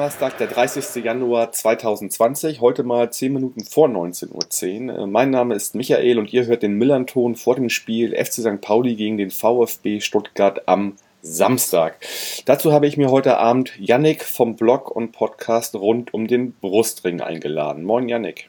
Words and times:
Donnerstag, 0.00 0.38
der 0.38 0.46
30. 0.46 1.04
Januar 1.04 1.52
2020, 1.52 2.62
heute 2.62 2.84
mal 2.84 3.12
10 3.12 3.34
Minuten 3.34 3.62
vor 3.62 3.86
19.10 3.86 4.88
Uhr. 4.88 4.98
Äh, 4.98 5.06
mein 5.06 5.28
Name 5.28 5.54
ist 5.54 5.74
Michael 5.74 6.18
und 6.18 6.32
ihr 6.32 6.46
hört 6.46 6.62
den 6.62 6.72
Millanton 6.72 7.36
vor 7.36 7.54
dem 7.54 7.68
Spiel 7.68 8.16
FC 8.16 8.36
St. 8.36 8.62
Pauli 8.62 8.94
gegen 8.94 9.18
den 9.18 9.30
VfB 9.30 10.00
Stuttgart 10.00 10.66
am 10.66 10.96
Samstag. 11.20 11.98
Dazu 12.46 12.72
habe 12.72 12.86
ich 12.86 12.96
mir 12.96 13.10
heute 13.10 13.36
Abend 13.36 13.74
Yannick 13.78 14.24
vom 14.24 14.56
Blog 14.56 14.90
und 14.90 15.12
Podcast 15.12 15.74
rund 15.74 16.14
um 16.14 16.26
den 16.26 16.54
Brustring 16.54 17.20
eingeladen. 17.20 17.84
Moin 17.84 18.08
Yannick. 18.08 18.48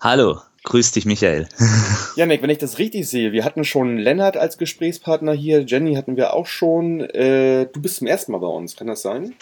Hallo, 0.00 0.40
grüß 0.64 0.92
dich 0.92 1.06
Michael. 1.06 1.48
Yannick, 2.16 2.42
wenn 2.42 2.50
ich 2.50 2.58
das 2.58 2.78
richtig 2.78 3.08
sehe, 3.08 3.32
wir 3.32 3.46
hatten 3.46 3.64
schon 3.64 3.96
Lennart 3.96 4.36
als 4.36 4.58
Gesprächspartner 4.58 5.32
hier, 5.32 5.60
Jenny 5.60 5.94
hatten 5.94 6.18
wir 6.18 6.34
auch 6.34 6.44
schon. 6.44 7.00
Äh, 7.00 7.68
du 7.72 7.80
bist 7.80 7.96
zum 7.96 8.06
ersten 8.06 8.32
Mal 8.32 8.38
bei 8.38 8.48
uns, 8.48 8.76
kann 8.76 8.88
das 8.88 9.00
sein? 9.00 9.34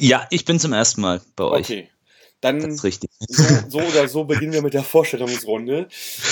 Ja, 0.00 0.26
ich 0.30 0.44
bin 0.44 0.58
zum 0.58 0.72
ersten 0.72 1.00
Mal 1.00 1.20
bei 1.36 1.44
euch. 1.44 1.66
Okay. 1.66 1.88
Dann 2.40 2.60
das 2.60 2.74
ist 2.74 2.84
richtig. 2.84 3.10
So, 3.18 3.44
so, 3.68 3.78
oder 3.80 4.06
so 4.06 4.22
beginnen 4.22 4.52
wir 4.52 4.62
mit 4.62 4.72
der 4.72 4.84
Vorstellungsrunde. 4.84 5.88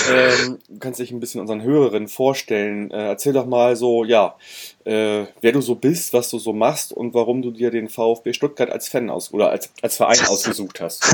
Ähm, 0.08 0.58
du 0.68 0.78
kannst 0.78 1.00
dich 1.00 1.10
ein 1.10 1.18
bisschen 1.18 1.40
unseren 1.40 1.62
Hörerinnen 1.62 2.06
vorstellen. 2.06 2.92
Äh, 2.92 3.08
erzähl 3.08 3.32
doch 3.32 3.46
mal 3.46 3.74
so, 3.74 4.04
ja, 4.04 4.36
äh, 4.84 5.24
wer 5.40 5.52
du 5.52 5.60
so 5.60 5.74
bist, 5.74 6.12
was 6.12 6.30
du 6.30 6.38
so 6.38 6.52
machst 6.52 6.92
und 6.92 7.12
warum 7.12 7.42
du 7.42 7.50
dir 7.50 7.72
den 7.72 7.88
VfB 7.88 8.34
Stuttgart 8.34 8.70
als 8.70 8.86
Fan 8.86 9.10
aus 9.10 9.32
oder 9.32 9.50
als, 9.50 9.70
als 9.82 9.96
Verein 9.96 10.20
ausgesucht 10.28 10.80
hast. 10.80 11.04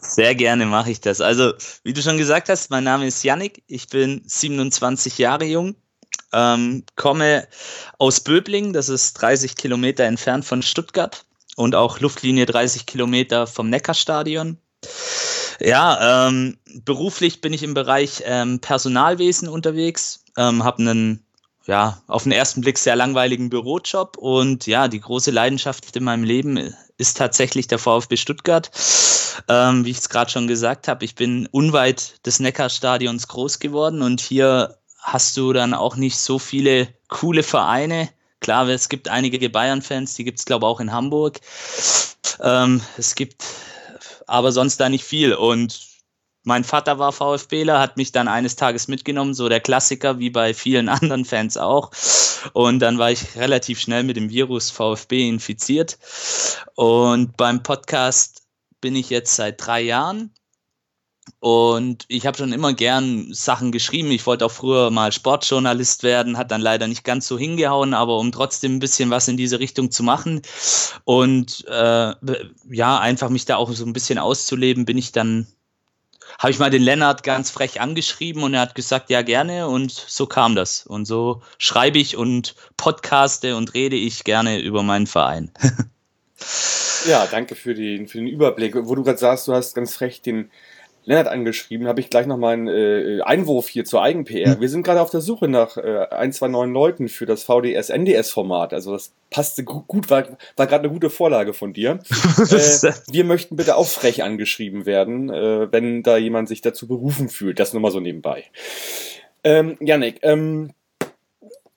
Sehr 0.00 0.36
gerne 0.36 0.64
mache 0.66 0.92
ich 0.92 1.00
das. 1.00 1.20
Also, 1.20 1.54
wie 1.82 1.92
du 1.92 2.00
schon 2.00 2.18
gesagt 2.18 2.50
hast, 2.50 2.70
mein 2.70 2.84
Name 2.84 3.04
ist 3.04 3.24
Yannick. 3.24 3.64
Ich 3.66 3.88
bin 3.88 4.22
27 4.24 5.18
Jahre 5.18 5.44
jung, 5.44 5.74
ähm, 6.32 6.84
komme 6.94 7.48
aus 7.98 8.20
Böbling, 8.20 8.72
das 8.72 8.88
ist 8.88 9.14
30 9.14 9.56
Kilometer 9.56 10.04
entfernt 10.04 10.44
von 10.44 10.62
Stuttgart 10.62 11.24
und 11.58 11.74
auch 11.74 11.98
Luftlinie 11.98 12.46
30 12.46 12.86
Kilometer 12.86 13.48
vom 13.48 13.68
Neckarstadion. 13.68 14.58
Ja, 15.58 16.28
ähm, 16.28 16.56
beruflich 16.84 17.40
bin 17.40 17.52
ich 17.52 17.64
im 17.64 17.74
Bereich 17.74 18.22
ähm, 18.24 18.60
Personalwesen 18.60 19.48
unterwegs, 19.48 20.24
ähm, 20.36 20.62
habe 20.62 20.78
einen 20.78 21.26
ja, 21.66 22.00
auf 22.06 22.22
den 22.22 22.32
ersten 22.32 22.60
Blick 22.60 22.78
sehr 22.78 22.94
langweiligen 22.94 23.50
Bürojob 23.50 24.16
und 24.16 24.66
ja, 24.68 24.86
die 24.86 25.00
große 25.00 25.32
Leidenschaft 25.32 25.96
in 25.96 26.04
meinem 26.04 26.22
Leben 26.22 26.74
ist 26.96 27.16
tatsächlich 27.16 27.66
der 27.66 27.78
VfB 27.78 28.16
Stuttgart. 28.16 28.70
Ähm, 29.48 29.84
wie 29.84 29.90
ich 29.90 29.98
es 29.98 30.08
gerade 30.08 30.30
schon 30.30 30.46
gesagt 30.46 30.86
habe, 30.86 31.04
ich 31.04 31.16
bin 31.16 31.48
unweit 31.50 32.24
des 32.24 32.38
Neckarstadions 32.38 33.26
groß 33.26 33.58
geworden 33.58 34.00
und 34.00 34.20
hier 34.20 34.78
hast 35.00 35.36
du 35.36 35.52
dann 35.52 35.74
auch 35.74 35.96
nicht 35.96 36.18
so 36.18 36.38
viele 36.38 36.88
coole 37.08 37.42
Vereine, 37.42 38.08
Klar, 38.40 38.68
es 38.68 38.88
gibt 38.88 39.08
einige 39.08 39.50
Bayern-Fans, 39.50 40.14
die 40.14 40.24
gibt 40.24 40.38
es, 40.38 40.44
glaube 40.44 40.64
ich, 40.64 40.68
auch 40.68 40.80
in 40.80 40.92
Hamburg. 40.92 41.40
Ähm, 42.40 42.80
es 42.96 43.14
gibt 43.14 43.44
aber 44.26 44.52
sonst 44.52 44.78
da 44.78 44.88
nicht 44.88 45.04
viel. 45.04 45.34
Und 45.34 45.88
mein 46.44 46.64
Vater 46.64 46.98
war 46.98 47.12
VfBler, 47.12 47.80
hat 47.80 47.96
mich 47.96 48.12
dann 48.12 48.28
eines 48.28 48.56
Tages 48.56 48.88
mitgenommen, 48.88 49.34
so 49.34 49.48
der 49.48 49.60
Klassiker, 49.60 50.18
wie 50.18 50.30
bei 50.30 50.54
vielen 50.54 50.88
anderen 50.88 51.24
Fans 51.24 51.56
auch. 51.56 51.90
Und 52.52 52.78
dann 52.78 52.98
war 52.98 53.10
ich 53.10 53.36
relativ 53.36 53.80
schnell 53.80 54.04
mit 54.04 54.16
dem 54.16 54.30
Virus 54.30 54.70
VfB 54.70 55.28
infiziert. 55.28 55.98
Und 56.74 57.36
beim 57.36 57.62
Podcast 57.62 58.42
bin 58.80 58.94
ich 58.94 59.10
jetzt 59.10 59.34
seit 59.34 59.64
drei 59.64 59.80
Jahren 59.80 60.32
und 61.40 62.04
ich 62.08 62.26
habe 62.26 62.36
schon 62.36 62.52
immer 62.52 62.72
gern 62.72 63.32
Sachen 63.32 63.70
geschrieben. 63.70 64.10
Ich 64.10 64.26
wollte 64.26 64.44
auch 64.44 64.50
früher 64.50 64.90
mal 64.90 65.12
Sportjournalist 65.12 66.02
werden, 66.02 66.36
hat 66.36 66.50
dann 66.50 66.60
leider 66.60 66.88
nicht 66.88 67.04
ganz 67.04 67.28
so 67.28 67.38
hingehauen, 67.38 67.94
aber 67.94 68.18
um 68.18 68.32
trotzdem 68.32 68.76
ein 68.76 68.80
bisschen 68.80 69.10
was 69.10 69.28
in 69.28 69.36
diese 69.36 69.60
Richtung 69.60 69.92
zu 69.92 70.02
machen 70.02 70.42
und 71.04 71.64
äh, 71.68 72.14
ja, 72.70 72.98
einfach 72.98 73.28
mich 73.28 73.44
da 73.44 73.56
auch 73.56 73.70
so 73.70 73.84
ein 73.84 73.92
bisschen 73.92 74.18
auszuleben, 74.18 74.84
bin 74.84 74.98
ich 74.98 75.12
dann, 75.12 75.46
habe 76.40 76.50
ich 76.50 76.58
mal 76.58 76.70
den 76.70 76.82
Lennart 76.82 77.22
ganz 77.22 77.52
frech 77.52 77.80
angeschrieben 77.80 78.42
und 78.42 78.54
er 78.54 78.62
hat 78.62 78.74
gesagt, 78.74 79.08
ja 79.08 79.22
gerne 79.22 79.68
und 79.68 79.92
so 79.92 80.26
kam 80.26 80.56
das. 80.56 80.86
Und 80.86 81.04
so 81.04 81.42
schreibe 81.58 81.98
ich 81.98 82.16
und 82.16 82.56
podcaste 82.76 83.54
und 83.54 83.74
rede 83.74 83.96
ich 83.96 84.24
gerne 84.24 84.60
über 84.60 84.82
meinen 84.82 85.06
Verein. 85.06 85.52
ja, 87.06 87.28
danke 87.30 87.54
für 87.54 87.74
den, 87.74 88.08
für 88.08 88.18
den 88.18 88.26
Überblick. 88.26 88.74
Wo 88.74 88.96
du 88.96 89.04
gerade 89.04 89.18
sagst, 89.18 89.46
du 89.46 89.52
hast 89.52 89.74
ganz 89.74 89.94
frech 89.94 90.20
den 90.20 90.50
Lennart 91.08 91.28
angeschrieben, 91.28 91.88
habe 91.88 92.00
ich 92.00 92.10
gleich 92.10 92.26
noch 92.26 92.36
mal 92.36 92.52
einen 92.52 92.68
äh, 92.68 93.22
Einwurf 93.22 93.68
hier 93.68 93.86
zur 93.86 94.02
Eigen-PR. 94.02 94.54
Hm. 94.54 94.60
Wir 94.60 94.68
sind 94.68 94.82
gerade 94.82 95.00
auf 95.00 95.08
der 95.08 95.22
Suche 95.22 95.48
nach 95.48 95.78
äh, 95.78 96.06
ein, 96.10 96.32
zwei 96.34 96.48
neuen 96.48 96.70
Leuten 96.70 97.08
für 97.08 97.24
das 97.24 97.44
VDS-NDS-Format. 97.44 98.74
Also 98.74 98.92
das 98.92 99.14
passte 99.30 99.64
gut, 99.64 100.10
war, 100.10 100.24
war 100.56 100.66
gerade 100.66 100.84
eine 100.84 100.92
gute 100.92 101.08
Vorlage 101.08 101.54
von 101.54 101.72
dir. 101.72 101.92
äh, 102.38 102.92
wir 103.10 103.24
möchten 103.24 103.56
bitte 103.56 103.76
auch 103.76 103.86
frech 103.86 104.22
angeschrieben 104.22 104.84
werden, 104.84 105.30
äh, 105.30 105.72
wenn 105.72 106.02
da 106.02 106.18
jemand 106.18 106.46
sich 106.48 106.60
dazu 106.60 106.86
berufen 106.86 107.30
fühlt. 107.30 107.58
Das 107.58 107.72
nur 107.72 107.80
mal 107.80 107.90
so 107.90 108.00
nebenbei. 108.00 108.44
Ähm, 109.44 109.78
Janik, 109.80 110.18
ähm, 110.22 110.74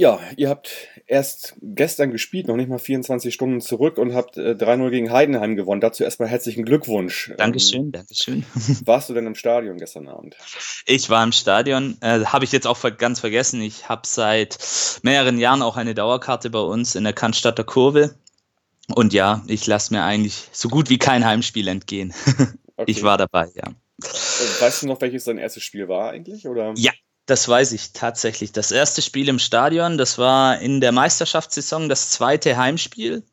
ja, 0.01 0.19
ihr 0.35 0.50
habt 0.50 0.88
erst 1.06 1.56
gestern 1.62 2.09
gespielt, 2.09 2.47
noch 2.47 2.56
nicht 2.56 2.69
mal 2.69 2.79
24 2.79 3.31
Stunden 3.31 3.62
zurück 3.62 4.00
und 4.00 4.16
habt 4.16 4.35
äh, 4.35 4.53
3-0 4.53 4.89
gegen 4.89 5.12
Heidenheim 5.12 5.56
gewonnen. 5.56 5.79
Dazu 5.79 6.03
erstmal 6.03 6.28
herzlichen 6.28 6.66
Glückwunsch. 6.66 7.31
Dankeschön, 7.38 7.84
ähm, 7.84 7.91
Dankeschön. 7.91 8.44
Warst 8.85 9.09
du 9.09 9.13
denn 9.13 9.28
im 9.28 9.35
Stadion 9.35 9.78
gestern 9.78 10.07
Abend? 10.07 10.35
Ich 10.88 11.12
war 11.12 11.23
im 11.23 11.31
Stadion, 11.31 12.00
äh, 12.01 12.25
habe 12.25 12.45
ich 12.45 12.51
jetzt 12.51 12.66
auch 12.66 12.79
ganz 12.97 13.19
vergessen. 13.19 13.62
Ich 13.62 13.89
habe 13.89 14.01
seit 14.06 14.57
mehreren 15.03 15.38
Jahren 15.38 15.62
auch 15.62 15.78
eine 15.78 15.94
Dauerkarte 15.94 16.50
bei 16.50 16.62
uns 16.62 16.95
in 16.95 17.03
der 17.03 17.13
Cannstatter 17.13 17.63
Kurve. 17.63 18.16
Und 18.95 19.13
ja, 19.13 19.44
ich 19.45 19.68
lasse 19.68 19.94
mir 19.94 20.03
eigentlich 20.03 20.50
so 20.51 20.68
gut 20.68 20.89
wie 20.89 20.97
kein 20.97 21.23
Heimspiel 21.25 21.68
entgehen. 21.68 22.13
Okay. 22.78 22.89
Ich 22.89 23.03
war 23.03 23.16
dabei, 23.19 23.47
ja. 23.53 23.75
Weißt 24.59 24.81
du 24.81 24.88
noch, 24.88 25.00
welches 25.01 25.25
dein 25.25 25.38
erstes 25.38 25.62
Spiel 25.62 25.88
war 25.88 26.09
eigentlich? 26.09 26.47
Oder? 26.47 26.73
Ja, 26.78 26.91
das 27.25 27.47
weiß 27.47 27.71
ich 27.73 27.93
tatsächlich. 27.93 28.51
Das 28.51 28.71
erste 28.71 29.01
Spiel 29.01 29.29
im 29.29 29.39
Stadion, 29.39 29.97
das 29.97 30.17
war 30.17 30.59
in 30.59 30.81
der 30.81 30.91
Meisterschaftssaison 30.91 31.89
das 31.89 32.09
zweite 32.09 32.57
Heimspiel. 32.57 33.23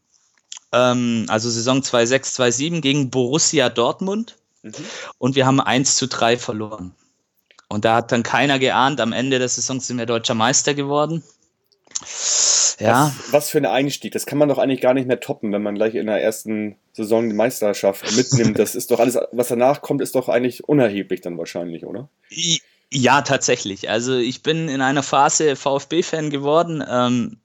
Ähm, 0.73 1.27
also 1.29 1.51
Saison 1.51 1.81
2-6, 1.81 2.37
2-7 2.37 2.81
gegen 2.81 3.11
Borussia 3.11 3.69
Dortmund. 3.71 4.37
Mhm. 4.63 4.75
Und 5.19 5.35
wir 5.35 5.47
haben 5.47 5.61
1 5.61 5.97
zu 5.97 6.07
3 6.07 6.37
verloren. 6.37 6.95
Und 7.69 7.85
da 7.85 7.97
hat 7.97 8.13
dann 8.13 8.23
keiner 8.23 8.59
geahnt, 8.59 9.01
am 9.01 9.13
Ende 9.13 9.39
der 9.39 9.49
Saison 9.49 9.81
sind 9.81 9.99
wir 9.99 10.07
deutscher 10.07 10.35
Meister 10.35 10.75
geworden. 10.75 11.23
Ja. 12.79 13.07
Was, 13.07 13.33
was, 13.33 13.51
für 13.51 13.59
ein 13.59 13.67
Einstieg. 13.67 14.13
Das 14.13 14.25
kann 14.25 14.39
man 14.39 14.49
doch 14.49 14.59
eigentlich 14.59 14.81
gar 14.81 14.95
nicht 14.95 15.09
mehr 15.09 15.21
toppen, 15.21 15.53
wenn 15.53 15.63
man 15.63 15.75
gleich 15.75 15.95
in 15.95 16.07
der 16.07 16.23
ersten 16.23 16.77
Saison 16.93 17.29
die 17.29 17.35
Meisterschaft 17.35 18.17
mitnimmt. 18.17 18.59
Das 18.59 18.75
ist 18.75 18.91
doch 18.91 19.01
alles, 19.01 19.19
was 19.33 19.49
danach 19.49 19.83
kommt, 19.83 20.01
ist 20.01 20.15
doch 20.15 20.29
eigentlich 20.29 20.69
unerheblich 20.69 21.21
dann 21.21 21.39
wahrscheinlich, 21.39 21.85
oder? 21.85 22.09
Ja, 22.93 23.21
tatsächlich. 23.23 23.91
Also 23.91 24.17
ich 24.17 24.43
bin 24.43 24.69
in 24.69 24.81
einer 24.81 25.03
Phase 25.03 25.57
VfB-Fan 25.57 26.31
geworden. 26.31 26.83
Ähm, 26.89 27.41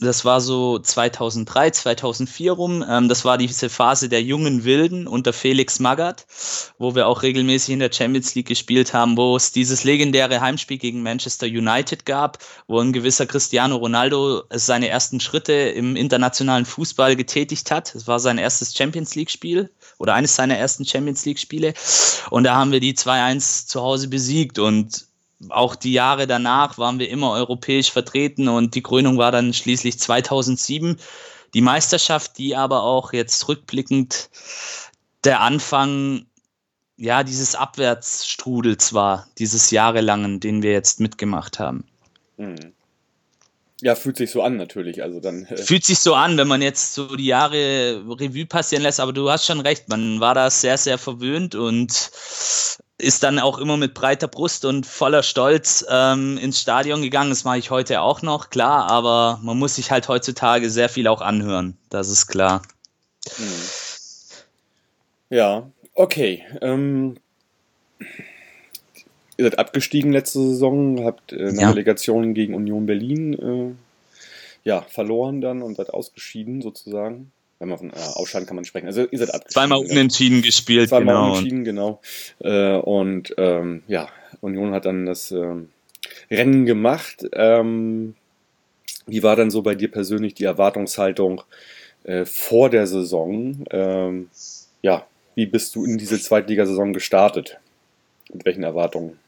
das 0.00 0.24
war 0.24 0.40
so 0.40 0.78
2003, 0.78 1.70
2004 1.70 2.52
rum. 2.52 2.84
Ähm, 2.88 3.08
das 3.08 3.24
war 3.24 3.38
diese 3.38 3.70
Phase 3.70 4.08
der 4.08 4.22
jungen 4.22 4.64
Wilden 4.64 5.06
unter 5.08 5.32
Felix 5.32 5.80
Magath, 5.80 6.26
wo 6.78 6.94
wir 6.94 7.08
auch 7.08 7.22
regelmäßig 7.22 7.74
in 7.74 7.78
der 7.80 7.92
Champions 7.92 8.34
League 8.34 8.48
gespielt 8.48 8.92
haben, 8.92 9.16
wo 9.16 9.36
es 9.36 9.52
dieses 9.52 9.84
legendäre 9.84 10.40
Heimspiel 10.40 10.78
gegen 10.78 11.02
Manchester 11.02 11.46
United 11.46 12.06
gab, 12.06 12.38
wo 12.66 12.80
ein 12.80 12.92
gewisser 12.92 13.26
Cristiano 13.26 13.76
Ronaldo 13.76 14.42
seine 14.50 14.88
ersten 14.88 15.20
Schritte 15.20 15.52
im 15.52 15.96
internationalen 15.96 16.66
Fußball 16.66 17.16
getätigt 17.16 17.70
hat. 17.70 17.94
Es 17.94 18.06
war 18.06 18.20
sein 18.20 18.38
erstes 18.38 18.76
Champions 18.76 19.14
League-Spiel 19.14 19.70
oder 20.04 20.14
eines 20.14 20.36
seiner 20.36 20.58
ersten 20.58 20.84
Champions 20.84 21.24
League-Spiele. 21.24 21.72
Und 22.28 22.44
da 22.44 22.54
haben 22.54 22.72
wir 22.72 22.80
die 22.80 22.94
2-1 22.94 23.66
zu 23.66 23.80
Hause 23.80 24.08
besiegt 24.08 24.58
und 24.58 25.06
auch 25.48 25.76
die 25.76 25.94
Jahre 25.94 26.26
danach 26.26 26.76
waren 26.76 26.98
wir 26.98 27.08
immer 27.08 27.32
europäisch 27.32 27.90
vertreten 27.90 28.48
und 28.48 28.74
die 28.74 28.82
Krönung 28.82 29.16
war 29.16 29.32
dann 29.32 29.54
schließlich 29.54 29.98
2007. 29.98 30.98
Die 31.54 31.60
Meisterschaft, 31.62 32.36
die 32.36 32.54
aber 32.54 32.82
auch 32.82 33.14
jetzt 33.14 33.48
rückblickend 33.48 34.28
der 35.24 35.40
Anfang 35.40 36.26
ja, 36.96 37.24
dieses 37.24 37.54
Abwärtsstrudels 37.54 38.92
war, 38.92 39.26
dieses 39.38 39.70
jahrelangen, 39.70 40.38
den 40.38 40.62
wir 40.62 40.72
jetzt 40.72 41.00
mitgemacht 41.00 41.58
haben. 41.58 41.84
Mhm. 42.36 42.72
Ja, 43.80 43.94
fühlt 43.94 44.16
sich 44.16 44.30
so 44.30 44.42
an 44.42 44.56
natürlich. 44.56 45.02
Also 45.02 45.20
dann, 45.20 45.46
äh 45.46 45.56
fühlt 45.56 45.84
sich 45.84 45.98
so 45.98 46.14
an, 46.14 46.38
wenn 46.38 46.48
man 46.48 46.62
jetzt 46.62 46.94
so 46.94 47.16
die 47.16 47.26
Jahre 47.26 48.02
Revue 48.08 48.46
passieren 48.46 48.82
lässt, 48.82 49.00
aber 49.00 49.12
du 49.12 49.30
hast 49.30 49.46
schon 49.46 49.60
recht, 49.60 49.88
man 49.88 50.20
war 50.20 50.34
da 50.34 50.48
sehr, 50.48 50.78
sehr 50.78 50.96
verwöhnt 50.96 51.54
und 51.54 52.10
ist 52.98 53.22
dann 53.24 53.38
auch 53.40 53.58
immer 53.58 53.76
mit 53.76 53.92
breiter 53.94 54.28
Brust 54.28 54.64
und 54.64 54.86
voller 54.86 55.22
Stolz 55.24 55.84
ähm, 55.90 56.38
ins 56.38 56.60
Stadion 56.60 57.02
gegangen. 57.02 57.30
Das 57.30 57.44
mache 57.44 57.58
ich 57.58 57.70
heute 57.70 58.00
auch 58.00 58.22
noch, 58.22 58.50
klar, 58.50 58.88
aber 58.90 59.40
man 59.42 59.58
muss 59.58 59.74
sich 59.74 59.90
halt 59.90 60.08
heutzutage 60.08 60.70
sehr 60.70 60.88
viel 60.88 61.08
auch 61.08 61.20
anhören. 61.20 61.76
Das 61.90 62.08
ist 62.08 62.28
klar. 62.28 62.62
Hm. 63.36 63.44
Ja, 65.30 65.70
okay. 65.94 66.44
Ähm, 66.60 67.16
ihr 69.36 69.44
seid 69.44 69.58
abgestiegen 69.58 70.12
letzte 70.12 70.40
Saison, 70.40 71.04
habt 71.04 71.32
äh, 71.32 71.48
eine 71.48 71.60
Ja. 71.60 71.70
Relegation 71.70 72.34
gegen 72.34 72.54
Union 72.54 72.86
Berlin 72.86 73.34
äh, 73.34 74.68
ja, 74.68 74.82
verloren 74.82 75.40
dann 75.40 75.62
und 75.62 75.76
seid 75.76 75.90
ausgeschieden 75.90 76.62
sozusagen. 76.62 77.32
Wenn 77.58 77.68
man 77.68 77.78
von 77.78 77.90
äh, 77.90 77.94
Ausscheiden 78.14 78.46
kann 78.46 78.56
man 78.56 78.64
sprechen. 78.64 78.86
Also 78.86 79.06
ihr 79.08 79.18
seid 79.18 79.28
abgestiegen. 79.32 79.52
Zweimal 79.52 79.80
genau. 79.82 79.92
unentschieden 79.92 80.42
gespielt, 80.42 80.88
Zweimal 80.88 81.14
genau. 81.14 81.26
Unentschieden, 81.32 81.64
genau. 81.64 82.00
Äh, 82.40 82.76
und 82.76 83.34
ähm, 83.38 83.82
ja, 83.86 84.08
Union 84.40 84.72
hat 84.72 84.86
dann 84.86 85.06
das 85.06 85.30
ähm, 85.30 85.68
Rennen 86.30 86.66
gemacht. 86.66 87.24
Ähm, 87.32 88.14
wie 89.06 89.22
war 89.22 89.36
dann 89.36 89.50
so 89.50 89.62
bei 89.62 89.74
dir 89.74 89.90
persönlich 89.90 90.34
die 90.34 90.44
Erwartungshaltung 90.44 91.42
äh, 92.04 92.24
vor 92.24 92.70
der 92.70 92.86
Saison? 92.86 93.64
Ähm, 93.70 94.30
ja, 94.82 95.06
wie 95.34 95.46
bist 95.46 95.74
du 95.74 95.84
in 95.84 95.98
diese 95.98 96.20
Zweitligasaison 96.20 96.92
gestartet? 96.92 97.58
Mit 98.32 98.44
welchen 98.44 98.62
Erwartungen? 98.62 99.18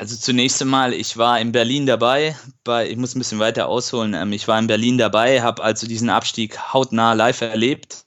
Also 0.00 0.16
zunächst 0.16 0.62
einmal, 0.62 0.94
ich 0.94 1.18
war 1.18 1.38
in 1.38 1.52
Berlin 1.52 1.84
dabei, 1.84 2.34
bei, 2.64 2.88
ich 2.88 2.96
muss 2.96 3.14
ein 3.14 3.18
bisschen 3.18 3.38
weiter 3.38 3.68
ausholen, 3.68 4.14
ähm, 4.14 4.32
ich 4.32 4.48
war 4.48 4.58
in 4.58 4.66
Berlin 4.66 4.96
dabei, 4.96 5.42
habe 5.42 5.62
also 5.62 5.86
diesen 5.86 6.08
Abstieg 6.08 6.72
hautnah 6.72 7.12
live 7.12 7.42
erlebt. 7.42 8.06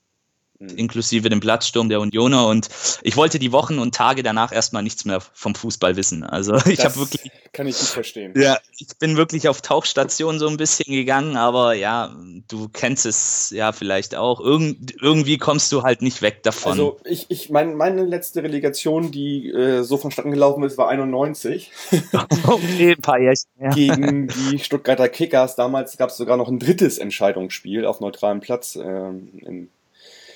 Inklusive 0.76 1.30
dem 1.30 1.40
Platzsturm 1.40 1.90
der 1.90 2.00
Unioner 2.00 2.48
und 2.48 2.70
ich 3.02 3.18
wollte 3.18 3.40
die 3.40 3.52
Wochen 3.52 3.80
und 3.80 3.96
Tage 3.96 4.24
danach 4.24 4.52
erstmal 4.52 4.84
nichts 4.84 5.06
mehr 5.06 5.22
vom 5.34 5.56
Fußball 5.56 5.96
wissen. 5.96 6.24
Also 6.24 6.56
ich 6.66 6.84
habe 6.84 6.96
wirklich, 6.96 7.32
Kann 7.52 7.68
ich 7.68 7.78
gut 7.78 7.88
verstehen. 7.88 8.34
ja, 8.36 8.58
ich 8.78 8.88
bin 9.00 9.18
wirklich 9.18 9.48
auf 9.48 9.62
Tauchstation 9.62 10.40
so 10.40 10.48
ein 10.48 10.58
bisschen 10.58 10.94
gegangen, 10.94 11.38
aber 11.38 11.74
ja, 11.74 12.16
du 12.48 12.70
kennst 12.70 13.06
es 13.06 13.52
ja 13.52 13.72
vielleicht 13.72 14.16
auch. 14.16 14.40
Irgend, 14.40 14.96
irgendwie 15.02 15.38
kommst 15.38 15.72
du 15.72 15.84
halt 15.84 16.02
nicht 16.02 16.22
weg 16.22 16.44
davon. 16.44 16.72
Also 16.72 16.98
ich, 17.06 17.26
ich 17.30 17.50
mein, 17.50 17.76
meine 17.76 18.04
letzte 18.04 18.44
Relegation, 18.44 19.12
die 19.12 19.50
äh, 19.50 19.84
so 19.84 19.98
vonstatten 19.98 20.32
gelaufen 20.32 20.64
ist, 20.64 20.78
war 20.78 20.90
91 20.90 21.72
okay, 22.48 22.92
ein 22.94 23.02
paar 23.02 23.20
Jährchen. 23.20 23.50
Ja. 23.60 23.70
gegen 23.70 24.28
die 24.28 24.60
Stuttgarter 24.60 25.10
Kickers. 25.10 25.56
Damals 25.56 25.98
gab 25.98 26.10
es 26.10 26.18
sogar 26.18 26.38
noch 26.38 26.48
ein 26.48 26.60
drittes 26.60 26.98
Entscheidungsspiel 26.98 27.86
auf 27.86 28.00
neutralem 28.00 28.40
Platz 28.40 28.76
ähm, 28.76 29.30
in 29.42 29.70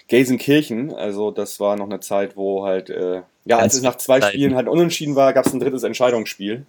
Gelsenkirchen. 0.07 0.93
Also 0.93 1.31
das 1.31 1.59
war 1.59 1.75
noch 1.75 1.85
eine 1.85 1.99
Zeit, 1.99 2.37
wo 2.37 2.63
halt, 2.65 2.89
äh, 2.89 3.21
ja, 3.45 3.57
als 3.59 3.75
es 3.75 3.81
nach 3.81 3.95
zwei. 3.97 4.21
Spielen 4.21 4.55
halt 4.55 4.67
unentschieden 4.67 5.15
war, 5.15 5.33
gab 5.33 5.45
es 5.45 5.53
ein 5.53 5.59
drittes 5.59 5.83
Entscheidungsspiel. 5.83 6.65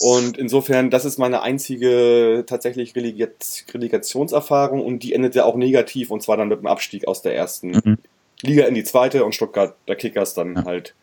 Und 0.00 0.36
insofern, 0.36 0.90
das 0.90 1.04
ist 1.04 1.18
meine 1.18 1.42
einzige 1.42 2.44
tatsächlich 2.46 2.94
Relegat 2.94 3.64
Relegationserfahrung 3.72 4.84
und 4.84 5.02
die 5.02 5.12
endete 5.12 5.44
auch 5.44 5.56
negativ 5.56 6.10
und 6.10 6.22
zwar 6.22 6.36
dann 6.36 6.48
mit 6.48 6.60
dem 6.60 6.66
Abstieg 6.66 7.06
aus 7.08 7.22
der 7.22 7.34
ersten 7.34 7.70
Mhm. 7.70 7.98
Liga 8.42 8.64
in 8.64 8.74
die 8.74 8.84
zweite 8.84 9.24
und 9.24 9.34
Stuttgart 9.34 9.74
der 9.86 9.96
Kickers 9.96 10.32
dann 10.34 10.56
Ja. 10.56 10.64
halt 10.64 10.94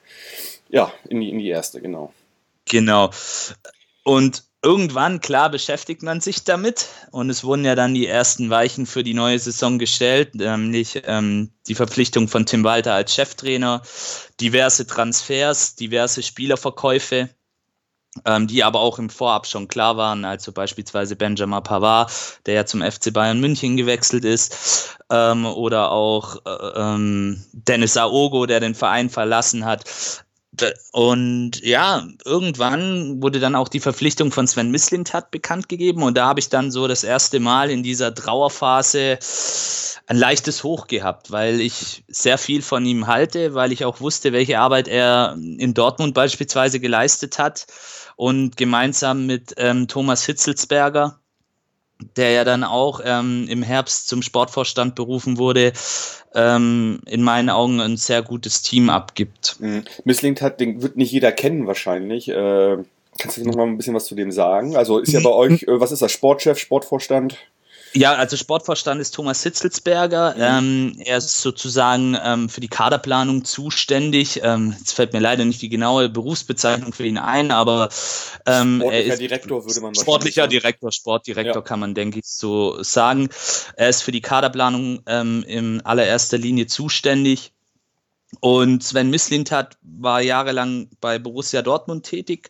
ja 0.69 0.91
in 1.07 1.21
die, 1.21 1.29
in 1.29 1.37
die 1.39 1.49
erste, 1.49 1.81
genau. 1.81 2.11
Genau. 2.69 3.11
Und 4.03 4.43
irgendwann, 4.63 5.19
klar, 5.19 5.49
beschäftigt 5.49 6.03
man 6.03 6.21
sich 6.21 6.43
damit. 6.43 6.87
Und 7.11 7.29
es 7.29 7.43
wurden 7.43 7.65
ja 7.65 7.75
dann 7.75 7.93
die 7.93 8.07
ersten 8.07 8.49
Weichen 8.49 8.85
für 8.85 9.03
die 9.03 9.13
neue 9.13 9.39
Saison 9.39 9.79
gestellt, 9.79 10.35
nämlich 10.35 11.01
ähm, 11.05 11.51
die 11.67 11.75
Verpflichtung 11.75 12.27
von 12.27 12.45
Tim 12.45 12.63
Walter 12.63 12.93
als 12.93 13.13
Cheftrainer, 13.13 13.81
diverse 14.39 14.87
Transfers, 14.87 15.75
diverse 15.75 16.23
Spielerverkäufe, 16.23 17.29
ähm, 18.25 18.47
die 18.47 18.63
aber 18.63 18.79
auch 18.79 18.99
im 18.99 19.09
Vorab 19.09 19.45
schon 19.47 19.67
klar 19.67 19.97
waren. 19.97 20.25
Also 20.25 20.51
beispielsweise 20.51 21.15
Benjamin 21.15 21.63
Pavard, 21.63 22.11
der 22.45 22.55
ja 22.55 22.65
zum 22.65 22.81
FC 22.81 23.13
Bayern 23.13 23.39
München 23.39 23.77
gewechselt 23.77 24.25
ist, 24.25 24.97
ähm, 25.09 25.45
oder 25.45 25.91
auch 25.91 26.37
äh, 26.45 26.49
ähm, 26.75 27.43
Dennis 27.53 27.95
Aogo, 27.95 28.45
der 28.45 28.59
den 28.59 28.75
Verein 28.75 29.09
verlassen 29.09 29.65
hat. 29.65 29.85
D- 30.59 30.73
Und 30.91 31.61
ja, 31.63 32.07
irgendwann 32.25 33.21
wurde 33.21 33.39
dann 33.39 33.55
auch 33.55 33.67
die 33.67 33.79
Verpflichtung 33.79 34.31
von 34.31 34.47
Sven 34.47 34.71
Mislintat 34.71 35.31
bekannt 35.31 35.69
gegeben 35.69 36.03
und 36.03 36.17
da 36.17 36.25
habe 36.27 36.39
ich 36.39 36.49
dann 36.49 36.71
so 36.71 36.87
das 36.87 37.03
erste 37.03 37.39
Mal 37.39 37.69
in 37.69 37.83
dieser 37.83 38.13
Trauerphase 38.13 39.19
ein 40.07 40.17
leichtes 40.17 40.63
Hoch 40.63 40.87
gehabt, 40.87 41.31
weil 41.31 41.59
ich 41.61 42.03
sehr 42.07 42.37
viel 42.37 42.61
von 42.61 42.85
ihm 42.85 43.07
halte, 43.07 43.53
weil 43.53 43.71
ich 43.71 43.85
auch 43.85 43.99
wusste, 44.01 44.33
welche 44.33 44.59
Arbeit 44.59 44.87
er 44.87 45.35
in 45.35 45.73
Dortmund 45.73 46.13
beispielsweise 46.13 46.79
geleistet 46.79 47.37
hat 47.39 47.67
und 48.15 48.57
gemeinsam 48.57 49.25
mit 49.25 49.53
ähm, 49.57 49.87
Thomas 49.87 50.25
Hitzelsberger, 50.25 51.19
der 52.15 52.31
ja 52.31 52.43
dann 52.43 52.63
auch 52.63 53.01
ähm, 53.03 53.47
im 53.49 53.63
Herbst 53.63 54.07
zum 54.07 54.21
Sportvorstand 54.21 54.95
berufen 54.95 55.37
wurde, 55.37 55.73
ähm, 56.35 56.99
in 57.05 57.23
meinen 57.23 57.49
Augen 57.49 57.79
ein 57.79 57.97
sehr 57.97 58.21
gutes 58.21 58.61
Team 58.61 58.89
abgibt. 58.89 59.57
Mhm. 59.59 59.83
Misslingt 60.03 60.41
hat, 60.41 60.59
den 60.59 60.81
wird 60.81 60.97
nicht 60.97 61.11
jeder 61.11 61.31
kennen 61.31 61.67
wahrscheinlich. 61.67 62.29
Äh, 62.29 62.77
kannst 63.17 63.37
du 63.37 63.43
noch 63.43 63.55
mal 63.55 63.65
ein 63.65 63.77
bisschen 63.77 63.95
was 63.95 64.05
zu 64.05 64.15
dem 64.15 64.31
sagen? 64.31 64.75
Also 64.75 64.99
ist 64.99 65.13
ja 65.13 65.19
bei 65.19 65.31
euch, 65.31 65.63
äh, 65.63 65.79
was 65.79 65.91
ist 65.91 66.01
das, 66.01 66.11
Sportchef, 66.11 66.59
Sportvorstand? 66.59 67.37
Ja, 67.93 68.13
also 68.15 68.37
Sportvorstand 68.37 69.01
ist 69.01 69.11
Thomas 69.11 69.43
Hitzelsberger. 69.43 70.35
Ähm, 70.37 71.01
er 71.03 71.17
ist 71.17 71.41
sozusagen 71.41 72.17
ähm, 72.21 72.49
für 72.49 72.61
die 72.61 72.67
Kaderplanung 72.67 73.45
zuständig. 73.45 74.41
Ähm, 74.43 74.75
jetzt 74.77 74.93
fällt 74.93 75.13
mir 75.13 75.19
leider 75.19 75.45
nicht 75.45 75.61
die 75.61 75.69
genaue 75.69 76.09
Berufsbezeichnung 76.09 76.93
für 76.93 77.05
ihn 77.05 77.17
ein, 77.17 77.51
aber 77.51 77.89
ähm, 78.45 78.81
er 78.81 78.87
Sportlicher 78.87 79.13
ist 79.13 79.19
Direktor 79.19 79.65
würde 79.65 79.81
man 79.81 79.95
sportlicher 79.95 80.41
wahrscheinlich 80.43 80.61
Direktor, 80.61 80.91
Sportdirektor 80.91 81.55
Ja. 81.55 81.61
kann 81.61 81.79
man, 81.79 81.93
denke 81.93 82.19
ich, 82.19 82.25
so 82.25 82.81
sagen. 82.83 83.29
Er 83.75 83.89
ist 83.89 84.03
für 84.03 84.11
die 84.11 84.21
Kaderplanung 84.21 85.01
ähm, 85.07 85.43
in 85.47 85.81
allererster 85.81 86.37
Linie 86.37 86.67
zuständig. 86.67 87.53
Und 88.41 88.83
Sven 88.83 89.09
Mislintat 89.09 89.77
war 89.81 90.21
jahrelang 90.21 90.89
bei 90.99 91.17
Borussia 91.17 91.61
Dortmund 91.61 92.05
tätig, 92.05 92.49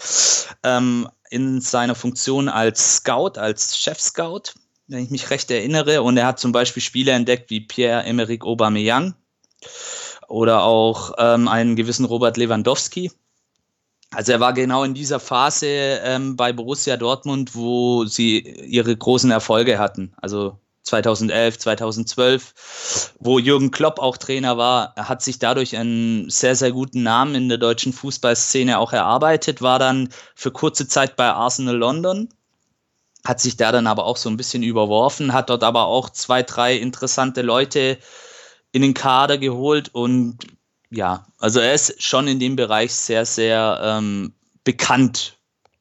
ähm, 0.63 1.07
in 1.29 1.61
seiner 1.61 1.93
Funktion 1.93 2.49
als 2.49 2.97
Scout, 2.97 3.33
als 3.37 3.77
Chef-Scout, 3.77 4.53
wenn 4.87 5.03
ich 5.03 5.09
mich 5.09 5.29
recht 5.29 5.51
erinnere. 5.51 6.01
Und 6.01 6.17
er 6.17 6.27
hat 6.27 6.39
zum 6.39 6.51
Beispiel 6.51 6.81
Spieler 6.81 7.13
entdeckt 7.13 7.49
wie 7.49 7.61
Pierre-Emerick 7.61 8.43
Aubameyang 8.43 9.15
oder 10.27 10.63
auch 10.63 11.13
ähm, 11.17 11.47
einen 11.47 11.75
gewissen 11.75 12.05
Robert 12.05 12.37
Lewandowski. 12.37 13.11
Also 14.11 14.31
er 14.31 14.39
war 14.39 14.53
genau 14.53 14.83
in 14.83 14.93
dieser 14.93 15.19
Phase 15.19 15.67
ähm, 15.67 16.37
bei 16.37 16.53
Borussia 16.53 16.95
Dortmund, 16.95 17.55
wo 17.55 18.05
sie 18.05 18.39
ihre 18.39 18.95
großen 18.95 19.31
Erfolge 19.31 19.79
hatten. 19.79 20.13
Also 20.21 20.57
2011, 20.83 21.59
2012, 21.59 23.13
wo 23.19 23.39
Jürgen 23.39 23.71
Klopp 23.71 23.99
auch 23.99 24.15
Trainer 24.15 24.57
war, 24.57 24.95
hat 24.95 25.21
sich 25.21 25.39
dadurch 25.39 25.75
einen 25.75 26.29
sehr, 26.29 26.55
sehr 26.55 26.71
guten 26.71 27.03
Namen 27.03 27.35
in 27.35 27.49
der 27.49 27.57
deutschen 27.57 27.91
Fußballszene 27.91 28.79
auch 28.79 28.93
erarbeitet, 28.93 29.61
war 29.61 29.79
dann 29.79 30.09
für 30.35 30.51
kurze 30.51 30.87
Zeit 30.87 31.17
bei 31.17 31.29
Arsenal 31.29 31.75
London, 31.75 32.29
hat 33.27 33.41
sich 33.41 33.57
da 33.57 33.71
dann 33.71 33.87
aber 33.87 34.05
auch 34.05 34.17
so 34.17 34.29
ein 34.29 34.37
bisschen 34.37 34.63
überworfen, 34.63 35.33
hat 35.33 35.49
dort 35.49 35.63
aber 35.63 35.85
auch 35.85 36.09
zwei, 36.09 36.43
drei 36.43 36.75
interessante 36.75 37.41
Leute 37.41 37.97
in 38.71 38.81
den 38.81 38.93
Kader 38.93 39.37
geholt 39.37 39.89
und 39.93 40.37
ja, 40.89 41.27
also 41.37 41.59
er 41.59 41.73
ist 41.73 42.01
schon 42.01 42.27
in 42.27 42.39
dem 42.39 42.55
Bereich 42.55 42.93
sehr, 42.93 43.25
sehr 43.25 43.81
ähm, 43.83 44.33
bekannt 44.63 45.36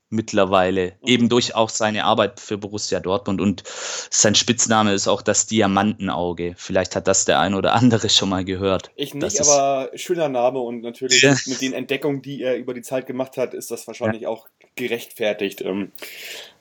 mittlerweile, 0.09 0.93
eben 1.05 1.29
durch 1.29 1.55
auch 1.55 1.69
seine 1.69 2.05
Arbeit 2.05 2.39
für 2.41 2.59
Borussia 2.59 3.01
Dortmund 3.01 3.41
und 3.41 3.65
sein 3.67 4.35
Spitzname 4.37 4.93
ist 4.95 5.09
auch 5.09 5.21
das 5.21 5.47
Diamantenauge. 5.47 6.55
Vielleicht 6.57 6.95
hat 6.95 7.09
das 7.09 7.25
der 7.25 7.41
ein 7.41 7.55
oder 7.55 7.75
andere 7.75 8.09
schon 8.09 8.29
mal 8.29 8.45
gehört. 8.45 8.91
Ich 8.95 9.11
Das 9.11 9.33
nicht, 9.35 9.41
ist- 9.41 9.49
aber 9.49 9.91
schöner 9.95 10.29
Name 10.29 10.61
und 10.61 10.83
natürlich 10.83 11.23
Ja. 11.23 11.35
mit 11.47 11.61
den 11.61 11.73
Entdeckungen, 11.73 12.23
die 12.23 12.43
er 12.43 12.57
über 12.57 12.73
die 12.73 12.83
Zeit 12.83 13.07
gemacht 13.07 13.37
hat, 13.37 13.53
ist 13.55 13.71
das 13.71 13.87
wahrscheinlich 13.89 14.27
auch 14.29 14.47
gerechtfertigt, 14.77 15.61
ähm, 15.63 15.91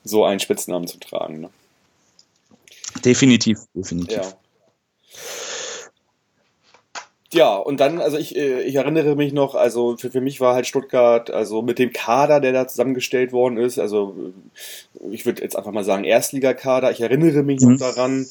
so 0.02 0.24
einen 0.24 0.40
Spitznamen 0.40 0.88
zu 0.88 0.98
tragen. 0.98 1.40
Ne? 1.40 1.50
Definitiv, 3.04 3.58
definitiv. 3.74 4.16
Ja. 4.16 4.32
Ja, 7.32 7.56
und 7.56 7.80
dann, 7.80 8.00
also 8.00 8.16
ich, 8.18 8.36
äh, 8.36 8.62
ich 8.62 8.76
erinnere 8.76 9.16
mich 9.16 9.32
noch, 9.32 9.54
also 9.54 9.96
für, 9.96 10.10
für 10.10 10.20
mich 10.20 10.40
war 10.40 10.54
halt 10.54 10.66
Stuttgart, 10.66 11.30
also 11.30 11.60
mit 11.62 11.78
dem 11.78 11.92
Kader, 11.92 12.40
der 12.40 12.52
da 12.52 12.68
zusammengestellt 12.68 13.32
worden 13.32 13.56
ist, 13.56 13.78
also 13.78 14.14
äh, 15.00 15.12
ich 15.14 15.26
würde 15.26 15.42
jetzt 15.42 15.56
einfach 15.56 15.72
mal 15.72 15.84
sagen 15.84 16.04
Erstligakader, 16.04 16.90
ich 16.92 17.00
erinnere 17.00 17.42
mich 17.42 17.60
Mhm. 17.60 17.72
noch 17.72 17.78
daran, 17.78 18.26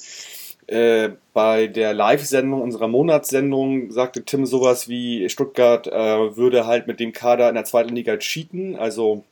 äh, 0.67 1.09
bei 1.33 1.67
der 1.67 1.93
Live-Sendung, 1.93 2.61
unserer 2.61 2.87
Monatssendung, 2.87 3.91
sagte 3.91 4.23
Tim 4.23 4.45
sowas 4.45 4.87
wie, 4.87 5.29
Stuttgart 5.29 5.87
äh, 5.87 6.37
würde 6.37 6.65
halt 6.65 6.87
mit 6.87 6.99
dem 6.99 7.11
Kader 7.11 7.49
in 7.49 7.55
der 7.55 7.65
zweiten 7.65 7.95
Liga 7.95 8.17
cheaten, 8.17 8.75
also 8.77 9.23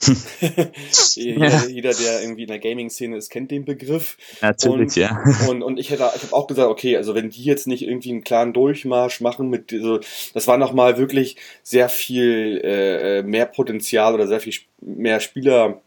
jeder, 1.14 1.68
jeder, 1.68 1.92
der 1.92 2.22
irgendwie 2.22 2.42
in 2.42 2.48
der 2.48 2.58
Gaming-Szene 2.58 3.16
ist, 3.16 3.30
kennt 3.30 3.50
den 3.50 3.64
Begriff. 3.64 4.16
Natürlich, 4.40 4.78
Und- 4.78 4.96
ja. 4.96 5.18
Und, 5.48 5.62
und 5.62 5.78
ich 5.78 5.90
hätte, 5.90 6.10
ich 6.16 6.22
habe 6.22 6.32
auch 6.32 6.46
gesagt, 6.46 6.68
okay, 6.68 6.96
also 6.96 7.14
wenn 7.14 7.30
die 7.30 7.42
jetzt 7.44 7.66
nicht 7.66 7.82
irgendwie 7.82 8.10
einen 8.10 8.24
klaren 8.24 8.52
Durchmarsch 8.52 9.20
machen 9.20 9.48
mit, 9.50 9.72
also 9.72 10.00
das 10.34 10.46
war 10.46 10.56
nochmal 10.56 10.98
wirklich 10.98 11.36
sehr 11.62 11.88
viel 11.88 12.60
äh, 12.62 13.22
mehr 13.22 13.46
Potenzial 13.46 14.14
oder 14.14 14.26
sehr 14.26 14.40
viel 14.40 14.54
mehr 14.80 15.20
Spieler 15.20 15.80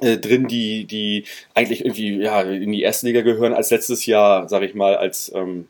äh, 0.00 0.18
drin, 0.18 0.48
die, 0.48 0.84
die 0.84 1.24
eigentlich 1.54 1.84
irgendwie 1.84 2.16
ja 2.20 2.42
in 2.42 2.72
die 2.72 2.82
erste 2.82 3.06
Liga 3.06 3.22
gehören, 3.22 3.52
als 3.52 3.70
letztes 3.70 4.06
Jahr, 4.06 4.48
sage 4.48 4.66
ich 4.66 4.74
mal, 4.74 4.96
als 4.96 5.32
ähm, 5.34 5.68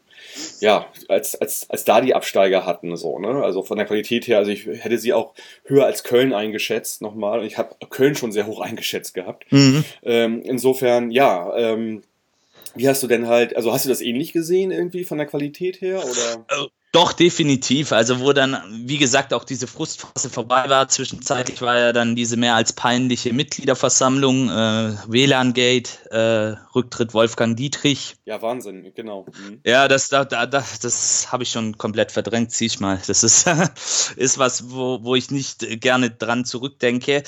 ja, 0.60 0.86
als, 1.08 1.34
als, 1.34 1.68
als 1.70 1.84
da 1.84 2.00
die 2.00 2.14
Absteiger 2.14 2.66
hatten, 2.66 2.96
so, 2.96 3.18
ne? 3.18 3.42
Also 3.42 3.62
von 3.62 3.76
der 3.76 3.86
Qualität 3.86 4.26
her, 4.26 4.38
also 4.38 4.50
ich 4.50 4.66
hätte 4.66 4.98
sie 4.98 5.12
auch 5.12 5.34
höher 5.64 5.86
als 5.86 6.04
Köln 6.04 6.32
eingeschätzt, 6.32 7.02
nochmal. 7.02 7.44
Ich 7.44 7.58
habe 7.58 7.74
Köln 7.90 8.14
schon 8.14 8.32
sehr 8.32 8.46
hoch 8.46 8.60
eingeschätzt 8.60 9.14
gehabt. 9.14 9.50
Mhm. 9.50 9.84
Ähm, 10.02 10.42
insofern, 10.42 11.10
ja, 11.10 11.56
ähm, 11.56 12.02
wie 12.74 12.88
hast 12.88 13.02
du 13.02 13.06
denn 13.06 13.28
halt, 13.28 13.54
also 13.56 13.72
hast 13.72 13.84
du 13.84 13.88
das 13.88 14.00
ähnlich 14.00 14.32
gesehen 14.32 14.70
irgendwie 14.70 15.04
von 15.04 15.18
der 15.18 15.26
Qualität 15.26 15.80
her? 15.80 15.98
Oder? 16.04 16.44
Doch, 16.94 17.12
definitiv. 17.12 17.90
Also 17.90 18.20
wo 18.20 18.32
dann, 18.32 18.56
wie 18.70 18.98
gesagt, 18.98 19.34
auch 19.34 19.42
diese 19.42 19.66
Frustphase 19.66 20.30
vorbei 20.30 20.68
war. 20.68 20.86
Zwischenzeitlich 20.86 21.60
war 21.60 21.76
ja 21.76 21.92
dann 21.92 22.14
diese 22.14 22.36
mehr 22.36 22.54
als 22.54 22.72
peinliche 22.72 23.32
Mitgliederversammlung, 23.32 24.48
äh, 24.48 24.96
WLAN-Gate, 25.08 26.06
äh, 26.12 26.54
Rücktritt 26.72 27.12
Wolfgang 27.12 27.56
Dietrich. 27.56 28.14
Ja, 28.26 28.40
Wahnsinn, 28.42 28.92
genau. 28.94 29.26
Mhm. 29.26 29.60
Ja, 29.66 29.88
das, 29.88 30.08
da, 30.08 30.24
da, 30.24 30.46
das 30.46 31.32
habe 31.32 31.42
ich 31.42 31.50
schon 31.50 31.76
komplett 31.78 32.12
verdrängt, 32.12 32.52
sieh 32.52 32.66
ich 32.66 32.78
mal. 32.78 33.02
Das 33.04 33.24
ist, 33.24 33.48
ist 34.16 34.38
was, 34.38 34.70
wo, 34.70 35.02
wo 35.02 35.16
ich 35.16 35.32
nicht 35.32 35.80
gerne 35.80 36.10
dran 36.10 36.44
zurückdenke. 36.44 37.24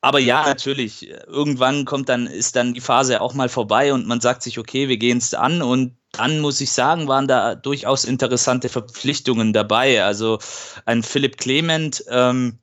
Aber 0.00 0.20
ja, 0.20 0.44
natürlich, 0.46 1.10
irgendwann 1.26 1.86
kommt 1.86 2.08
dann, 2.08 2.28
ist 2.28 2.54
dann 2.54 2.72
die 2.72 2.80
Phase 2.80 3.20
auch 3.20 3.34
mal 3.34 3.48
vorbei 3.48 3.92
und 3.92 4.06
man 4.06 4.20
sagt 4.20 4.44
sich, 4.44 4.60
okay, 4.60 4.88
wir 4.88 4.96
gehen 4.96 5.18
es 5.18 5.34
an 5.34 5.60
und 5.60 5.96
dann 6.12 6.40
muss 6.40 6.60
ich 6.60 6.70
sagen, 6.70 7.08
waren 7.08 7.26
da 7.26 7.54
durchaus 7.54 8.04
interessante 8.04 8.68
Verpflichtungen 8.68 9.52
dabei. 9.52 10.04
Also 10.04 10.38
ein 10.84 11.02
Philipp 11.02 11.38
Clement, 11.38 12.04
ähm, 12.08 12.58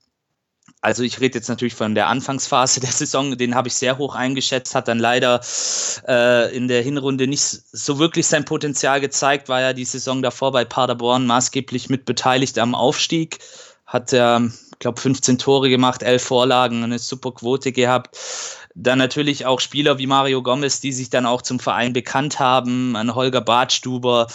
also 0.81 1.03
ich 1.03 1.19
rede 1.19 1.37
jetzt 1.37 1.49
natürlich 1.49 1.75
von 1.75 1.95
der 1.95 2.07
Anfangsphase 2.07 2.79
der 2.81 2.91
Saison, 2.91 3.37
den 3.37 3.55
habe 3.55 3.67
ich 3.67 3.75
sehr 3.75 3.97
hoch 3.97 4.15
eingeschätzt, 4.15 4.75
hat 4.75 4.87
dann 4.87 4.99
leider 4.99 5.41
äh, 6.07 6.55
in 6.55 6.67
der 6.67 6.81
Hinrunde 6.81 7.27
nicht 7.27 7.41
so 7.41 7.99
wirklich 7.99 8.27
sein 8.27 8.45
Potenzial 8.45 9.01
gezeigt, 9.01 9.49
war 9.49 9.61
ja 9.61 9.73
die 9.73 9.85
Saison 9.85 10.21
davor 10.21 10.51
bei 10.51 10.63
Paderborn 10.63 11.25
maßgeblich 11.25 11.89
mit 11.89 12.05
beteiligt 12.05 12.59
am 12.59 12.75
Aufstieg, 12.75 13.39
hat 13.85 14.13
er 14.13 14.49
glaube 14.79 15.01
15 15.01 15.37
Tore 15.37 15.69
gemacht, 15.69 16.03
11 16.03 16.23
Vorlagen, 16.23 16.83
eine 16.83 16.99
super 16.99 17.33
Quote 17.33 17.71
gehabt. 17.71 18.17
Dann 18.81 18.97
natürlich 18.97 19.45
auch 19.45 19.59
Spieler 19.59 19.97
wie 19.97 20.07
Mario 20.07 20.41
Gomez, 20.41 20.79
die 20.79 20.93
sich 20.93 21.09
dann 21.09 21.25
auch 21.25 21.41
zum 21.41 21.59
Verein 21.59 21.91
bekannt 21.91 22.39
haben, 22.39 22.95
ein 22.95 23.13
Holger 23.13 23.41
Badstuber, 23.41 24.27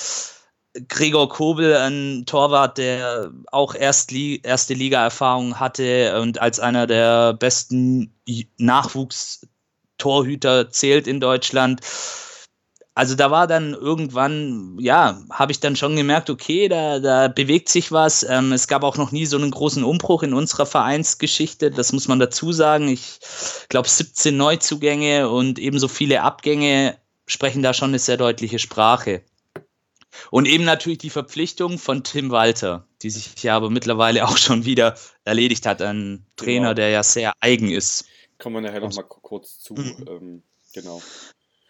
Gregor 0.88 1.30
Kobel, 1.30 1.76
ein 1.76 2.24
Torwart, 2.26 2.78
der 2.78 3.30
auch 3.52 3.74
Erstli 3.74 4.40
erste 4.42 4.74
Liga-Erfahrung 4.74 5.60
hatte 5.60 6.20
und 6.20 6.42
als 6.42 6.60
einer 6.60 6.86
der 6.86 7.32
besten 7.32 8.12
Nachwuchstorhüter 8.58 10.70
zählt 10.70 11.06
in 11.06 11.20
Deutschland 11.20 11.80
also 12.96 13.16
da 13.16 13.30
war 13.30 13.48
dann 13.48 13.74
irgendwann, 13.74 14.78
ja, 14.78 15.20
habe 15.30 15.50
ich 15.50 15.58
dann 15.58 15.74
schon 15.74 15.96
gemerkt, 15.96 16.30
okay, 16.30 16.68
da, 16.68 17.00
da 17.00 17.26
bewegt 17.26 17.68
sich 17.68 17.90
was. 17.90 18.22
Ähm, 18.22 18.52
es 18.52 18.68
gab 18.68 18.84
auch 18.84 18.96
noch 18.96 19.10
nie 19.10 19.26
so 19.26 19.36
einen 19.36 19.50
großen 19.50 19.82
Umbruch 19.82 20.22
in 20.22 20.32
unserer 20.32 20.64
Vereinsgeschichte, 20.64 21.72
das 21.72 21.92
muss 21.92 22.06
man 22.06 22.20
dazu 22.20 22.52
sagen. 22.52 22.86
Ich 22.88 23.18
glaube, 23.68 23.88
17 23.88 24.36
Neuzugänge 24.36 25.28
und 25.28 25.58
ebenso 25.58 25.88
viele 25.88 26.22
Abgänge 26.22 26.96
sprechen 27.26 27.62
da 27.62 27.74
schon 27.74 27.90
eine 27.90 27.98
sehr 27.98 28.16
deutliche 28.16 28.60
Sprache. 28.60 29.22
Und 30.30 30.46
eben 30.46 30.64
natürlich 30.64 30.98
die 30.98 31.10
Verpflichtung 31.10 31.78
von 31.78 32.04
Tim 32.04 32.30
Walter, 32.30 32.86
die 33.02 33.10
sich 33.10 33.42
ja 33.42 33.56
aber 33.56 33.70
mittlerweile 33.70 34.24
auch 34.28 34.36
schon 34.36 34.64
wieder 34.64 34.96
erledigt 35.24 35.66
hat. 35.66 35.82
Ein 35.82 36.24
Trainer, 36.36 36.68
genau. 36.68 36.74
der 36.74 36.90
ja 36.90 37.02
sehr 37.02 37.32
eigen 37.40 37.72
ist. 37.72 38.04
Kommen 38.38 38.56
wir 38.56 38.60
nachher 38.60 38.80
nochmal 38.80 39.04
kurz 39.04 39.58
zu. 39.58 39.74
Mhm. 39.74 40.04
Ähm, 40.08 40.42
genau. 40.72 41.02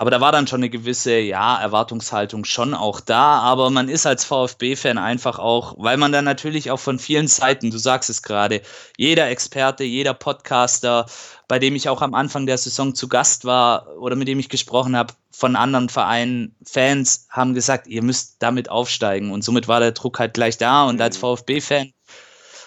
Aber 0.04 0.11
da 0.11 0.20
war 0.20 0.32
dann 0.32 0.46
schon 0.46 0.61
eine 0.61 0.68
gewisse, 0.68 1.16
ja, 1.16 1.58
Erwartungshaltung 1.58 2.44
schon 2.44 2.75
auch 2.75 3.00
da. 3.00 3.38
Aber 3.38 3.70
man 3.70 3.88
ist 3.88 4.04
als 4.04 4.26
VfB-Fan 4.26 4.99
einfach 4.99 5.38
auch, 5.38 5.76
weil 5.78 5.96
man 5.96 6.12
dann 6.12 6.26
natürlich 6.26 6.70
auch 6.70 6.78
von 6.78 6.99
vielen 6.99 7.26
Seiten, 7.26 7.70
du 7.70 7.78
sagst 7.78 8.11
es 8.11 8.23
gerade, 8.23 8.61
jeder 8.99 9.30
Experte, 9.30 9.82
jeder 9.82 10.12
Podcaster, 10.12 11.06
bei 11.49 11.58
dem 11.58 11.75
ich 11.75 11.88
auch 11.88 12.02
am 12.02 12.12
Anfang 12.12 12.44
der 12.44 12.58
Saison 12.58 12.94
zu 12.94 13.08
Gast 13.08 13.46
war 13.46 13.96
oder 13.96 14.14
mit 14.14 14.28
dem 14.28 14.38
ich 14.38 14.50
gesprochen 14.50 14.94
habe, 14.94 15.14
von 15.30 15.56
anderen 15.56 15.88
Vereinen, 15.88 16.54
Fans 16.66 17.26
haben 17.30 17.54
gesagt, 17.54 17.87
ihr 17.87 18.02
müsst 18.02 18.37
damit 18.40 18.68
aufsteigen. 18.68 19.30
Und 19.32 19.42
somit 19.42 19.68
war 19.68 19.80
der 19.80 19.92
Druck 19.92 20.18
halt 20.18 20.34
gleich 20.34 20.58
da. 20.58 20.84
Und 20.84 21.00
als 21.00 21.16
mhm. 21.16 21.20
VfB-Fan 21.20 21.92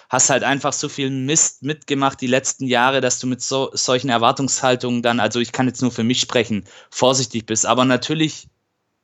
hast 0.08 0.30
halt 0.30 0.42
einfach 0.42 0.72
so 0.72 0.88
viel 0.88 1.10
Mist 1.10 1.62
mitgemacht 1.62 2.20
die 2.20 2.26
letzten 2.26 2.66
Jahre, 2.66 3.00
dass 3.00 3.18
du 3.18 3.26
mit 3.26 3.42
so, 3.42 3.70
solchen 3.74 4.08
Erwartungshaltungen 4.08 5.02
dann, 5.02 5.20
also 5.20 5.38
ich 5.40 5.52
kann 5.52 5.66
jetzt 5.66 5.82
nur 5.82 5.92
für 5.92 6.04
mich 6.04 6.20
sprechen, 6.20 6.64
vorsichtig 6.90 7.44
bist. 7.46 7.66
Aber 7.66 7.84
natürlich 7.84 8.48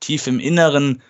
tief 0.00 0.26
im 0.26 0.40
Inneren, 0.40 1.02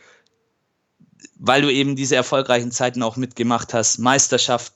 weil 1.37 1.63
du 1.63 1.73
eben 1.73 1.95
diese 1.97 2.17
erfolgreichen 2.17 2.73
Zeiten 2.73 3.03
auch 3.03 3.17
mitgemacht 3.17 3.73
hast, 3.73 3.99
Meisterschaft, 3.99 4.73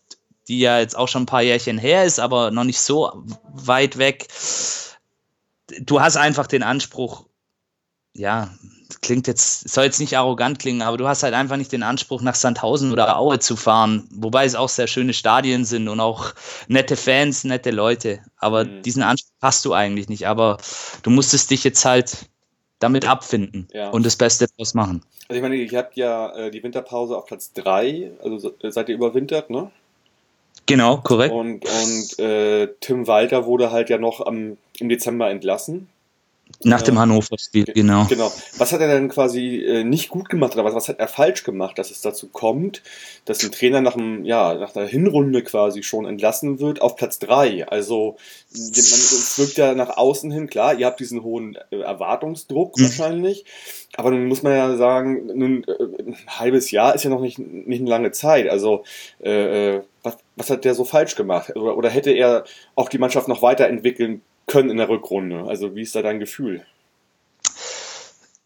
die 0.46 0.60
ja 0.60 0.78
jetzt 0.78 0.96
auch 0.96 1.08
schon 1.08 1.22
ein 1.22 1.26
paar 1.26 1.42
Jährchen 1.42 1.78
her 1.78 2.04
ist, 2.04 2.20
aber 2.20 2.50
noch 2.50 2.64
nicht 2.64 2.80
so 2.80 3.24
weit 3.52 3.98
weg. 3.98 4.28
Du 5.80 6.00
hast 6.00 6.16
einfach 6.16 6.46
den 6.46 6.62
Anspruch, 6.62 7.26
ja, 8.14 8.54
klingt 9.02 9.26
jetzt, 9.26 9.68
soll 9.68 9.84
jetzt 9.84 10.00
nicht 10.00 10.16
arrogant 10.16 10.58
klingen, 10.58 10.82
aber 10.82 10.96
du 10.96 11.06
hast 11.06 11.22
halt 11.22 11.34
einfach 11.34 11.56
nicht 11.56 11.72
den 11.72 11.82
Anspruch, 11.82 12.22
nach 12.22 12.34
Sandhausen 12.34 12.92
oder 12.92 13.18
Aue 13.18 13.38
zu 13.38 13.56
fahren, 13.56 14.08
wobei 14.10 14.44
es 14.44 14.54
auch 14.54 14.68
sehr 14.68 14.86
schöne 14.86 15.12
Stadien 15.12 15.64
sind 15.64 15.88
und 15.88 16.00
auch 16.00 16.32
nette 16.68 16.96
Fans, 16.96 17.44
nette 17.44 17.70
Leute. 17.70 18.20
Aber 18.38 18.64
mhm. 18.64 18.82
diesen 18.82 19.02
Anspruch 19.02 19.34
hast 19.42 19.64
du 19.64 19.74
eigentlich 19.74 20.08
nicht. 20.08 20.26
Aber 20.26 20.56
du 21.02 21.10
musstest 21.10 21.50
dich 21.50 21.64
jetzt 21.64 21.84
halt 21.84 22.26
damit 22.78 23.06
abfinden 23.06 23.68
ja. 23.72 23.90
und 23.90 24.06
das 24.06 24.16
Beste 24.16 24.46
daraus 24.46 24.74
machen. 24.74 25.02
Also 25.28 25.36
ich 25.36 25.42
meine, 25.42 25.56
ihr 25.56 25.78
habt 25.78 25.96
ja 25.96 26.34
äh, 26.34 26.50
die 26.50 26.62
Winterpause 26.62 27.16
auf 27.16 27.26
Platz 27.26 27.52
3, 27.52 28.12
also 28.22 28.54
seid 28.62 28.88
ihr 28.88 28.94
überwintert, 28.94 29.50
ne? 29.50 29.70
Genau, 30.64 30.98
korrekt. 30.98 31.34
Und, 31.34 31.64
und 31.64 32.18
äh, 32.18 32.68
Tim 32.80 33.06
Walter 33.06 33.46
wurde 33.46 33.70
halt 33.70 33.90
ja 33.90 33.98
noch 33.98 34.24
am, 34.24 34.56
im 34.78 34.88
Dezember 34.88 35.30
entlassen. 35.30 35.88
Nach 36.64 36.82
dem 36.82 36.98
Hannover-Spiel, 36.98 37.66
genau. 37.66 38.06
Genau. 38.06 38.32
Was 38.56 38.72
hat 38.72 38.80
er 38.80 38.88
denn 38.88 39.08
quasi 39.08 39.64
äh, 39.64 39.84
nicht 39.84 40.08
gut 40.08 40.28
gemacht 40.28 40.54
oder 40.54 40.64
was, 40.64 40.74
was 40.74 40.88
hat 40.88 40.98
er 40.98 41.06
falsch 41.06 41.44
gemacht, 41.44 41.78
dass 41.78 41.92
es 41.92 42.00
dazu 42.00 42.28
kommt, 42.28 42.82
dass 43.26 43.44
ein 43.44 43.52
Trainer 43.52 43.80
nach, 43.80 43.94
einem, 43.94 44.24
ja, 44.24 44.54
nach 44.54 44.74
einer 44.74 44.86
Hinrunde 44.86 45.42
quasi 45.42 45.84
schon 45.84 46.04
entlassen 46.04 46.58
wird 46.58 46.82
auf 46.82 46.96
Platz 46.96 47.20
3? 47.20 47.68
Also, 47.68 48.16
man, 48.52 48.70
es 48.72 49.38
wirkt 49.38 49.56
ja 49.56 49.74
nach 49.74 49.96
außen 49.96 50.32
hin, 50.32 50.48
klar, 50.48 50.74
ihr 50.74 50.86
habt 50.86 50.98
diesen 50.98 51.22
hohen 51.22 51.56
äh, 51.70 51.76
Erwartungsdruck 51.76 52.76
mhm. 52.76 52.82
wahrscheinlich, 52.82 53.44
aber 53.96 54.10
nun 54.10 54.26
muss 54.26 54.42
man 54.42 54.52
ja 54.52 54.76
sagen, 54.76 55.26
nun, 55.26 55.64
äh, 55.64 56.02
ein 56.02 56.16
halbes 56.26 56.72
Jahr 56.72 56.92
ist 56.94 57.04
ja 57.04 57.10
noch 57.10 57.20
nicht, 57.20 57.38
nicht 57.38 57.80
eine 57.80 57.90
lange 57.90 58.10
Zeit. 58.10 58.48
Also, 58.48 58.82
äh, 59.22 59.76
äh 59.76 59.82
was, 60.02 60.16
was 60.36 60.50
hat 60.50 60.64
der 60.64 60.74
so 60.74 60.84
falsch 60.84 61.16
gemacht? 61.16 61.54
Oder, 61.56 61.76
oder 61.76 61.90
hätte 61.90 62.12
er 62.12 62.44
auch 62.76 62.88
die 62.88 62.98
Mannschaft 62.98 63.28
noch 63.28 63.42
weiterentwickeln 63.42 64.22
können 64.48 64.70
in 64.70 64.78
der 64.78 64.88
Rückrunde. 64.88 65.44
Also 65.46 65.76
wie 65.76 65.82
ist 65.82 65.94
da 65.94 66.02
dein 66.02 66.18
Gefühl? 66.18 66.64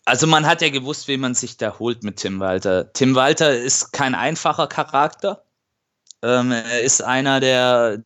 Also 0.05 0.27
man 0.27 0.47
hat 0.47 0.61
ja 0.63 0.69
gewusst, 0.69 1.09
wie 1.09 1.17
man 1.17 1.35
sich 1.35 1.57
da 1.57 1.79
holt 1.79 2.03
mit 2.03 2.17
Tim 2.17 2.41
Walter. 2.41 2.93
Tim 2.93 3.15
Walter 3.15 3.57
ist 3.57 3.93
kein 3.93 4.15
einfacher 4.15 4.67
Charakter. 4.67 5.45
Ähm, 6.23 6.51
er 6.51 6.81
ist 6.81 7.03
einer, 7.03 7.39
der, 7.39 8.03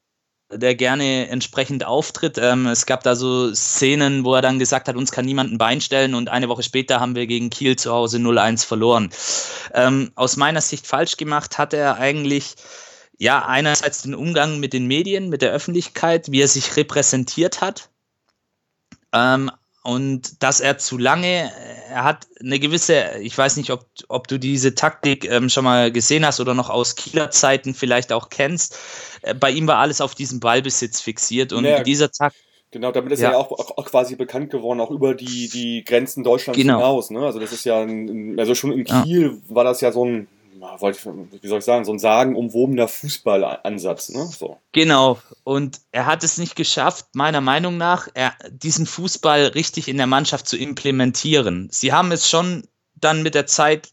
der 0.53 0.75
gerne 0.75 1.29
entsprechend 1.29 1.87
auftritt. 1.87 2.37
Ähm, 2.39 2.67
es 2.67 2.85
gab 2.85 3.03
da 3.03 3.17
so 3.17 3.53
Szenen, 3.55 4.25
wo 4.25 4.35
er 4.35 4.43
dann 4.43 4.59
gesagt 4.59 4.89
hat, 4.89 4.97
uns 4.97 5.11
kann 5.11 5.25
niemand 5.25 5.53
ein 5.53 5.59
Bein 5.59 5.81
stellen 5.81 6.15
und 6.15 6.29
eine 6.29 6.51
Woche 6.51 6.63
später 6.63 7.01
haben 7.01 7.15
wir 7.15 7.27
gegen 7.27 7.49
Kiel 7.49 7.77
zu 7.77 7.93
Hause 7.93 8.19
0-1 8.19 8.67
verloren. 8.67 9.11
Ähm, 9.73 10.13
aus 10.17 10.37
meiner 10.37 10.61
Sicht 10.61 10.87
falsch 10.87 11.17
gemacht 11.17 11.57
hat 11.57 11.73
er 11.73 11.97
eigentlich 11.97 12.57
ja, 13.19 13.47
einerseits 13.47 14.03
den 14.03 14.15
Umgang 14.15 14.61
mit 14.61 14.73
den 14.73 14.87
Medien, 14.87 15.29
mit 15.29 15.43
der 15.43 15.53
Öffentlichkeit, 15.53 16.31
wie 16.31 16.43
er 16.43 16.49
sich 16.49 16.77
repräsentiert 16.77 17.61
hat. 17.61 17.91
Ähm, 19.13 19.51
und 19.83 20.43
dass 20.43 20.59
er 20.59 20.79
zu 20.79 20.99
lange, 20.99 21.53
er 21.91 22.03
hat 22.03 22.27
eine 22.41 22.59
gewisse, 22.59 23.19
ich 23.21 23.39
weiß 23.39 23.57
nicht, 23.57 23.71
ob, 23.71 23.87
ob 24.09 24.27
du 24.27 24.37
diese 24.37 24.75
Taktik 24.75 25.31
ähm, 25.31 25.49
schon 25.49 25.63
mal 25.63 25.93
gesehen 25.93 26.27
hast 26.27 26.41
oder 26.41 26.55
noch 26.55 26.71
aus 26.71 26.97
Kieler 26.97 27.31
Zeiten 27.31 27.73
vielleicht 27.73 28.13
auch 28.13 28.29
kennst. 28.29 28.77
Äh, 29.23 29.35
bei 29.35 29.51
ihm 29.51 29.69
war 29.69 29.79
alles 29.79 30.01
auf 30.01 30.17
diesen 30.17 30.41
Ballbesitz 30.41 31.01
fixiert 31.01 31.53
und 31.53 31.65
ja, 31.65 31.85
dieser 31.85 32.11
Taktik. 32.11 32.43
Genau, 32.73 32.91
damit 32.91 33.13
ist 33.13 33.21
ja. 33.21 33.29
er 33.29 33.33
ja 33.35 33.39
auch, 33.39 33.53
auch, 33.53 33.85
quasi 33.85 34.17
bekannt 34.17 34.51
geworden, 34.51 34.81
auch 34.81 34.91
über 34.91 35.15
die, 35.15 35.49
die 35.49 35.85
Grenzen 35.85 36.25
Deutschlands 36.25 36.61
genau. 36.61 36.79
hinaus. 36.79 37.11
Ne? 37.11 37.21
Also 37.21 37.39
das 37.39 37.53
ist 37.53 37.65
ja, 37.65 37.81
ein, 37.81 38.37
also 38.39 38.57
schon 38.57 38.73
in 38.73 38.85
Kiel 38.85 39.41
ja. 39.49 39.55
war 39.55 39.63
das 39.63 39.81
ja 39.81 39.93
so 39.93 40.05
ein 40.05 40.27
wie 40.61 41.49
soll 41.49 41.59
ich 41.59 41.65
sagen, 41.65 41.85
so 41.85 41.93
ein 41.93 41.99
sagenumwobener 41.99 42.89
Fußballansatz. 42.89 44.11
Ne? 44.11 44.27
So. 44.27 44.59
Genau. 44.73 45.19
Und 45.45 45.81
er 45.93 46.07
hat 46.07 46.25
es 46.25 46.39
nicht 46.39 46.57
geschafft, 46.57 47.07
meiner 47.15 47.41
Meinung 47.41 47.77
nach, 47.77 48.09
er, 48.15 48.35
diesen 48.51 48.87
Fußball 48.87 49.49
richtig 49.49 49.89
in 49.89 49.97
der 49.97 50.07
Mannschaft 50.07 50.49
zu 50.49 50.57
implementieren. 50.57 51.69
Sie 51.71 51.93
haben 51.93 52.13
es 52.13 52.29
schon 52.29 52.67
dann 52.95 53.23
mit 53.23 53.35
der 53.35 53.47
Zeit 53.47 53.91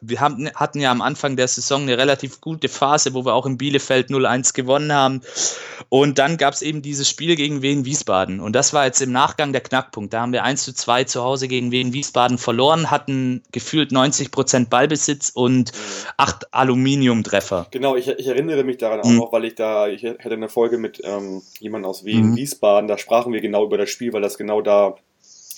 wir 0.00 0.20
haben, 0.20 0.48
hatten 0.54 0.80
ja 0.80 0.90
am 0.90 1.02
Anfang 1.02 1.36
der 1.36 1.48
Saison 1.48 1.82
eine 1.82 1.98
relativ 1.98 2.40
gute 2.40 2.68
Phase, 2.68 3.14
wo 3.14 3.24
wir 3.24 3.34
auch 3.34 3.46
in 3.46 3.58
Bielefeld 3.58 4.10
0-1 4.10 4.54
gewonnen 4.54 4.92
haben. 4.92 5.20
Und 5.88 6.18
dann 6.18 6.36
gab 6.36 6.54
es 6.54 6.62
eben 6.62 6.82
dieses 6.82 7.08
Spiel 7.08 7.36
gegen 7.36 7.62
Wien 7.62 7.84
Wiesbaden. 7.84 8.40
Und 8.40 8.54
das 8.54 8.72
war 8.72 8.86
jetzt 8.86 9.00
im 9.00 9.12
Nachgang 9.12 9.52
der 9.52 9.60
Knackpunkt. 9.60 10.12
Da 10.12 10.20
haben 10.20 10.32
wir 10.32 10.44
1 10.44 10.62
zu 10.62 10.74
2 10.74 11.04
zu 11.04 11.22
Hause 11.22 11.48
gegen 11.48 11.70
Wien 11.70 11.92
Wiesbaden 11.92 12.38
verloren, 12.38 12.90
hatten 12.90 13.42
gefühlt 13.52 13.92
90 13.92 14.30
Prozent 14.30 14.70
Ballbesitz 14.70 15.30
und 15.34 15.72
acht 16.16 16.52
Aluminiumtreffer. 16.54 17.66
Genau, 17.70 17.96
ich, 17.96 18.08
ich 18.08 18.26
erinnere 18.26 18.64
mich 18.64 18.78
daran 18.78 19.00
auch 19.00 19.08
mhm. 19.08 19.16
noch, 19.16 19.32
weil 19.32 19.44
ich 19.44 19.54
da, 19.54 19.88
ich 19.88 20.04
hatte 20.04 20.32
eine 20.32 20.48
Folge 20.48 20.78
mit 20.78 21.00
ähm, 21.04 21.42
jemandem 21.58 21.90
aus 21.90 22.04
Wien, 22.04 22.30
mhm. 22.30 22.36
Wiesbaden, 22.36 22.88
da 22.88 22.98
sprachen 22.98 23.32
wir 23.32 23.40
genau 23.40 23.64
über 23.64 23.78
das 23.78 23.90
Spiel, 23.90 24.12
weil 24.12 24.22
das 24.22 24.38
genau 24.38 24.62
da 24.62 24.94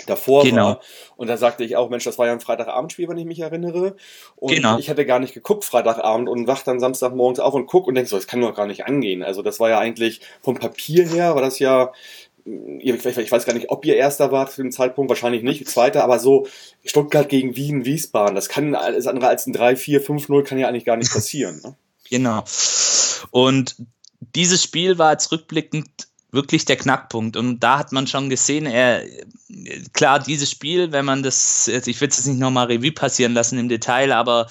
davor 0.07 0.45
genau. 0.45 0.67
war. 0.67 0.81
Und 1.17 1.29
da 1.29 1.37
sagte 1.37 1.65
ich 1.65 1.77
auch, 1.77 1.91
Mensch, 1.91 2.05
das 2.05 2.19
war 2.19 2.27
ja 2.27 2.33
ein 2.33 2.41
Freitagabendspiel, 2.41 3.09
wenn 3.09 3.19
ich 3.19 3.25
mich 3.25 3.41
erinnere. 3.41 3.97
Und 4.37 4.55
genau. 4.55 4.79
ich 4.79 4.91
hatte 4.91 5.07
gar 5.07 5.19
nicht 5.19 5.35
geguckt 5.35 5.65
Freitagabend 5.65 6.29
und 6.29 6.47
wach 6.47 6.63
dann 6.63 6.81
Samstagmorgens 6.81 7.41
auf 7.41 7.55
und 7.55 7.67
guck 7.67 7.87
und 7.87 7.95
denk 7.95 8.09
so, 8.09 8.17
das 8.17 8.27
kann 8.27 8.41
doch 8.41 8.55
gar 8.55 8.67
nicht 8.67 8.87
angehen. 8.87 9.23
Also 9.23 9.43
das 9.43 9.61
war 9.61 9.71
ja 9.71 9.79
eigentlich 9.79 10.21
vom 10.43 10.57
Papier 10.57 11.07
her, 11.07 11.35
war 11.35 11.43
das 11.43 11.59
ja, 11.59 11.93
ich 12.45 13.33
weiß 13.33 13.45
gar 13.45 13.55
nicht, 13.55 13.71
ob 13.71 13.85
ihr 13.85 13.97
Erster 13.97 14.33
wart 14.33 14.51
zu 14.51 14.63
dem 14.63 14.73
Zeitpunkt, 14.73 15.09
wahrscheinlich 15.09 15.43
nicht, 15.43 15.69
Zweiter, 15.69 16.03
aber 16.03 16.19
so 16.19 16.47
Stuttgart 16.85 17.29
gegen 17.29 17.57
Wien, 17.57 17.85
Wiesbaden, 17.85 18.35
das 18.35 18.49
kann 18.49 18.75
alles 18.75 19.07
andere 19.07 19.29
als 19.29 19.47
ein 19.47 19.53
3, 19.53 19.77
4, 19.77 20.01
5, 20.01 20.29
0 20.29 20.45
kann 20.45 20.59
ja 20.59 20.69
eigentlich 20.69 20.85
gar 20.85 20.97
nicht 20.97 21.13
passieren. 21.13 21.61
Ne? 21.63 21.77
Genau. 22.11 22.45
Und 23.31 23.77
dieses 24.35 24.63
Spiel 24.63 24.99
war 24.99 25.13
jetzt 25.13 25.31
rückblickend 25.33 26.09
wirklich 26.33 26.65
der 26.65 26.77
Knackpunkt. 26.77 27.37
Und 27.37 27.61
da 27.61 27.79
hat 27.79 27.93
man 27.93 28.07
schon 28.07 28.31
gesehen, 28.31 28.67
er, 28.67 29.05
klar, 29.93 30.19
dieses 30.19 30.51
Spiel, 30.51 30.91
wenn 30.91 31.05
man 31.05 31.23
das, 31.23 31.69
ich 31.69 32.01
will 32.01 32.09
es 32.09 32.17
jetzt 32.17 32.27
nicht 32.27 32.41
nochmal 32.41 32.67
Revue 32.67 32.93
passieren 32.93 33.35
lassen 33.35 33.59
im 33.59 33.69
Detail, 33.69 34.13
aber 34.13 34.49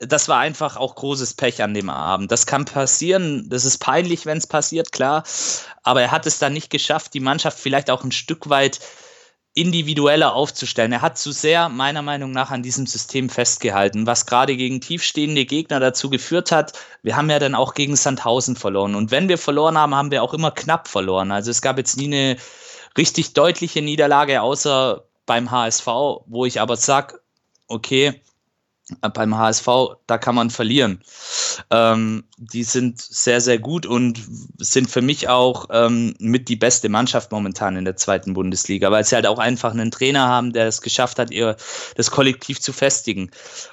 das 0.00 0.28
war 0.28 0.38
einfach 0.38 0.76
auch 0.76 0.94
großes 0.94 1.34
Pech 1.34 1.62
an 1.62 1.74
dem 1.74 1.90
Abend. 1.90 2.30
Das 2.30 2.46
kann 2.46 2.64
passieren, 2.64 3.48
das 3.48 3.64
ist 3.64 3.78
peinlich, 3.78 4.26
wenn 4.26 4.38
es 4.38 4.46
passiert, 4.46 4.92
klar. 4.92 5.24
Aber 5.82 6.02
er 6.02 6.10
hat 6.10 6.26
es 6.26 6.38
dann 6.38 6.52
nicht 6.52 6.70
geschafft, 6.70 7.14
die 7.14 7.20
Mannschaft 7.20 7.58
vielleicht 7.58 7.90
auch 7.90 8.04
ein 8.04 8.12
Stück 8.12 8.48
weit 8.48 8.80
individueller 9.60 10.34
aufzustellen. 10.34 10.92
Er 10.92 11.02
hat 11.02 11.18
zu 11.18 11.32
sehr, 11.32 11.68
meiner 11.68 12.02
Meinung 12.02 12.30
nach, 12.30 12.50
an 12.50 12.62
diesem 12.62 12.86
System 12.86 13.28
festgehalten, 13.28 14.06
was 14.06 14.26
gerade 14.26 14.56
gegen 14.56 14.80
tiefstehende 14.80 15.44
Gegner 15.44 15.80
dazu 15.80 16.10
geführt 16.10 16.52
hat. 16.52 16.78
Wir 17.02 17.16
haben 17.16 17.28
ja 17.28 17.38
dann 17.38 17.54
auch 17.54 17.74
gegen 17.74 17.96
Sandhausen 17.96 18.56
verloren. 18.56 18.94
Und 18.94 19.10
wenn 19.10 19.28
wir 19.28 19.38
verloren 19.38 19.76
haben, 19.76 19.94
haben 19.94 20.10
wir 20.10 20.22
auch 20.22 20.34
immer 20.34 20.50
knapp 20.50 20.86
verloren. 20.88 21.32
Also 21.32 21.50
es 21.50 21.62
gab 21.62 21.78
jetzt 21.78 21.96
nie 21.96 22.06
eine 22.06 22.36
richtig 22.96 23.32
deutliche 23.32 23.82
Niederlage, 23.82 24.42
außer 24.42 25.04
beim 25.26 25.50
HSV, 25.50 25.86
wo 26.26 26.44
ich 26.44 26.60
aber 26.60 26.76
sage, 26.76 27.20
okay, 27.66 28.20
beim 29.12 29.36
HSV, 29.36 29.68
da 30.06 30.18
kann 30.18 30.34
man 30.34 30.50
verlieren. 30.50 31.02
Ähm, 31.70 32.24
die 32.38 32.64
sind 32.64 33.00
sehr, 33.00 33.40
sehr 33.40 33.58
gut 33.58 33.86
und 33.86 34.20
sind 34.58 34.90
für 34.90 35.02
mich 35.02 35.28
auch 35.28 35.66
ähm, 35.70 36.14
mit 36.18 36.48
die 36.48 36.56
beste 36.56 36.88
Mannschaft 36.88 37.30
momentan 37.30 37.76
in 37.76 37.84
der 37.84 37.96
zweiten 37.96 38.34
Bundesliga, 38.34 38.90
weil 38.90 39.04
sie 39.04 39.14
halt 39.14 39.26
auch 39.26 39.38
einfach 39.38 39.72
einen 39.72 39.90
Trainer 39.90 40.26
haben, 40.28 40.52
der 40.52 40.66
es 40.66 40.80
geschafft 40.80 41.18
hat, 41.18 41.30
ihr 41.30 41.56
das 41.96 42.10
Kollektiv 42.10 42.60
zu 42.60 42.72
festigen. 42.72 43.30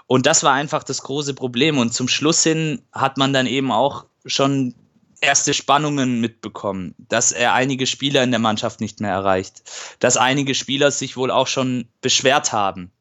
Und 0.08 0.26
das 0.26 0.44
war 0.44 0.54
einfach 0.54 0.84
das 0.84 1.02
große 1.02 1.34
Problem. 1.34 1.78
Und 1.78 1.94
zum 1.94 2.08
Schluss 2.08 2.44
hin 2.44 2.82
hat 2.92 3.18
man 3.18 3.34
dann 3.34 3.48
eben 3.48 3.72
auch 3.72 4.06
schon 4.26 4.76
erste 5.22 5.54
Spannungen 5.54 6.20
mitbekommen, 6.20 6.94
dass 6.98 7.32
er 7.32 7.54
einige 7.54 7.88
Spieler 7.88 8.24
in 8.24 8.32
der 8.32 8.40
Mannschaft 8.40 8.82
nicht 8.82 9.00
mehr 9.00 9.12
erreicht, 9.12 9.64
dass 10.00 10.18
einige 10.18 10.56
Spieler 10.56 10.92
sich 10.92 11.18
wohl 11.18 11.32
auch 11.32 11.48
schon 11.48 11.88
beschwert 12.02 12.52
haben. 12.52 12.92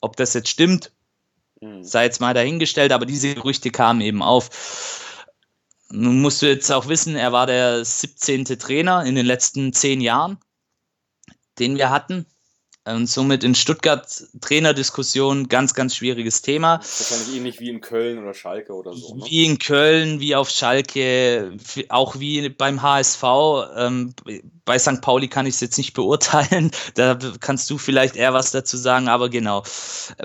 Ob 0.00 0.16
das 0.16 0.34
jetzt 0.34 0.48
stimmt 0.48 0.92
Mhm. 1.60 1.82
Sei 1.82 2.04
jetzt 2.04 2.20
mal 2.20 2.34
dahingestellt, 2.34 2.92
aber 2.92 3.06
diese 3.06 3.34
Gerüchte 3.34 3.70
kamen 3.70 4.00
eben 4.00 4.22
auf. 4.22 5.04
Nun 5.90 6.20
musst 6.20 6.42
du 6.42 6.46
jetzt 6.46 6.70
auch 6.70 6.88
wissen, 6.88 7.16
er 7.16 7.32
war 7.32 7.46
der 7.46 7.84
17. 7.84 8.44
Trainer 8.44 9.04
in 9.04 9.14
den 9.14 9.26
letzten 9.26 9.72
zehn 9.72 10.00
Jahren, 10.00 10.38
den 11.58 11.76
wir 11.76 11.90
hatten. 11.90 12.26
Und 12.94 13.06
somit 13.08 13.44
in 13.44 13.54
Stuttgart 13.54 14.06
Trainerdiskussion 14.40 15.48
ganz, 15.48 15.74
ganz 15.74 15.94
schwieriges 15.96 16.42
Thema. 16.42 16.80
Wahrscheinlich 16.80 17.36
ähnlich 17.36 17.60
wie 17.60 17.68
in 17.68 17.80
Köln 17.80 18.18
oder 18.18 18.34
Schalke 18.34 18.72
oder 18.72 18.94
so. 18.94 19.16
Ne? 19.16 19.24
Wie 19.26 19.44
in 19.44 19.58
Köln, 19.58 20.20
wie 20.20 20.34
auf 20.34 20.50
Schalke, 20.50 21.56
auch 21.88 22.18
wie 22.18 22.48
beim 22.48 22.82
HSV. 22.82 23.22
Ähm, 23.76 24.14
bei 24.64 24.78
St. 24.78 25.00
Pauli 25.00 25.28
kann 25.28 25.46
ich 25.46 25.54
es 25.54 25.60
jetzt 25.60 25.78
nicht 25.78 25.94
beurteilen. 25.94 26.70
Da 26.94 27.16
kannst 27.40 27.70
du 27.70 27.78
vielleicht 27.78 28.16
eher 28.16 28.34
was 28.34 28.50
dazu 28.50 28.76
sagen, 28.76 29.08
aber 29.08 29.28
genau. 29.28 29.62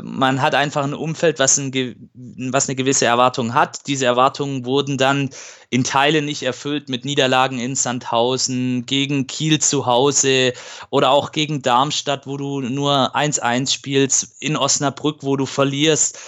Man 0.02 0.42
hat 0.42 0.56
einfach 0.56 0.84
ein 0.84 0.94
Umfeld, 0.94 1.40
was, 1.40 1.58
ein, 1.58 1.72
was 2.52 2.68
eine 2.68 2.76
gewisse 2.76 3.06
Erwartung 3.06 3.54
hat. 3.54 3.86
Diese 3.88 4.06
Erwartungen 4.06 4.66
wurden 4.66 4.98
dann 4.98 5.30
in 5.74 5.84
Teilen 5.84 6.26
nicht 6.26 6.44
erfüllt 6.44 6.88
mit 6.88 7.04
Niederlagen 7.04 7.58
in 7.58 7.76
Sandhausen, 7.76 8.86
gegen 8.86 9.26
Kiel 9.26 9.60
zu 9.60 9.88
Hause 9.88 10.54
oder 10.92 11.10
auch 11.10 11.32
gegen 11.32 11.64
Darmstadt, 11.64 12.28
wo 12.28 12.38
du 12.38 12.62
nur 12.62 13.16
1-1 13.16 13.74
spielst, 13.74 14.36
in 14.40 14.56
Osnabrück, 14.56 15.24
wo 15.24 15.36
du 15.36 15.48
verlierst. 15.48 16.20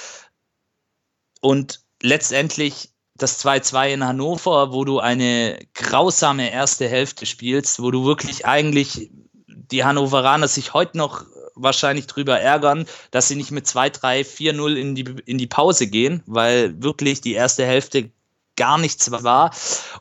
Und 1.42 1.82
letztendlich 2.02 2.90
das 3.14 3.46
2-2 3.46 3.94
in 3.94 4.04
Hannover, 4.04 4.74
wo 4.74 4.84
du 4.84 4.98
eine 4.98 5.60
grausame 5.76 6.52
erste 6.52 6.90
Hälfte 6.90 7.28
spielst, 7.28 7.80
wo 7.80 7.92
du 7.92 8.04
wirklich 8.04 8.48
eigentlich 8.48 9.12
die 9.48 9.84
Hannoveraner 9.84 10.48
sich 10.48 10.74
heute 10.74 10.98
noch 10.98 11.24
wahrscheinlich 11.54 12.08
drüber 12.08 12.40
ärgern, 12.40 12.88
dass 13.12 13.28
sie 13.28 13.36
nicht 13.36 13.52
mit 13.52 13.68
2, 13.68 13.92
3, 13.92 14.24
4, 14.24 14.54
0 14.54 14.76
in 14.76 14.96
die, 14.96 15.06
in 15.28 15.38
die 15.38 15.46
Pause 15.46 15.86
gehen, 15.86 16.24
weil 16.26 16.82
wirklich 16.82 17.22
die 17.22 17.34
erste 17.34 17.64
Hälfte 17.64 18.10
gar 18.56 18.78
nichts 18.78 19.12
war 19.12 19.52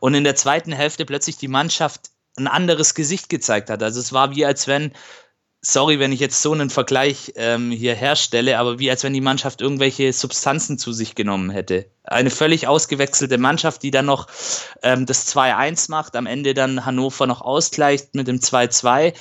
und 0.00 0.14
in 0.14 0.24
der 0.24 0.36
zweiten 0.36 0.72
Hälfte 0.72 1.04
plötzlich 1.04 1.36
die 1.36 1.48
Mannschaft 1.48 2.10
ein 2.36 2.46
anderes 2.48 2.94
Gesicht 2.94 3.28
gezeigt 3.28 3.70
hat. 3.70 3.82
Also 3.82 4.00
es 4.00 4.12
war 4.12 4.34
wie 4.34 4.44
als 4.44 4.66
wenn, 4.66 4.92
sorry, 5.60 5.98
wenn 5.98 6.12
ich 6.12 6.20
jetzt 6.20 6.42
so 6.42 6.52
einen 6.52 6.70
Vergleich 6.70 7.32
ähm, 7.36 7.70
hier 7.70 7.94
herstelle, 7.94 8.58
aber 8.58 8.78
wie 8.78 8.90
als 8.90 9.04
wenn 9.04 9.12
die 9.12 9.20
Mannschaft 9.20 9.60
irgendwelche 9.60 10.12
Substanzen 10.12 10.78
zu 10.78 10.92
sich 10.92 11.14
genommen 11.14 11.50
hätte. 11.50 11.86
Eine 12.02 12.30
völlig 12.30 12.66
ausgewechselte 12.66 13.38
Mannschaft, 13.38 13.82
die 13.82 13.90
dann 13.90 14.06
noch 14.06 14.26
ähm, 14.82 15.06
das 15.06 15.34
2-1 15.34 15.90
macht, 15.90 16.16
am 16.16 16.26
Ende 16.26 16.54
dann 16.54 16.84
Hannover 16.84 17.26
noch 17.26 17.40
ausgleicht 17.40 18.14
mit 18.14 18.28
dem 18.28 18.40
2-2. 18.40 19.14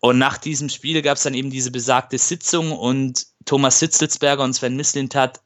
Und 0.00 0.18
nach 0.18 0.38
diesem 0.38 0.70
Spiel 0.70 1.02
gab 1.02 1.18
es 1.18 1.24
dann 1.24 1.34
eben 1.34 1.50
diese 1.50 1.70
besagte 1.70 2.16
Sitzung 2.16 2.72
und 2.72 3.26
Thomas 3.44 3.78
Sitzelsberger 3.78 4.42
und 4.42 4.54
Sven 4.54 4.76
Mislintat 4.76 5.40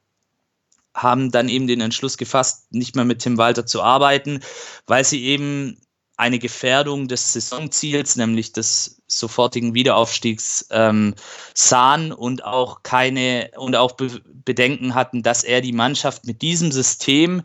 haben 0.95 1.29
dann 1.29 1.49
eben 1.49 1.67
den 1.67 1.81
Entschluss 1.81 2.17
gefasst, 2.17 2.71
nicht 2.71 2.95
mehr 2.95 3.05
mit 3.05 3.19
Tim 3.19 3.37
Walter 3.37 3.65
zu 3.65 3.83
arbeiten, 3.83 4.39
weil 4.87 5.03
sie 5.03 5.23
eben 5.25 5.77
eine 6.17 6.39
Gefährdung 6.39 7.09
des 7.09 7.33
Saisonziels, 7.33 8.15
nämlich 8.15 8.53
des 8.53 9.01
sofortigen 9.07 9.73
Wiederaufstiegs, 9.73 10.67
ähm, 10.71 11.13
sahen 11.53 12.13
und 12.13 12.45
auch 12.45 12.83
keine 12.83 13.51
und 13.57 13.75
auch 13.75 13.91
Be 13.93 14.21
Bedenken 14.45 14.93
hatten, 14.93 15.23
dass 15.23 15.43
er 15.43 15.61
die 15.61 15.73
Mannschaft 15.73 16.25
mit 16.25 16.43
diesem 16.43 16.71
System 16.71 17.41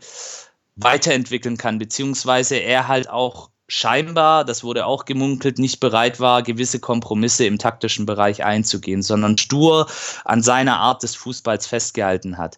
weiterentwickeln 0.75 1.57
kann, 1.57 1.79
beziehungsweise 1.79 2.57
er 2.57 2.87
halt 2.87 3.09
auch 3.09 3.49
scheinbar, 3.67 4.45
das 4.45 4.63
wurde 4.63 4.85
auch 4.85 5.05
gemunkelt, 5.05 5.57
nicht 5.57 5.79
bereit 5.79 6.19
war, 6.19 6.43
gewisse 6.43 6.79
Kompromisse 6.79 7.45
im 7.45 7.57
taktischen 7.57 8.05
Bereich 8.05 8.43
einzugehen, 8.43 9.01
sondern 9.01 9.37
stur 9.37 9.87
an 10.25 10.43
seiner 10.43 10.77
Art 10.77 11.03
des 11.03 11.15
Fußballs 11.15 11.67
festgehalten 11.67 12.37
hat 12.37 12.57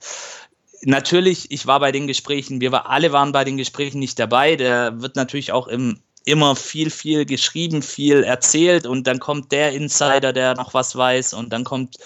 natürlich, 0.85 1.51
ich 1.51 1.67
war 1.67 1.79
bei 1.79 1.91
den 1.91 2.07
Gesprächen, 2.07 2.61
wir 2.61 2.89
alle 2.89 3.11
waren 3.11 3.31
bei 3.31 3.43
den 3.43 3.57
Gesprächen 3.57 3.99
nicht 3.99 4.19
dabei. 4.19 4.55
Da 4.55 5.01
wird 5.01 5.15
natürlich 5.15 5.51
auch 5.51 5.67
im, 5.67 5.99
immer 6.25 6.55
viel, 6.55 6.89
viel 6.89 7.25
geschrieben, 7.25 7.81
viel 7.81 8.23
erzählt 8.23 8.85
und 8.85 9.07
dann 9.07 9.19
kommt 9.19 9.51
der 9.51 9.73
Insider, 9.73 10.33
der 10.33 10.55
noch 10.55 10.73
was 10.73 10.95
weiß 10.95 11.33
und 11.33 11.51
dann 11.51 11.63
kommt 11.63 11.97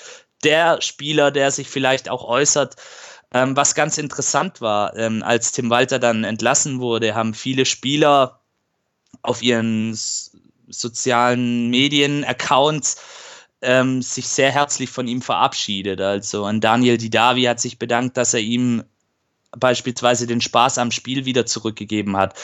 der 0.44 0.82
Spieler, 0.82 1.32
der 1.32 1.52
sich 1.52 1.70
vielleicht 1.70 2.10
auch 2.10 2.24
äußert. 2.24 2.76
Ähm, 3.34 3.56
was 3.58 3.76
ganz 3.76 3.98
interessant 3.98 4.62
war, 4.62 4.96
ähm, 4.96 5.22
als 5.22 5.52
Tim 5.52 5.70
Walter 5.70 6.00
dann 6.00 6.24
entlassen 6.24 6.80
wurde, 6.80 7.14
haben 7.14 7.34
viele 7.34 7.66
Spieler 7.66 8.40
auf 9.22 9.42
ihren 9.44 9.98
sozialen 10.70 11.70
Medien-Accounts 11.70 12.98
ähm, 13.62 14.02
sich 14.02 14.28
sehr 14.28 14.52
herzlich 14.52 14.90
von 14.90 15.08
ihm 15.08 15.22
verabschiedet. 15.22 16.00
Also 16.02 16.46
an 16.46 16.62
Daniel 16.62 16.98
Didavi 16.98 17.44
hat 17.44 17.60
sich 17.60 17.80
bedankt, 17.80 18.18
dass 18.18 18.34
er 18.34 18.42
ihm 18.42 18.84
beispielsweise 19.52 20.28
den 20.28 20.42
Spaß 20.42 20.78
am 20.78 20.92
Spiel 20.92 21.26
wieder 21.26 21.46
zurückgegeben 21.46 22.18
hat. 22.18 22.36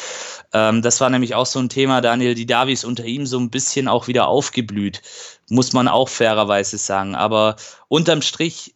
Ähm, 0.53 0.81
das 0.81 1.01
war 1.01 1.09
nämlich 1.09 1.35
auch 1.35 1.45
so 1.45 1.59
ein 1.59 1.69
Thema. 1.69 2.01
Daniel 2.01 2.33
Didavi 2.33 2.73
ist 2.73 2.85
unter 2.85 3.05
ihm 3.05 3.25
so 3.25 3.39
ein 3.39 3.49
bisschen 3.49 3.87
auch 3.87 4.07
wieder 4.07 4.27
aufgeblüht, 4.27 5.01
muss 5.49 5.73
man 5.73 5.87
auch 5.87 6.09
fairerweise 6.09 6.77
sagen. 6.77 7.15
Aber 7.15 7.57
unterm 7.87 8.21
Strich, 8.21 8.75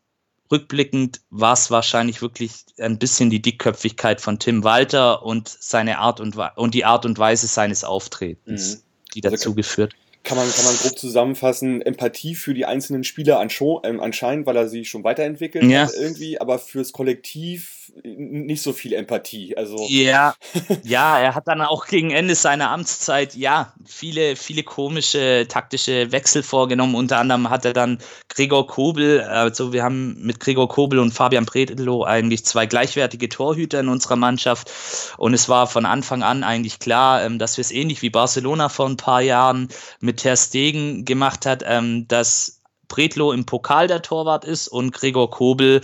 rückblickend, 0.51 1.21
war 1.29 1.53
es 1.53 1.71
wahrscheinlich 1.71 2.21
wirklich 2.21 2.65
ein 2.79 2.99
bisschen 2.99 3.29
die 3.29 3.41
Dickköpfigkeit 3.41 4.21
von 4.21 4.39
Tim 4.39 4.63
Walter 4.63 5.23
und 5.23 5.49
seine 5.49 5.99
Art 5.99 6.19
und, 6.19 6.37
und 6.55 6.73
die 6.73 6.85
Art 6.85 7.05
und 7.05 7.17
Weise 7.17 7.47
seines 7.47 7.83
Auftretens, 7.83 8.75
mhm. 8.75 8.81
die 9.15 9.21
dazu 9.21 9.33
also, 9.33 9.53
geführt 9.55 9.93
kann 10.27 10.37
man, 10.37 10.51
kann 10.51 10.65
man 10.65 10.75
grob 10.75 10.99
zusammenfassen, 10.99 11.81
Empathie 11.81 12.35
für 12.35 12.53
die 12.53 12.65
einzelnen 12.65 13.05
Spieler 13.05 13.39
ähm, 13.39 14.01
anscheinend, 14.01 14.45
weil 14.45 14.57
er 14.57 14.67
sie 14.67 14.83
schon 14.83 15.05
weiterentwickelt 15.05 15.63
ja. 15.63 15.87
hat 15.87 15.93
irgendwie, 15.97 16.39
aber 16.41 16.59
fürs 16.59 16.91
Kollektiv 16.91 17.86
nicht 18.03 18.61
so 18.61 18.73
viel 18.73 18.93
Empathie. 18.93 19.55
Also 19.57 19.85
ja, 19.87 20.35
ja, 20.83 21.19
er 21.19 21.35
hat 21.35 21.47
dann 21.47 21.61
auch 21.61 21.87
gegen 21.87 22.11
Ende 22.11 22.35
seiner 22.35 22.71
Amtszeit 22.71 23.35
ja 23.35 23.73
viele, 23.85 24.35
viele 24.35 24.63
komische 24.63 25.45
taktische 25.49 26.11
Wechsel 26.11 26.43
vorgenommen. 26.43 26.95
Unter 26.95 27.19
anderem 27.19 27.49
hat 27.49 27.65
er 27.65 27.73
dann 27.73 27.99
Gregor 28.29 28.67
Kobel, 28.67 29.21
also 29.21 29.73
wir 29.73 29.83
haben 29.83 30.17
mit 30.21 30.39
Gregor 30.39 30.67
Kobel 30.67 30.99
und 30.99 31.11
Fabian 31.11 31.45
Predelo 31.45 32.03
eigentlich 32.03 32.45
zwei 32.45 32.65
gleichwertige 32.65 33.29
Torhüter 33.29 33.79
in 33.79 33.89
unserer 33.89 34.15
Mannschaft. 34.15 34.71
Und 35.17 35.33
es 35.33 35.49
war 35.49 35.67
von 35.67 35.85
Anfang 35.85 36.23
an 36.23 36.43
eigentlich 36.43 36.79
klar, 36.79 37.23
ähm, 37.23 37.39
dass 37.39 37.57
wir 37.57 37.61
es 37.61 37.71
ähnlich 37.71 38.01
wie 38.01 38.09
Barcelona 38.09 38.69
vor 38.69 38.87
ein 38.87 38.97
paar 38.97 39.21
Jahren 39.21 39.69
mit 39.99 40.17
Ter 40.17 40.37
Stegen 40.37 41.05
gemacht 41.05 41.45
hat, 41.45 41.63
ähm, 41.65 42.07
dass 42.07 42.56
Bredlo 42.87 43.31
im 43.31 43.45
Pokal 43.45 43.87
der 43.87 44.01
Torwart 44.01 44.45
ist 44.45 44.67
und 44.67 44.91
Gregor 44.91 45.29
Kobel 45.29 45.81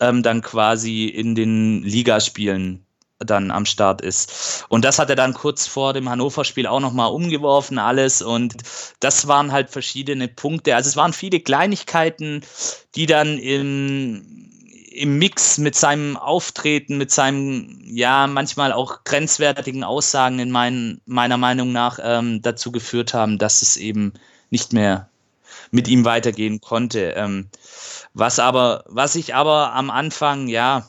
ähm, 0.00 0.22
dann 0.22 0.42
quasi 0.42 1.06
in 1.06 1.34
den 1.34 1.82
Ligaspielen 1.82 2.84
dann 3.18 3.50
am 3.50 3.66
Start 3.66 4.00
ist. 4.00 4.64
Und 4.68 4.84
das 4.84 4.98
hat 4.98 5.10
er 5.10 5.16
dann 5.16 5.34
kurz 5.34 5.66
vor 5.66 5.92
dem 5.92 6.08
Hannover-Spiel 6.08 6.66
auch 6.66 6.80
nochmal 6.80 7.10
umgeworfen, 7.10 7.78
alles. 7.78 8.22
Und 8.22 8.54
das 9.00 9.28
waren 9.28 9.52
halt 9.52 9.70
verschiedene 9.70 10.28
Punkte. 10.28 10.74
Also 10.74 10.88
es 10.88 10.96
waren 10.96 11.12
viele 11.12 11.40
Kleinigkeiten, 11.40 12.42
die 12.94 13.06
dann 13.06 13.38
im, 13.38 14.50
im 14.92 15.18
Mix 15.18 15.58
mit 15.58 15.74
seinem 15.74 16.16
Auftreten, 16.16 16.98
mit 16.98 17.10
seinem, 17.10 17.80
ja, 17.84 18.26
manchmal 18.26 18.72
auch 18.72 19.04
grenzwertigen 19.04 19.84
Aussagen 19.84 20.38
in 20.38 20.50
mein, 20.50 21.00
meiner 21.06 21.36
Meinung 21.36 21.72
nach 21.72 21.98
ähm, 22.02 22.42
dazu 22.42 22.72
geführt 22.72 23.14
haben, 23.14 23.38
dass 23.38 23.62
es 23.62 23.76
eben 23.76 24.12
nicht 24.50 24.72
mehr 24.72 25.08
mit 25.74 25.88
ihm 25.88 26.04
weitergehen 26.04 26.60
konnte. 26.60 27.14
Ähm, 27.16 27.48
was 28.14 28.38
aber, 28.38 28.84
was 28.86 29.16
ich 29.16 29.34
aber 29.34 29.72
am 29.72 29.90
Anfang, 29.90 30.46
ja, 30.46 30.88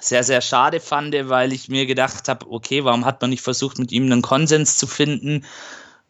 sehr, 0.00 0.22
sehr 0.22 0.40
schade 0.40 0.80
fand, 0.80 1.14
weil 1.28 1.52
ich 1.52 1.68
mir 1.68 1.86
gedacht 1.86 2.28
habe, 2.28 2.50
okay, 2.50 2.84
warum 2.84 3.04
hat 3.04 3.20
man 3.20 3.30
nicht 3.30 3.42
versucht, 3.42 3.78
mit 3.78 3.92
ihm 3.92 4.04
einen 4.04 4.22
Konsens 4.22 4.78
zu 4.78 4.86
finden 4.86 5.44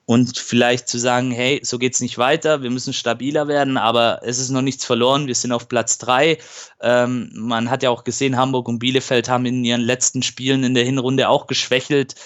und 0.06 0.38
vielleicht 0.38 0.88
zu 0.88 0.98
sagen, 0.98 1.30
hey, 1.30 1.60
so 1.62 1.78
geht's 1.78 2.00
nicht 2.00 2.18
weiter, 2.18 2.62
wir 2.62 2.70
müssen 2.70 2.92
stabiler 2.92 3.48
werden, 3.48 3.78
aber 3.78 4.20
es 4.22 4.38
ist 4.38 4.50
noch 4.50 4.62
nichts 4.62 4.84
verloren, 4.84 5.26
wir 5.26 5.34
sind 5.34 5.52
auf 5.52 5.68
Platz 5.68 5.96
drei. 5.96 6.38
Ähm, 6.82 7.30
man 7.34 7.70
hat 7.70 7.82
ja 7.82 7.90
auch 7.90 8.04
gesehen, 8.04 8.36
Hamburg 8.36 8.68
und 8.68 8.80
Bielefeld 8.80 9.30
haben 9.30 9.46
in 9.46 9.64
ihren 9.64 9.80
letzten 9.80 10.22
Spielen 10.22 10.62
in 10.62 10.74
der 10.74 10.84
Hinrunde 10.84 11.28
auch 11.28 11.46
geschwächelt. 11.46 12.16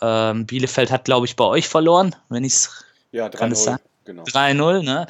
Ähm, 0.00 0.46
Bielefeld 0.46 0.92
hat, 0.92 1.04
glaube 1.04 1.26
ich, 1.26 1.34
bei 1.34 1.44
euch 1.44 1.68
verloren, 1.68 2.14
wenn 2.28 2.44
ich 2.44 2.52
es 2.52 2.84
ja, 3.10 3.28
kann 3.28 3.50
es 3.50 3.64
sagen. 3.64 3.82
Genau. 4.06 4.22
3-0, 4.22 4.82
ne? 4.82 5.06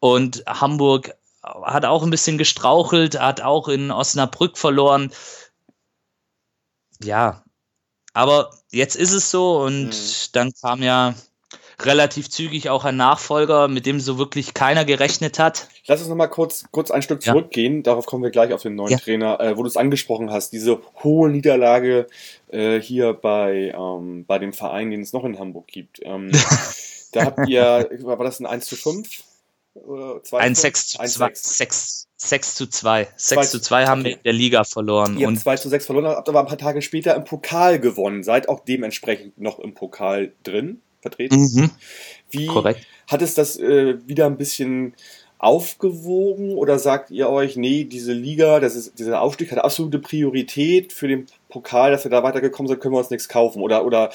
Und 0.00 0.44
Hamburg 0.46 1.14
hat 1.42 1.84
auch 1.84 2.02
ein 2.02 2.10
bisschen 2.10 2.38
gestrauchelt, 2.38 3.20
hat 3.20 3.42
auch 3.42 3.68
in 3.68 3.90
Osnabrück 3.90 4.58
verloren. 4.58 5.12
Ja, 7.02 7.44
aber 8.14 8.50
jetzt 8.70 8.96
ist 8.96 9.12
es 9.12 9.30
so 9.30 9.60
und 9.60 9.88
mhm. 9.88 10.28
dann 10.32 10.52
kam 10.60 10.82
ja 10.82 11.14
relativ 11.80 12.30
zügig 12.30 12.70
auch 12.70 12.84
ein 12.84 12.96
Nachfolger, 12.96 13.68
mit 13.68 13.84
dem 13.84 14.00
so 14.00 14.16
wirklich 14.16 14.54
keiner 14.54 14.84
gerechnet 14.84 15.38
hat. 15.38 15.68
Lass 15.86 16.00
uns 16.00 16.08
nochmal 16.08 16.30
kurz, 16.30 16.64
kurz 16.70 16.90
ein 16.90 17.02
Stück 17.02 17.20
zurückgehen, 17.22 17.76
ja. 17.76 17.82
darauf 17.82 18.06
kommen 18.06 18.22
wir 18.22 18.30
gleich 18.30 18.52
auf 18.52 18.62
den 18.62 18.76
neuen 18.76 18.92
ja. 18.92 18.98
Trainer, 18.98 19.40
äh, 19.40 19.56
wo 19.56 19.62
du 19.62 19.68
es 19.68 19.76
angesprochen 19.76 20.30
hast, 20.30 20.52
diese 20.52 20.80
hohe 21.02 21.28
Niederlage 21.28 22.06
äh, 22.48 22.80
hier 22.80 23.12
bei, 23.12 23.74
ähm, 23.76 24.24
bei 24.24 24.38
dem 24.38 24.52
Verein, 24.52 24.90
den 24.90 25.02
es 25.02 25.12
noch 25.12 25.24
in 25.24 25.38
Hamburg 25.38 25.66
gibt. 25.66 26.00
Ähm, 26.02 26.30
Da 27.14 27.24
habt 27.26 27.48
ihr, 27.48 27.88
war 28.02 28.16
das 28.18 28.40
ein 28.40 28.46
1 28.46 28.66
zu 28.66 28.76
5? 28.76 29.24
ein 30.32 30.54
6 30.54 30.88
zu 30.88 30.98
2. 30.98 31.30
6, 31.34 32.08
6 32.16 32.54
zu 32.54 32.66
2. 32.68 33.08
6 33.16 33.50
zu 33.50 33.60
2 33.60 33.86
haben 33.86 34.00
okay. 34.00 34.10
wir 34.10 34.16
in 34.16 34.22
der 34.24 34.32
Liga 34.32 34.64
verloren. 34.64 35.18
Ihr 35.18 35.28
und 35.28 35.36
2 35.36 35.56
zu 35.56 35.68
6 35.68 35.86
verloren, 35.86 36.06
habt 36.06 36.28
aber 36.28 36.40
ein 36.40 36.46
paar 36.46 36.58
Tage 36.58 36.80
später 36.80 37.14
im 37.16 37.24
Pokal 37.24 37.80
gewonnen. 37.80 38.22
Seid 38.22 38.48
auch 38.48 38.60
dementsprechend 38.60 39.38
noch 39.38 39.58
im 39.58 39.74
Pokal 39.74 40.32
drin, 40.44 40.80
vertreten. 41.02 41.36
Mhm. 41.36 41.70
Wie 42.30 42.46
Korrekt. 42.46 42.86
hat 43.08 43.22
es 43.22 43.34
das 43.34 43.58
äh, 43.58 43.96
wieder 44.06 44.26
ein 44.26 44.36
bisschen 44.36 44.94
aufgewogen 45.38 46.54
oder 46.54 46.78
sagt 46.78 47.10
ihr 47.10 47.28
euch, 47.28 47.56
nee, 47.56 47.84
diese 47.84 48.12
Liga, 48.12 48.60
das 48.60 48.76
ist, 48.76 48.98
dieser 48.98 49.20
Aufstieg 49.20 49.50
hat 49.50 49.58
absolute 49.58 49.98
Priorität 49.98 50.92
für 50.92 51.08
den 51.08 51.26
Pokal, 51.48 51.90
dass 51.90 52.04
wir 52.04 52.10
da 52.10 52.22
weitergekommen 52.22 52.68
sind, 52.68 52.80
können 52.80 52.94
wir 52.94 52.98
uns 52.98 53.10
nichts 53.10 53.28
kaufen? 53.28 53.60
Oder, 53.60 53.84
oder 53.84 54.10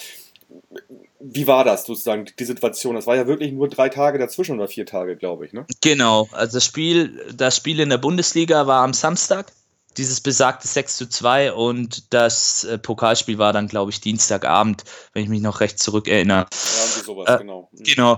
wie 1.20 1.48
war 1.48 1.64
das 1.64 1.86
sozusagen, 1.86 2.26
die 2.38 2.46
Situation? 2.46 2.96
Das 2.96 3.08
war 3.08 3.16
ja 3.16 3.28
wirklich 3.28 3.52
nur 3.52 3.68
drei 3.68 3.90
Tage 3.90 4.18
dazwischen 4.18 4.56
oder 4.56 4.68
vier 4.68 4.86
Tage, 4.86 5.18
glaube 5.18 5.46
ich, 5.46 5.54
ne? 5.54 5.66
Genau, 5.82 6.28
also 6.32 6.58
das 6.58 6.66
Spiel, 6.66 7.34
das 7.34 7.56
Spiel 7.56 7.80
in 7.80 7.90
der 7.90 7.98
Bundesliga 7.98 8.68
war 8.68 8.84
am 8.84 8.94
Samstag, 8.94 9.52
dieses 9.98 10.22
besagte 10.22 10.68
6 10.68 10.98
zu 10.98 11.10
2 11.10 11.54
und 11.54 12.14
das 12.14 12.64
äh, 12.64 12.78
Pokalspiel 12.78 13.38
war 13.38 13.54
dann, 13.54 13.68
glaube 13.68 13.92
ich, 13.92 14.02
Dienstagabend, 14.02 14.84
wenn 15.14 15.24
ich 15.24 15.30
mich 15.30 15.42
noch 15.42 15.60
recht 15.60 15.80
zurückerinnere. 15.80 16.46
Ja, 16.52 17.04
sowas, 17.04 17.30
äh, 17.30 17.38
genau. 17.40 17.70
Mhm. 17.72 17.84
Genau. 17.84 18.18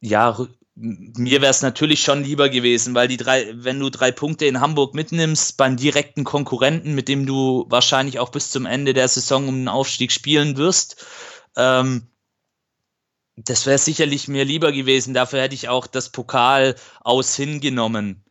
Ja, 0.00 0.46
mir 0.80 1.40
wäre 1.40 1.50
es 1.50 1.62
natürlich 1.62 2.02
schon 2.02 2.22
lieber 2.22 2.48
gewesen, 2.48 2.94
weil 2.94 3.08
die 3.08 3.16
drei, 3.16 3.50
wenn 3.52 3.80
du 3.80 3.90
drei 3.90 4.12
Punkte 4.12 4.46
in 4.46 4.60
Hamburg 4.60 4.94
mitnimmst 4.94 5.56
beim 5.56 5.76
direkten 5.76 6.22
Konkurrenten, 6.22 6.94
mit 6.94 7.08
dem 7.08 7.26
du 7.26 7.66
wahrscheinlich 7.68 8.20
auch 8.20 8.30
bis 8.30 8.50
zum 8.50 8.64
Ende 8.64 8.94
der 8.94 9.08
Saison 9.08 9.48
um 9.48 9.56
den 9.56 9.68
Aufstieg 9.68 10.12
spielen 10.12 10.56
wirst, 10.56 11.04
ähm, 11.56 12.08
das 13.36 13.66
wäre 13.66 13.78
sicherlich 13.78 14.28
mir 14.28 14.44
lieber 14.44 14.72
gewesen. 14.72 15.14
Dafür 15.14 15.42
hätte 15.42 15.54
ich 15.54 15.68
auch 15.68 15.86
das 15.86 16.10
Pokal 16.10 16.76
aus 17.00 17.34
hingenommen. 17.34 18.24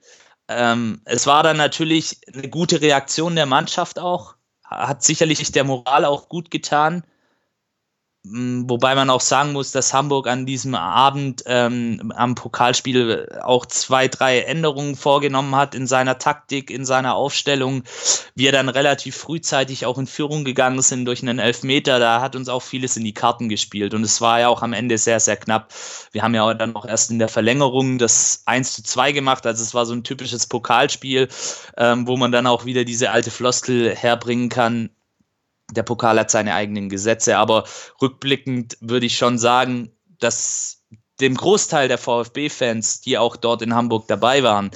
Ähm, 0.48 1.02
es 1.06 1.28
war 1.28 1.44
dann 1.44 1.58
natürlich 1.58 2.22
eine 2.34 2.50
gute 2.50 2.82
Reaktion 2.82 3.36
der 3.36 3.46
Mannschaft 3.46 4.00
auch, 4.00 4.36
hat 4.64 5.04
sicherlich 5.04 5.52
der 5.52 5.64
Moral 5.66 6.06
auch 6.06 6.30
gut 6.30 6.52
getan. 6.52 7.04
Wobei 8.30 8.96
man 8.96 9.10
auch 9.10 9.22
sagen 9.22 9.54
muss, 9.54 9.72
dass 9.72 9.94
Hamburg 9.94 10.28
an 10.28 10.46
diesem 10.46 10.76
Abend 10.76 11.44
ähm, 11.46 12.12
am 12.16 12.36
Pokalspiel 12.36 13.40
auch 13.42 13.66
zwei, 13.66 14.08
drei 14.08 14.42
Änderungen 14.42 14.96
vorgenommen 14.96 15.56
hat 15.56 15.76
in 15.76 15.88
seiner 15.88 16.18
Taktik, 16.18 16.70
in 16.70 16.86
seiner 16.86 17.16
Aufstellung. 17.16 17.84
Wir 18.36 18.52
dann 18.52 18.70
relativ 18.70 19.16
frühzeitig 19.16 19.86
auch 19.86 19.98
in 19.98 20.08
Führung 20.08 20.44
gegangen 20.44 20.82
sind 20.82 21.06
durch 21.06 21.22
einen 21.22 21.40
Elfmeter. 21.40 22.00
Da 22.00 22.22
hat 22.22 22.36
uns 22.36 22.50
auch 22.50 22.62
vieles 22.62 22.98
in 22.98 23.06
die 23.06 23.14
Karten 23.14 23.50
gespielt. 23.50 23.94
Und 23.94 24.04
es 24.04 24.20
war 24.20 24.40
ja 24.40 24.50
auch 24.50 24.62
am 24.62 24.74
Ende 24.74 24.98
sehr, 24.98 25.20
sehr 25.20 25.38
knapp. 25.38 25.74
Wir 26.12 26.24
haben 26.24 26.36
ja 26.36 26.54
dann 26.54 26.76
auch 26.76 26.86
erst 26.86 27.12
in 27.12 27.20
der 27.20 27.30
Verlängerung 27.30 27.98
das 27.98 28.44
1 28.46 28.74
zu 28.74 28.84
2 28.84 29.14
gemacht. 29.14 29.46
Also 29.46 29.64
es 29.64 29.74
war 29.74 29.86
so 29.86 29.94
ein 29.94 30.04
typisches 30.04 30.48
Pokalspiel, 30.48 31.30
ähm, 31.78 32.08
wo 32.08 32.18
man 32.18 32.32
dann 32.32 32.48
auch 32.48 32.66
wieder 32.66 32.84
diese 32.84 33.12
alte 33.12 33.32
Floskel 33.32 33.96
herbringen 33.96 34.50
kann 34.50 34.90
der 35.72 35.84
Pokal 35.84 36.20
hat 36.20 36.32
seine 36.32 36.54
eigenen 36.54 36.90
Gesetze, 36.90 37.38
aber 37.38 37.66
rückblickend 38.02 38.78
würde 38.80 39.06
ich 39.06 39.18
schon 39.18 39.38
sagen, 39.38 39.92
dass 40.20 40.84
dem 41.20 41.36
Großteil 41.36 41.88
der 41.88 41.98
VfB-Fans, 41.98 43.02
die 43.02 43.18
auch 43.18 43.36
dort 43.36 43.62
in 43.62 43.76
Hamburg 43.76 44.08
dabei 44.08 44.44
waren, 44.44 44.72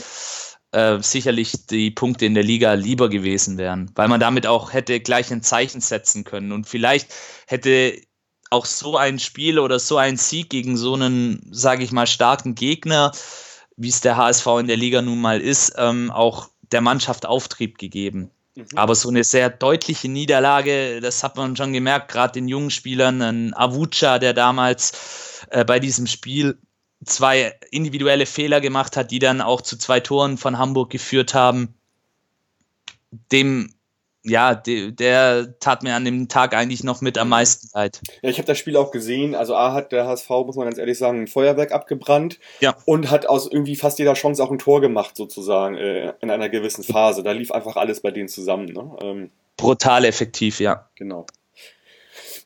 äh, 0.72 1.00
sicherlich 1.02 1.68
die 1.68 1.92
Punkte 1.92 2.26
in 2.26 2.34
der 2.34 2.44
Liga 2.44 2.74
lieber 2.74 3.10
gewesen 3.10 3.58
wären, 3.58 3.92
weil 3.96 4.08
man 4.08 4.20
damit 4.20 4.48
auch 4.48 4.74
hätte 4.74 5.00
gleich 5.00 5.32
ein 5.32 5.44
Zeichen 5.44 5.82
setzen 5.82 6.24
können 6.24 6.52
und 6.52 6.68
vielleicht 6.68 7.14
hätte 7.48 8.02
auch 8.50 8.66
so 8.66 8.98
ein 8.98 9.20
Spiel 9.20 9.60
oder 9.60 9.80
so 9.80 9.98
ein 9.98 10.18
Sieg 10.18 10.50
gegen 10.50 10.78
so 10.78 10.94
einen, 10.94 11.48
sage 11.52 11.84
ich 11.84 11.92
mal, 11.92 12.08
starken 12.08 12.54
Gegner, 12.54 13.14
wie 13.78 13.88
es 13.90 14.02
der 14.02 14.18
HSV 14.18 14.46
in 14.60 14.68
der 14.68 14.78
Liga 14.78 15.02
nun 15.02 15.22
mal 15.22 15.40
ist, 15.40 15.74
ähm, 15.78 16.12
auch 16.12 16.50
der 16.72 16.82
Mannschaft 16.82 17.26
Auftrieb 17.26 17.78
gegeben. 17.78 18.30
Mhm. 18.56 18.66
Aber 18.76 18.96
so 18.96 19.10
eine 19.10 19.24
sehr 19.24 19.50
deutliche 19.50 20.10
Niederlage, 20.10 21.00
das 21.02 21.24
hat 21.24 21.38
man 21.38 21.56
schon 21.56 21.74
gemerkt, 21.74 22.12
gerade 22.12 22.34
den 22.34 22.48
jungen 22.48 22.72
Spielern, 22.72 23.22
ein 23.22 23.54
Avucha, 23.54 24.20
der 24.20 24.34
damals 24.34 25.46
äh, 25.50 25.64
bei 25.64 25.80
diesem 25.80 26.08
Spiel 26.08 26.58
zwei 27.06 27.58
individuelle 27.72 28.26
Fehler 28.26 28.62
gemacht 28.62 28.98
hat, 28.98 29.12
die 29.12 29.20
dann 29.20 29.42
auch 29.42 29.62
zu 29.62 29.78
zwei 29.78 30.00
Toren 30.00 30.38
von 30.38 30.58
Hamburg 30.58 30.92
geführt 30.92 31.34
haben. 31.34 31.74
Dem 33.32 33.74
ja, 34.24 34.54
de, 34.54 34.92
der 34.92 35.58
tat 35.60 35.84
mir 35.84 35.96
an 35.96 36.06
dem 36.06 36.28
Tag 36.28 36.54
eigentlich 36.54 36.84
noch 36.84 37.02
mit 37.02 37.18
am 37.18 37.30
meisten 37.30 37.70
leid. 37.74 38.02
Ja, 38.22 38.30
ich 38.30 38.38
habe 38.38 38.46
das 38.46 38.58
Spiel 38.58 38.78
auch 38.78 38.92
gesehen. 38.92 39.34
Also 39.36 39.56
A 39.56 39.74
hat 39.74 39.92
der 39.92 40.06
HSV, 40.06 40.30
muss 40.30 40.56
man 40.56 40.66
ganz 40.66 40.78
ehrlich 40.78 40.98
sagen, 40.98 41.22
ein 41.22 41.28
Feuerwerk 41.28 41.72
abgebrannt 41.72 42.40
ja. 42.60 42.76
und 42.86 43.10
hat 43.10 43.26
aus 43.26 43.52
irgendwie 43.52 43.76
fast 43.76 44.00
jeder 44.00 44.14
Chance 44.14 44.44
auch 44.44 44.52
ein 44.52 44.60
Tor 44.60 44.82
gemacht, 44.82 45.16
sozusagen, 45.16 45.76
äh, 45.76 46.14
in 46.22 46.30
einer 46.30 46.50
gewissen 46.50 46.84
Phase. 46.84 47.24
Da 47.24 47.32
lief 47.32 47.52
einfach 47.52 47.78
alles 47.78 48.02
bei 48.02 48.12
denen 48.12 48.30
zusammen. 48.30 48.66
Ne? 48.66 48.96
Ähm, 49.02 49.32
Brutal 49.58 50.06
effektiv, 50.06 50.60
ja. 50.60 50.88
Genau. 50.96 51.26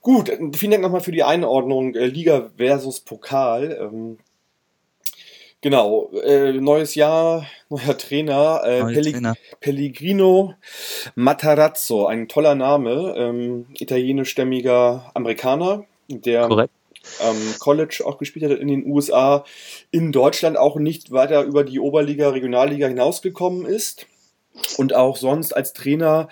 Gut, 0.02 0.32
vielen 0.56 0.72
Dank 0.72 0.84
nochmal 0.84 1.02
für 1.02 1.12
die 1.12 1.24
Einordnung 1.24 1.96
äh, 1.96 2.06
Liga 2.06 2.52
versus 2.58 3.00
Pokal. 3.00 3.78
Ähm, 3.82 4.18
Genau, 5.66 6.12
äh, 6.24 6.54
neues 6.54 6.94
Jahr, 6.94 7.48
neuer 7.70 7.98
Trainer, 7.98 8.62
äh, 8.64 8.84
Pelleg 8.84 9.14
Trainer. 9.16 9.36
Pellegrino 9.62 10.54
Matarazzo, 11.16 12.06
ein 12.06 12.28
toller 12.28 12.54
Name, 12.54 13.16
ähm, 13.18 13.66
italienischstämmiger 13.76 15.10
Amerikaner, 15.16 15.86
der 16.08 16.48
Korrekt. 16.50 16.72
am 17.20 17.36
College 17.58 18.04
auch 18.06 18.20
gespielt 18.20 18.46
hat 18.46 18.60
in 18.60 18.68
den 18.68 18.86
USA, 18.86 19.44
in 19.90 20.12
Deutschland 20.12 20.56
auch 20.56 20.76
nicht 20.76 21.10
weiter 21.12 21.42
über 21.42 21.64
die 21.64 21.80
Oberliga, 21.80 22.30
Regionalliga 22.30 22.86
hinausgekommen 22.86 23.66
ist 23.66 24.06
und 24.78 24.94
auch 24.94 25.18
sonst 25.18 25.52
als 25.52 25.74
Trainer, 25.74 26.30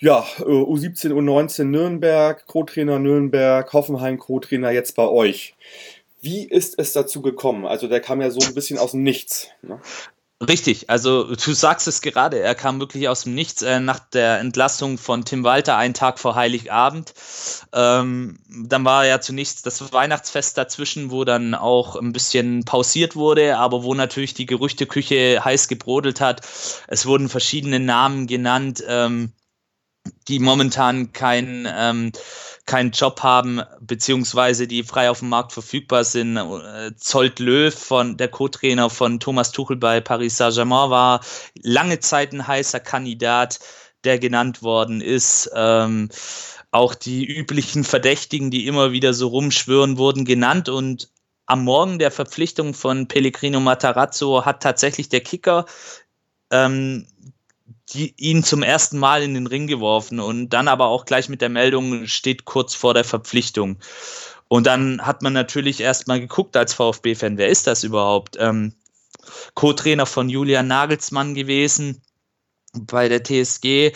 ja, 0.00 0.24
U17, 0.40 1.12
U19 1.12 1.64
Nürnberg, 1.64 2.46
Co-Trainer 2.46 2.98
Nürnberg, 2.98 3.70
Hoffenheim, 3.74 4.18
Co-Trainer 4.18 4.70
jetzt 4.70 4.96
bei 4.96 5.06
euch. 5.06 5.56
Wie 6.22 6.48
ist 6.48 6.78
es 6.78 6.92
dazu 6.92 7.20
gekommen? 7.20 7.66
Also 7.66 7.88
der 7.88 8.00
kam 8.00 8.20
ja 8.20 8.30
so 8.30 8.40
ein 8.46 8.54
bisschen 8.54 8.78
aus 8.78 8.92
dem 8.92 9.02
Nichts. 9.02 9.48
Ne? 9.60 9.80
Richtig, 10.48 10.88
also 10.88 11.34
du 11.34 11.52
sagst 11.52 11.86
es 11.86 12.00
gerade, 12.00 12.40
er 12.40 12.54
kam 12.54 12.80
wirklich 12.80 13.08
aus 13.08 13.24
dem 13.24 13.34
Nichts 13.34 13.62
äh, 13.62 13.80
nach 13.80 13.98
der 13.98 14.38
Entlassung 14.38 14.98
von 14.98 15.24
Tim 15.24 15.44
Walter 15.44 15.76
einen 15.76 15.94
Tag 15.94 16.20
vor 16.20 16.34
Heiligabend. 16.36 17.12
Ähm, 17.72 18.38
dann 18.48 18.84
war 18.84 19.04
ja 19.04 19.20
zunächst 19.20 19.66
das 19.66 19.92
Weihnachtsfest 19.92 20.58
dazwischen, 20.58 21.10
wo 21.10 21.24
dann 21.24 21.54
auch 21.54 21.96
ein 21.96 22.12
bisschen 22.12 22.64
pausiert 22.64 23.14
wurde, 23.14 23.58
aber 23.58 23.82
wo 23.82 23.94
natürlich 23.94 24.34
die 24.34 24.46
Gerüchteküche 24.46 25.44
heiß 25.44 25.66
gebrodelt 25.68 26.20
hat. 26.20 26.40
Es 26.88 27.06
wurden 27.06 27.28
verschiedene 27.28 27.78
Namen 27.78 28.26
genannt, 28.26 28.82
ähm, 28.88 29.32
die 30.26 30.38
momentan 30.40 31.12
kein 31.12 31.68
ähm, 31.72 32.12
keinen 32.64 32.92
Job 32.92 33.22
haben, 33.22 33.60
beziehungsweise 33.80 34.66
die 34.66 34.82
frei 34.84 35.10
auf 35.10 35.18
dem 35.18 35.28
Markt 35.28 35.52
verfügbar 35.52 36.04
sind. 36.04 36.36
Äh, 36.36 36.92
Zolt 36.96 37.38
Löw, 37.38 37.74
von, 37.74 38.16
der 38.16 38.28
Co-Trainer 38.28 38.88
von 38.88 39.18
Thomas 39.20 39.52
Tuchel 39.52 39.76
bei 39.76 40.00
Paris 40.00 40.36
Saint-Germain, 40.36 40.90
war 40.90 41.20
lange 41.62 42.00
Zeit 42.00 42.32
ein 42.32 42.46
heißer 42.46 42.80
Kandidat, 42.80 43.58
der 44.04 44.18
genannt 44.18 44.62
worden 44.62 45.00
ist. 45.00 45.50
Ähm, 45.54 46.08
auch 46.70 46.94
die 46.94 47.26
üblichen 47.26 47.84
Verdächtigen, 47.84 48.50
die 48.50 48.66
immer 48.66 48.92
wieder 48.92 49.12
so 49.12 49.28
rumschwören, 49.28 49.98
wurden 49.98 50.24
genannt 50.24 50.68
und 50.68 51.10
am 51.46 51.64
Morgen 51.64 51.98
der 51.98 52.10
Verpflichtung 52.10 52.72
von 52.72 53.08
Pellegrino 53.08 53.60
Matarazzo 53.60 54.44
hat 54.44 54.62
tatsächlich 54.62 55.08
der 55.08 55.20
Kicker 55.20 55.66
ähm, 56.50 57.06
die, 57.92 58.14
ihn 58.16 58.44
zum 58.44 58.62
ersten 58.62 58.98
Mal 58.98 59.22
in 59.22 59.34
den 59.34 59.46
Ring 59.46 59.66
geworfen 59.66 60.20
und 60.20 60.50
dann 60.50 60.68
aber 60.68 60.86
auch 60.86 61.04
gleich 61.04 61.28
mit 61.28 61.40
der 61.40 61.48
Meldung 61.48 62.06
steht 62.06 62.44
kurz 62.44 62.74
vor 62.74 62.94
der 62.94 63.04
Verpflichtung. 63.04 63.78
Und 64.48 64.66
dann 64.66 65.04
hat 65.06 65.22
man 65.22 65.32
natürlich 65.32 65.80
erstmal 65.80 66.20
geguckt 66.20 66.56
als 66.56 66.74
VfB-Fan, 66.74 67.38
wer 67.38 67.48
ist 67.48 67.66
das 67.66 67.84
überhaupt? 67.84 68.36
Ähm, 68.38 68.74
Co-Trainer 69.54 70.06
von 70.06 70.28
Julian 70.28 70.66
Nagelsmann 70.66 71.34
gewesen 71.34 72.02
bei 72.74 73.08
der 73.08 73.22
TSG, 73.22 73.92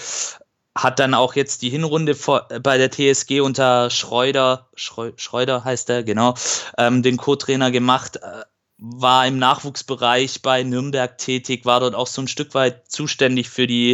hat 0.76 0.98
dann 0.98 1.14
auch 1.14 1.34
jetzt 1.34 1.62
die 1.62 1.70
Hinrunde 1.70 2.14
vor, 2.14 2.48
bei 2.62 2.76
der 2.76 2.90
TSG 2.90 3.40
unter 3.40 3.90
Schreuder, 3.90 4.68
Schreuder 4.76 5.64
heißt 5.64 5.88
er, 5.90 6.02
genau, 6.02 6.34
ähm, 6.76 7.02
den 7.02 7.16
Co-Trainer 7.16 7.70
gemacht. 7.70 8.16
Äh, 8.16 8.44
war 8.78 9.26
im 9.26 9.38
Nachwuchsbereich 9.38 10.42
bei 10.42 10.62
Nürnberg 10.62 11.16
tätig, 11.16 11.64
war 11.64 11.80
dort 11.80 11.94
auch 11.94 12.06
so 12.06 12.22
ein 12.22 12.28
Stück 12.28 12.54
weit 12.54 12.90
zuständig 12.90 13.48
für 13.48 13.66
die, 13.66 13.92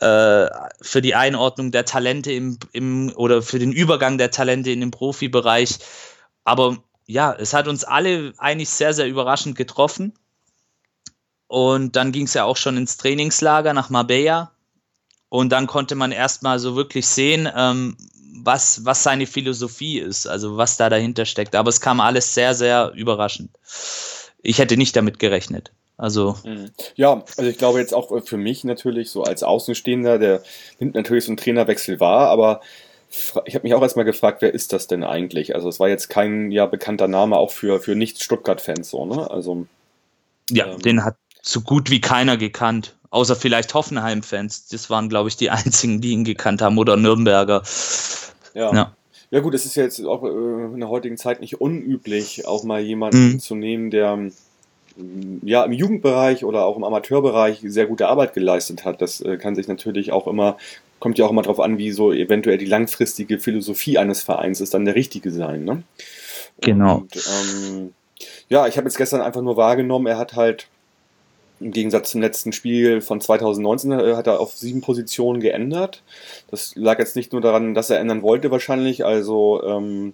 äh, 0.00 0.48
für 0.80 1.02
die 1.02 1.14
Einordnung 1.14 1.72
der 1.72 1.84
Talente 1.84 2.32
im, 2.32 2.58
im 2.72 3.12
oder 3.16 3.42
für 3.42 3.58
den 3.58 3.72
Übergang 3.72 4.16
der 4.18 4.30
Talente 4.30 4.70
in 4.70 4.80
den 4.80 4.92
Profibereich. 4.92 5.78
Aber 6.44 6.78
ja, 7.06 7.32
es 7.32 7.52
hat 7.52 7.66
uns 7.66 7.84
alle 7.84 8.32
eigentlich 8.38 8.68
sehr, 8.68 8.94
sehr 8.94 9.08
überraschend 9.08 9.56
getroffen. 9.56 10.12
Und 11.48 11.96
dann 11.96 12.12
ging 12.12 12.26
es 12.26 12.34
ja 12.34 12.44
auch 12.44 12.56
schon 12.56 12.76
ins 12.76 12.96
Trainingslager 12.96 13.72
nach 13.72 13.90
Marbella. 13.90 14.52
Und 15.28 15.50
dann 15.50 15.66
konnte 15.66 15.96
man 15.96 16.12
erstmal 16.12 16.58
so 16.58 16.76
wirklich 16.76 17.06
sehen, 17.06 17.48
ähm, 17.54 17.96
was, 18.42 18.84
was 18.84 19.02
seine 19.02 19.26
Philosophie 19.26 19.98
ist, 19.98 20.26
also 20.26 20.56
was 20.56 20.76
da 20.76 20.88
dahinter 20.88 21.24
steckt. 21.24 21.54
Aber 21.54 21.68
es 21.68 21.80
kam 21.80 22.00
alles 22.00 22.34
sehr, 22.34 22.54
sehr 22.54 22.92
überraschend. 22.94 23.50
Ich 24.42 24.58
hätte 24.58 24.76
nicht 24.76 24.96
damit 24.96 25.18
gerechnet. 25.18 25.72
Also. 25.96 26.36
Mhm. 26.44 26.70
Ja, 26.94 27.24
also 27.36 27.50
ich 27.50 27.58
glaube 27.58 27.78
jetzt 27.78 27.94
auch 27.94 28.12
für 28.24 28.36
mich 28.36 28.64
natürlich, 28.64 29.10
so 29.10 29.22
als 29.22 29.42
Außenstehender, 29.42 30.18
der 30.18 30.42
nimmt 30.78 30.94
natürlich 30.94 31.24
so 31.24 31.30
einen 31.30 31.38
Trainerwechsel 31.38 32.00
wahr, 32.00 32.28
aber 32.28 32.60
ich 33.44 33.54
habe 33.54 33.62
mich 33.62 33.74
auch 33.74 33.82
erstmal 33.82 34.04
gefragt, 34.04 34.42
wer 34.42 34.52
ist 34.52 34.72
das 34.72 34.88
denn 34.88 35.04
eigentlich? 35.04 35.54
Also 35.54 35.68
es 35.68 35.80
war 35.80 35.88
jetzt 35.88 36.08
kein 36.08 36.50
ja 36.50 36.66
bekannter 36.66 37.08
Name 37.08 37.36
auch 37.36 37.50
für, 37.50 37.80
für 37.80 37.94
Nicht-Stuttgart-Fans 37.94 38.90
so, 38.90 39.06
ne? 39.06 39.30
Also. 39.30 39.66
Ja, 40.50 40.66
ähm, 40.66 40.82
den 40.82 41.04
hat 41.04 41.16
so 41.46 41.60
gut 41.60 41.90
wie 41.90 42.00
keiner 42.00 42.36
gekannt. 42.36 42.94
Außer 43.10 43.36
vielleicht 43.36 43.72
Hoffenheim-Fans. 43.72 44.68
Das 44.68 44.90
waren, 44.90 45.08
glaube 45.08 45.28
ich, 45.28 45.36
die 45.36 45.50
einzigen, 45.50 46.00
die 46.00 46.10
ihn 46.10 46.24
gekannt 46.24 46.60
haben. 46.62 46.78
Oder 46.78 46.96
Nürnberger. 46.96 47.62
Ja. 48.54 48.74
ja. 48.74 48.92
Ja 49.30 49.40
gut, 49.40 49.54
es 49.54 49.66
ist 49.66 49.74
ja 49.74 49.82
jetzt 49.82 50.04
auch 50.04 50.22
äh, 50.22 50.28
in 50.28 50.78
der 50.78 50.88
heutigen 50.88 51.16
Zeit 51.16 51.40
nicht 51.40 51.60
unüblich, 51.60 52.46
auch 52.46 52.62
mal 52.62 52.80
jemanden 52.80 53.32
mhm. 53.32 53.40
zu 53.40 53.56
nehmen, 53.56 53.90
der 53.90 54.16
mm, 54.16 55.40
ja 55.42 55.64
im 55.64 55.72
Jugendbereich 55.72 56.44
oder 56.44 56.64
auch 56.64 56.76
im 56.76 56.84
Amateurbereich 56.84 57.60
sehr 57.64 57.86
gute 57.86 58.06
Arbeit 58.06 58.34
geleistet 58.34 58.84
hat. 58.84 59.02
Das 59.02 59.20
äh, 59.20 59.36
kann 59.36 59.56
sich 59.56 59.66
natürlich 59.66 60.12
auch 60.12 60.28
immer, 60.28 60.56
kommt 61.00 61.18
ja 61.18 61.26
auch 61.26 61.30
immer 61.30 61.42
darauf 61.42 61.58
an, 61.58 61.76
wie 61.76 61.90
so 61.90 62.12
eventuell 62.12 62.56
die 62.56 62.66
langfristige 62.66 63.40
Philosophie 63.40 63.98
eines 63.98 64.22
Vereins 64.22 64.60
ist, 64.60 64.74
dann 64.74 64.84
der 64.84 64.94
richtige 64.94 65.32
sein. 65.32 65.64
Ne? 65.64 65.82
Genau. 66.60 66.98
Und, 66.98 67.16
ähm, 67.16 67.94
ja, 68.48 68.68
ich 68.68 68.76
habe 68.76 68.86
jetzt 68.86 68.96
gestern 68.96 69.22
einfach 69.22 69.42
nur 69.42 69.56
wahrgenommen, 69.56 70.06
er 70.06 70.18
hat 70.18 70.34
halt 70.34 70.68
im 71.60 71.70
Gegensatz 71.70 72.10
zum 72.10 72.20
letzten 72.20 72.52
Spiel 72.52 73.00
von 73.00 73.20
2019 73.20 73.92
äh, 73.92 74.14
hat 74.14 74.26
er 74.26 74.40
auf 74.40 74.54
sieben 74.54 74.80
Positionen 74.82 75.40
geändert. 75.40 76.02
Das 76.50 76.74
lag 76.76 76.98
jetzt 76.98 77.16
nicht 77.16 77.32
nur 77.32 77.40
daran, 77.40 77.74
dass 77.74 77.90
er 77.90 77.98
ändern 77.98 78.22
wollte 78.22 78.50
wahrscheinlich. 78.50 79.04
Also 79.04 79.62
ähm, 79.64 80.12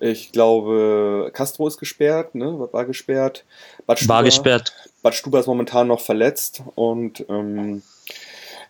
ich 0.00 0.32
glaube, 0.32 1.30
Castro 1.32 1.66
ist 1.66 1.78
gesperrt, 1.78 2.34
ne? 2.34 2.68
war 2.72 2.84
gesperrt. 2.84 3.44
Bad 3.86 3.98
Stuber, 3.98 4.14
war 4.14 4.22
gesperrt. 4.24 4.72
Bad 5.02 5.14
Stuber 5.14 5.40
ist 5.40 5.46
momentan 5.46 5.86
noch 5.86 6.00
verletzt 6.00 6.62
und 6.74 7.24
ähm, 7.28 7.82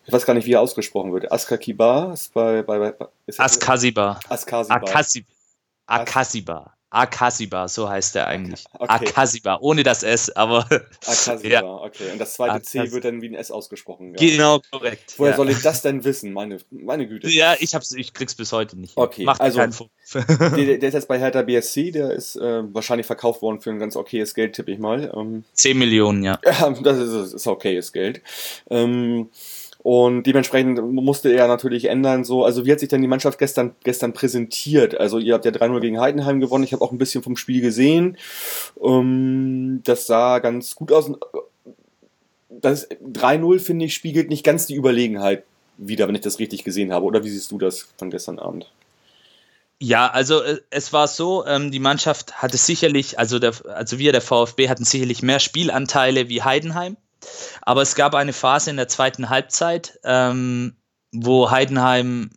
ich 0.07 0.13
weiß 0.13 0.25
gar 0.25 0.35
nicht, 0.35 0.47
wie 0.47 0.53
er 0.53 0.61
ausgesprochen 0.63 1.13
wird. 1.13 1.31
Askakiba 1.31 2.13
ist 2.13 2.33
bei, 2.33 2.63
bei, 2.63 2.93
bei 2.93 3.09
ist 3.27 3.41
Askasiba. 3.41 4.21
Askasiba. 4.29 4.75
Akasiba. 5.87 6.78
Akasiba. 6.91 7.69
So 7.69 7.89
heißt 7.89 8.17
er 8.17 8.27
eigentlich. 8.27 8.65
Okay. 8.73 8.87
Akasiba, 8.89 9.59
ohne 9.61 9.83
das 9.83 10.03
S, 10.03 10.31
aber. 10.31 10.67
Akasiba, 11.07 11.49
ja. 11.49 11.65
okay. 11.65 12.11
Und 12.13 12.19
das 12.19 12.35
zweite 12.35 12.55
Akasiba. 12.55 12.85
C 12.85 12.93
wird 12.93 13.05
dann 13.05 13.21
wie 13.23 13.29
ein 13.29 13.35
S 13.35 13.51
ausgesprochen. 13.51 14.15
Ja. 14.15 14.19
Genau, 14.19 14.61
korrekt. 14.71 15.15
Woher 15.19 15.33
ja. 15.33 15.37
soll 15.37 15.51
ich 15.51 15.61
das 15.61 15.83
denn 15.83 16.05
wissen? 16.05 16.33
Meine, 16.33 16.59
meine 16.71 17.07
Güte. 17.07 17.29
Ja, 17.29 17.55
ich, 17.59 17.75
hab's, 17.75 17.93
ich 17.93 18.15
krieg's 18.15 18.35
bis 18.35 18.53
heute 18.53 18.79
nicht. 18.79 18.97
Okay, 18.97 19.25
Macht 19.25 19.41
also. 19.41 19.59
der, 19.59 20.21
der, 20.79 20.83
ist 20.83 20.95
jetzt 20.95 21.09
bei 21.09 21.19
Hertha 21.19 21.43
BSC, 21.43 21.91
der 21.91 22.13
ist 22.13 22.37
äh, 22.37 22.63
wahrscheinlich 22.75 23.07
verkauft 23.07 23.43
worden 23.43 23.61
für 23.61 23.71
ein 23.71 23.79
ganz 23.79 23.97
okayes 23.97 24.35
Geld, 24.35 24.55
tippe 24.55 24.73
ich 24.73 24.79
mal. 24.79 25.13
Ähm, 25.15 25.45
10 25.53 25.79
Millionen, 25.79 26.23
ja. 26.23 26.39
Ja, 26.45 26.71
das 26.83 26.99
ist, 26.99 27.35
ist 27.35 27.47
okayes 27.47 27.93
Geld. 27.93 28.23
Ähm, 28.71 29.29
und 29.89 30.25
dementsprechend 30.25 30.83
musste 30.93 31.33
er 31.33 31.49
natürlich 31.49 31.87
ändern. 31.87 32.23
So, 32.23 32.45
also 32.45 32.67
wie 32.67 32.73
hat 32.73 32.79
sich 32.79 32.91
denn 32.91 33.01
die 33.01 33.09
Mannschaft 33.09 33.39
gestern, 33.39 33.75
gestern 33.85 34.13
präsentiert? 34.13 34.95
Also 35.01 35.19
ihr 35.19 35.33
habt 35.33 35.47
ja 35.47 35.51
3-0 35.51 35.81
gegen 35.81 35.99
Heidenheim 35.99 36.41
gewonnen. 36.41 36.63
Ich 36.63 36.75
habe 36.75 36.85
auch 36.85 36.93
ein 36.93 36.99
bisschen 36.99 37.23
vom 37.23 37.39
Spiel 37.39 37.63
gesehen. 37.63 38.19
Ähm, 38.85 39.81
das 39.85 40.07
sah 40.07 40.41
ganz 40.41 40.75
gut 40.75 40.93
aus. 40.93 41.11
Das 42.51 42.91
3-0, 42.91 43.61
finde 43.61 43.87
ich, 43.87 43.95
spiegelt 43.95 44.29
nicht 44.29 44.45
ganz 44.45 44.67
die 44.67 44.75
Überlegenheit 44.75 45.45
wieder, 45.79 46.07
wenn 46.07 46.17
ich 46.17 46.21
das 46.21 46.39
richtig 46.39 46.65
gesehen 46.65 46.93
habe. 46.93 47.07
Oder 47.07 47.25
wie 47.25 47.31
siehst 47.31 47.51
du 47.51 47.57
das 47.57 47.89
von 47.97 48.11
gestern 48.11 48.39
Abend? 48.39 48.71
Ja, 49.79 50.09
also 50.09 50.43
äh, 50.43 50.59
es 50.69 50.93
war 50.93 51.09
so, 51.09 51.47
ähm, 51.47 51.71
die 51.71 51.79
Mannschaft 51.79 52.43
hatte 52.43 52.59
sicherlich, 52.59 53.19
also, 53.19 53.39
der, 53.39 53.55
also 53.73 53.99
wir, 53.99 54.13
der 54.13 54.21
VfB, 54.21 54.69
hatten 54.69 54.85
sicherlich 54.85 55.23
mehr 55.23 55.41
Spielanteile 55.41 56.29
wie 56.29 56.43
Heidenheim. 56.43 56.99
Aber 57.63 57.83
es 57.83 57.95
gab 57.95 58.15
eine 58.15 58.33
Phase 58.33 58.71
in 58.71 58.77
der 58.77 58.89
zweiten 58.89 59.29
Halbzeit, 59.29 59.99
ähm, 60.05 60.77
wo 61.13 61.51
Heidenheim 61.51 62.31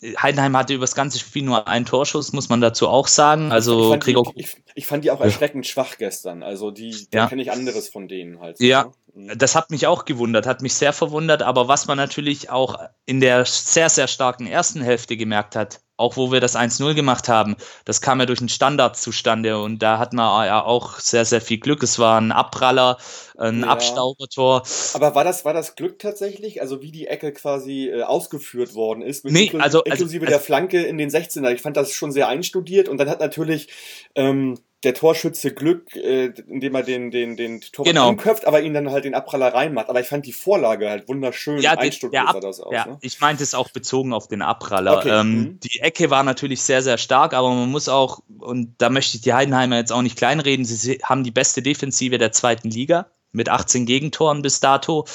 Heidenheim 0.00 0.56
hatte 0.56 0.74
über 0.74 0.84
das 0.84 0.94
ganze 0.94 1.18
Spiel 1.18 1.42
nur 1.42 1.66
einen 1.66 1.84
Torschuss, 1.84 2.32
muss 2.32 2.48
man 2.48 2.60
dazu 2.60 2.88
auch 2.88 3.08
sagen. 3.08 3.50
Also 3.50 3.94
ich 3.94 4.04
fand, 4.04 4.06
die, 4.06 4.40
ich, 4.40 4.56
ich 4.74 4.86
fand 4.86 5.04
die 5.04 5.10
auch 5.10 5.20
erschreckend 5.20 5.66
ja. 5.66 5.72
schwach 5.72 5.98
gestern. 5.98 6.44
Also 6.44 6.70
die, 6.70 7.08
ja. 7.12 7.26
kenne 7.26 7.42
ich 7.42 7.50
anderes 7.50 7.88
von 7.88 8.06
denen 8.06 8.40
halt. 8.40 8.60
Ja, 8.60 8.92
ne? 9.14 9.36
das 9.36 9.56
hat 9.56 9.70
mich 9.70 9.88
auch 9.88 10.04
gewundert, 10.04 10.46
hat 10.46 10.62
mich 10.62 10.74
sehr 10.74 10.92
verwundert. 10.92 11.42
Aber 11.42 11.66
was 11.66 11.88
man 11.88 11.96
natürlich 11.96 12.48
auch 12.48 12.78
in 13.06 13.20
der 13.20 13.44
sehr, 13.44 13.88
sehr 13.88 14.06
starken 14.06 14.46
ersten 14.46 14.82
Hälfte 14.82 15.16
gemerkt 15.16 15.56
hat, 15.56 15.80
auch 15.98 16.16
wo 16.16 16.32
wir 16.32 16.40
das 16.40 16.56
1-0 16.56 16.94
gemacht 16.94 17.28
haben, 17.28 17.56
das 17.84 18.00
kam 18.00 18.20
ja 18.20 18.26
durch 18.26 18.40
einen 18.40 18.48
Standard 18.48 18.96
zustande 18.96 19.60
und 19.60 19.80
da 19.80 19.98
hat 19.98 20.12
man 20.14 20.46
ja 20.46 20.64
auch 20.64 20.98
sehr, 20.98 21.24
sehr 21.24 21.40
viel 21.40 21.58
Glück. 21.58 21.82
Es 21.82 21.98
war 21.98 22.20
ein 22.20 22.32
Abpraller, 22.32 22.96
ein 23.36 23.60
ja. 23.60 23.66
Abstaubertor. 23.66 24.62
Aber 24.94 25.14
war 25.14 25.24
das, 25.24 25.44
war 25.44 25.52
das 25.52 25.74
Glück 25.74 25.98
tatsächlich? 25.98 26.62
Also 26.62 26.80
wie 26.82 26.92
die 26.92 27.06
Ecke 27.08 27.32
quasi 27.32 27.88
äh, 27.88 28.02
ausgeführt 28.02 28.74
worden 28.74 29.02
ist? 29.02 29.24
Nee, 29.24 29.44
inklusive, 29.44 29.62
also, 29.62 29.82
inklusive 29.82 30.26
also, 30.26 30.30
der 30.30 30.40
Flanke 30.40 30.82
in 30.82 30.98
den 30.98 31.10
16er. 31.10 31.52
Ich 31.52 31.62
fand 31.62 31.76
das 31.76 31.92
schon 31.92 32.12
sehr 32.12 32.28
einstudiert 32.28 32.88
und 32.88 32.98
dann 32.98 33.10
hat 33.10 33.20
natürlich 33.20 33.68
ähm, 34.14 34.58
der 34.84 34.94
Torschütze 34.94 35.52
Glück, 35.52 35.96
äh, 35.96 36.26
indem 36.46 36.76
er 36.76 36.82
den, 36.84 37.10
den, 37.10 37.36
den 37.36 37.60
Torwart 37.60 37.94
genau. 37.94 38.08
anköpft, 38.10 38.46
aber 38.46 38.60
ihn 38.60 38.74
dann 38.74 38.90
halt 38.90 39.04
den 39.04 39.14
Abpraller 39.14 39.52
reinmacht. 39.52 39.88
Aber 39.88 40.00
ich 40.00 40.06
fand 40.06 40.24
die 40.24 40.32
Vorlage 40.32 40.88
halt 40.88 41.08
wunderschön. 41.08 41.58
Ja, 41.58 41.74
die, 41.74 41.90
der 42.10 42.28
Ab, 42.28 42.40
das 42.40 42.60
aus, 42.60 42.72
ja 42.72 42.86
ne? 42.86 42.98
ich 43.00 43.20
meinte 43.20 43.42
es 43.42 43.54
auch 43.54 43.70
bezogen 43.70 44.12
auf 44.12 44.28
den 44.28 44.40
Abpraller. 44.40 44.98
Okay. 44.98 45.20
Ähm, 45.20 45.34
mhm. 45.34 45.60
Die 45.60 45.80
Ecke 45.80 46.10
war 46.10 46.22
natürlich 46.22 46.62
sehr, 46.62 46.82
sehr 46.82 46.98
stark, 46.98 47.34
aber 47.34 47.50
man 47.50 47.70
muss 47.70 47.88
auch, 47.88 48.20
und 48.38 48.74
da 48.78 48.88
möchte 48.88 49.16
ich 49.16 49.22
die 49.22 49.34
Heidenheimer 49.34 49.76
jetzt 49.76 49.92
auch 49.92 50.02
nicht 50.02 50.16
kleinreden, 50.16 50.64
sie 50.64 51.00
haben 51.02 51.24
die 51.24 51.32
beste 51.32 51.60
Defensive 51.60 52.18
der 52.18 52.30
zweiten 52.30 52.70
Liga 52.70 53.10
mit 53.32 53.48
18 53.48 53.86
Gegentoren 53.86 54.42
bis 54.42 54.60
dato. 54.60 55.06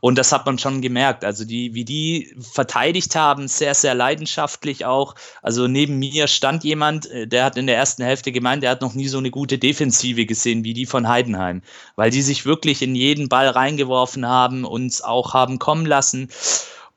Und 0.00 0.18
das 0.18 0.32
hat 0.32 0.46
man 0.46 0.58
schon 0.58 0.80
gemerkt. 0.80 1.24
Also 1.24 1.44
die, 1.44 1.74
wie 1.74 1.84
die 1.84 2.34
verteidigt 2.40 3.14
haben, 3.14 3.48
sehr, 3.48 3.74
sehr 3.74 3.94
leidenschaftlich 3.94 4.84
auch. 4.84 5.14
Also 5.42 5.68
neben 5.68 5.98
mir 5.98 6.26
stand 6.26 6.64
jemand, 6.64 7.10
äh, 7.10 7.26
der 7.26 7.44
hat 7.44 7.56
in 7.56 7.66
der 7.66 7.76
ersten 7.76 8.02
Hälfte 8.02 8.32
gemeint, 8.32 8.62
der 8.62 8.70
hat 8.70 8.80
noch 8.80 8.94
nie 8.94 9.08
so 9.08 9.18
eine 9.18 9.30
gute 9.30 9.58
Defensive 9.58 10.26
gesehen 10.26 10.64
wie 10.64 10.74
die 10.74 10.86
von 10.86 11.08
Heidenheim. 11.08 11.62
Weil 11.96 12.10
die 12.10 12.22
sich 12.22 12.44
wirklich 12.44 12.82
in 12.82 12.94
jeden 12.94 13.28
Ball 13.28 13.48
reingeworfen 13.48 14.26
haben, 14.26 14.64
uns 14.64 15.02
auch 15.02 15.34
haben 15.34 15.58
kommen 15.58 15.86
lassen. 15.86 16.28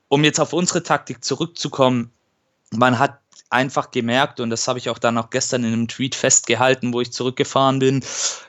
Um 0.08 0.24
jetzt 0.24 0.40
auf 0.40 0.54
unsere 0.54 0.84
Taktik 0.84 1.24
zurückzukommen, 1.24 2.12
man 2.72 3.00
hat 3.00 3.20
einfach 3.50 3.92
gemerkt, 3.92 4.40
und 4.40 4.50
das 4.50 4.68
habe 4.68 4.80
ich 4.80 4.90
auch 4.90 4.98
dann 4.98 5.18
auch 5.18 5.30
gestern 5.30 5.64
in 5.64 5.74
einem 5.74 5.88
Tweet 5.88 6.16
festgehalten, 6.16 6.92
wo 6.92 7.02
ich 7.02 7.14
zurückgefahren 7.14 7.80
bin, 7.80 8.04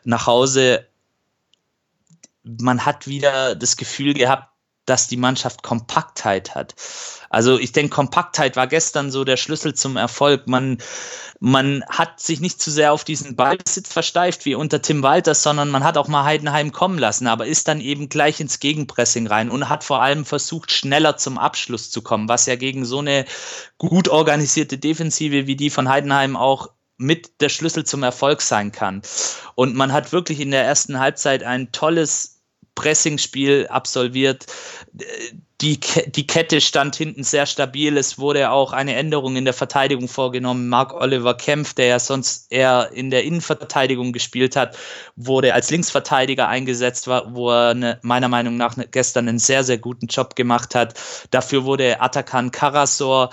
nach 0.04 0.26
Hause, 0.26 0.86
man 2.44 2.84
hat 2.84 3.06
wieder 3.06 3.54
das 3.54 3.76
Gefühl 3.76 4.14
gehabt, 4.14 4.48
dass 4.86 5.08
die 5.08 5.16
Mannschaft 5.16 5.62
Kompaktheit 5.62 6.54
hat. 6.54 6.74
Also 7.30 7.58
ich 7.58 7.72
denke, 7.72 7.94
Kompaktheit 7.94 8.54
war 8.54 8.66
gestern 8.66 9.10
so 9.10 9.24
der 9.24 9.36
Schlüssel 9.36 9.74
zum 9.74 9.96
Erfolg. 9.96 10.46
Man, 10.46 10.78
man 11.40 11.82
hat 11.88 12.20
sich 12.20 12.40
nicht 12.40 12.60
zu 12.60 12.70
sehr 12.70 12.92
auf 12.92 13.02
diesen 13.02 13.34
Ballbesitz 13.34 13.92
versteift 13.92 14.44
wie 14.44 14.54
unter 14.54 14.82
Tim 14.82 15.02
Walters, 15.02 15.42
sondern 15.42 15.70
man 15.70 15.84
hat 15.84 15.96
auch 15.96 16.08
mal 16.08 16.24
Heidenheim 16.24 16.70
kommen 16.70 16.98
lassen, 16.98 17.26
aber 17.26 17.46
ist 17.46 17.66
dann 17.66 17.80
eben 17.80 18.08
gleich 18.10 18.40
ins 18.40 18.60
Gegenpressing 18.60 19.26
rein 19.26 19.50
und 19.50 19.68
hat 19.68 19.84
vor 19.84 20.02
allem 20.02 20.26
versucht, 20.26 20.70
schneller 20.70 21.16
zum 21.16 21.38
Abschluss 21.38 21.90
zu 21.90 22.02
kommen, 22.02 22.28
was 22.28 22.46
ja 22.46 22.56
gegen 22.56 22.84
so 22.84 22.98
eine 22.98 23.24
gut 23.78 24.08
organisierte 24.08 24.76
Defensive 24.76 25.46
wie 25.46 25.56
die 25.56 25.70
von 25.70 25.88
Heidenheim 25.88 26.36
auch 26.36 26.68
mit 26.96 27.40
der 27.40 27.48
Schlüssel 27.48 27.84
zum 27.84 28.02
Erfolg 28.02 28.40
sein 28.40 28.70
kann. 28.70 29.02
Und 29.54 29.74
man 29.74 29.92
hat 29.92 30.12
wirklich 30.12 30.40
in 30.40 30.50
der 30.50 30.64
ersten 30.64 31.00
Halbzeit 31.00 31.42
ein 31.42 31.72
tolles 31.72 32.33
Pressingspiel 32.74 33.66
absolviert. 33.68 34.46
Die, 35.60 35.78
die 35.80 36.26
Kette 36.26 36.60
stand 36.60 36.96
hinten 36.96 37.22
sehr 37.22 37.46
stabil. 37.46 37.96
Es 37.96 38.18
wurde 38.18 38.50
auch 38.50 38.72
eine 38.72 38.96
Änderung 38.96 39.36
in 39.36 39.44
der 39.44 39.54
Verteidigung 39.54 40.08
vorgenommen. 40.08 40.68
Mark 40.68 40.92
Oliver 40.92 41.34
Kempf, 41.34 41.74
der 41.74 41.86
ja 41.86 41.98
sonst 41.98 42.50
eher 42.50 42.90
in 42.92 43.10
der 43.10 43.24
Innenverteidigung 43.24 44.12
gespielt 44.12 44.56
hat, 44.56 44.76
wurde 45.16 45.54
als 45.54 45.70
Linksverteidiger 45.70 46.48
eingesetzt, 46.48 47.06
wo 47.06 47.50
er 47.50 47.70
eine, 47.70 47.98
meiner 48.02 48.28
Meinung 48.28 48.56
nach 48.56 48.76
gestern 48.90 49.28
einen 49.28 49.38
sehr, 49.38 49.64
sehr 49.64 49.78
guten 49.78 50.06
Job 50.06 50.36
gemacht 50.36 50.74
hat. 50.74 51.00
Dafür 51.30 51.64
wurde 51.64 52.00
Atakan 52.00 52.50
Karasor 52.50 53.30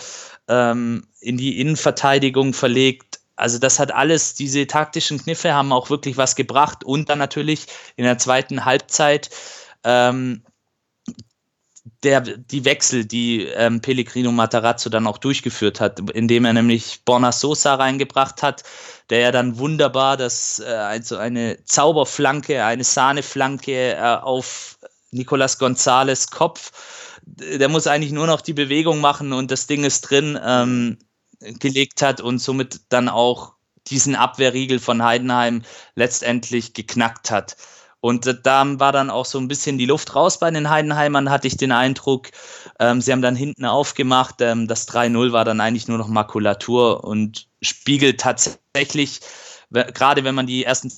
ähm, 0.47 1.07
in 1.19 1.37
die 1.37 1.59
Innenverteidigung 1.59 2.53
verlegt 2.53 3.10
also 3.41 3.57
das 3.57 3.79
hat 3.79 3.91
alles, 3.91 4.35
diese 4.35 4.67
taktischen 4.67 5.21
Kniffe 5.21 5.53
haben 5.53 5.73
auch 5.73 5.89
wirklich 5.89 6.15
was 6.15 6.35
gebracht 6.35 6.83
und 6.83 7.09
dann 7.09 7.19
natürlich 7.19 7.65
in 7.95 8.05
der 8.05 8.17
zweiten 8.17 8.65
Halbzeit 8.65 9.29
ähm, 9.83 10.43
der, 12.03 12.21
die 12.21 12.65
Wechsel, 12.65 13.05
die 13.05 13.45
ähm, 13.45 13.81
Pellegrino 13.81 14.31
Matarazzo 14.31 14.89
dann 14.89 15.07
auch 15.07 15.17
durchgeführt 15.17 15.81
hat, 15.81 15.99
indem 16.11 16.45
er 16.45 16.53
nämlich 16.53 17.01
Borna 17.03 17.31
Sosa 17.31 17.75
reingebracht 17.75 18.43
hat, 18.43 18.63
der 19.09 19.19
ja 19.19 19.31
dann 19.31 19.57
wunderbar 19.57 20.17
das, 20.17 20.59
äh, 20.59 20.71
also 20.71 21.17
eine 21.17 21.63
Zauberflanke, 21.65 22.63
eine 22.63 22.83
Sahneflanke 22.83 23.95
äh, 23.95 24.17
auf 24.21 24.77
Nicolas 25.09 25.57
Gonzales 25.57 26.29
Kopf. 26.29 26.71
Der 27.25 27.69
muss 27.69 27.87
eigentlich 27.87 28.11
nur 28.11 28.27
noch 28.27 28.41
die 28.41 28.53
Bewegung 28.53 29.01
machen 29.01 29.33
und 29.33 29.49
das 29.49 29.65
Ding 29.65 29.83
ist 29.83 30.01
drin. 30.01 30.39
Ähm, 30.43 30.97
gelegt 31.59 32.01
hat 32.01 32.21
und 32.21 32.39
somit 32.39 32.81
dann 32.89 33.09
auch 33.09 33.53
diesen 33.87 34.15
Abwehrriegel 34.15 34.79
von 34.79 35.03
Heidenheim 35.03 35.63
letztendlich 35.95 36.73
geknackt 36.73 37.31
hat. 37.31 37.57
Und 37.99 38.39
da 38.43 38.79
war 38.79 38.91
dann 38.91 39.11
auch 39.11 39.25
so 39.25 39.37
ein 39.37 39.47
bisschen 39.47 39.77
die 39.77 39.85
Luft 39.85 40.15
raus 40.15 40.39
bei 40.39 40.49
den 40.49 40.69
Heidenheimern, 40.69 41.29
hatte 41.29 41.47
ich 41.47 41.55
den 41.55 41.71
Eindruck. 41.71 42.29
Ähm, 42.79 42.99
sie 42.99 43.11
haben 43.11 43.21
dann 43.21 43.35
hinten 43.35 43.65
aufgemacht. 43.65 44.41
Ähm, 44.41 44.67
das 44.67 44.87
3-0 44.87 45.31
war 45.31 45.45
dann 45.45 45.61
eigentlich 45.61 45.87
nur 45.87 45.99
noch 45.99 46.07
Makulatur 46.07 47.03
und 47.03 47.47
spiegelt 47.61 48.19
tatsächlich, 48.19 49.21
gerade 49.69 50.23
wenn 50.23 50.33
man 50.33 50.47
die 50.47 50.63
ersten 50.63 50.91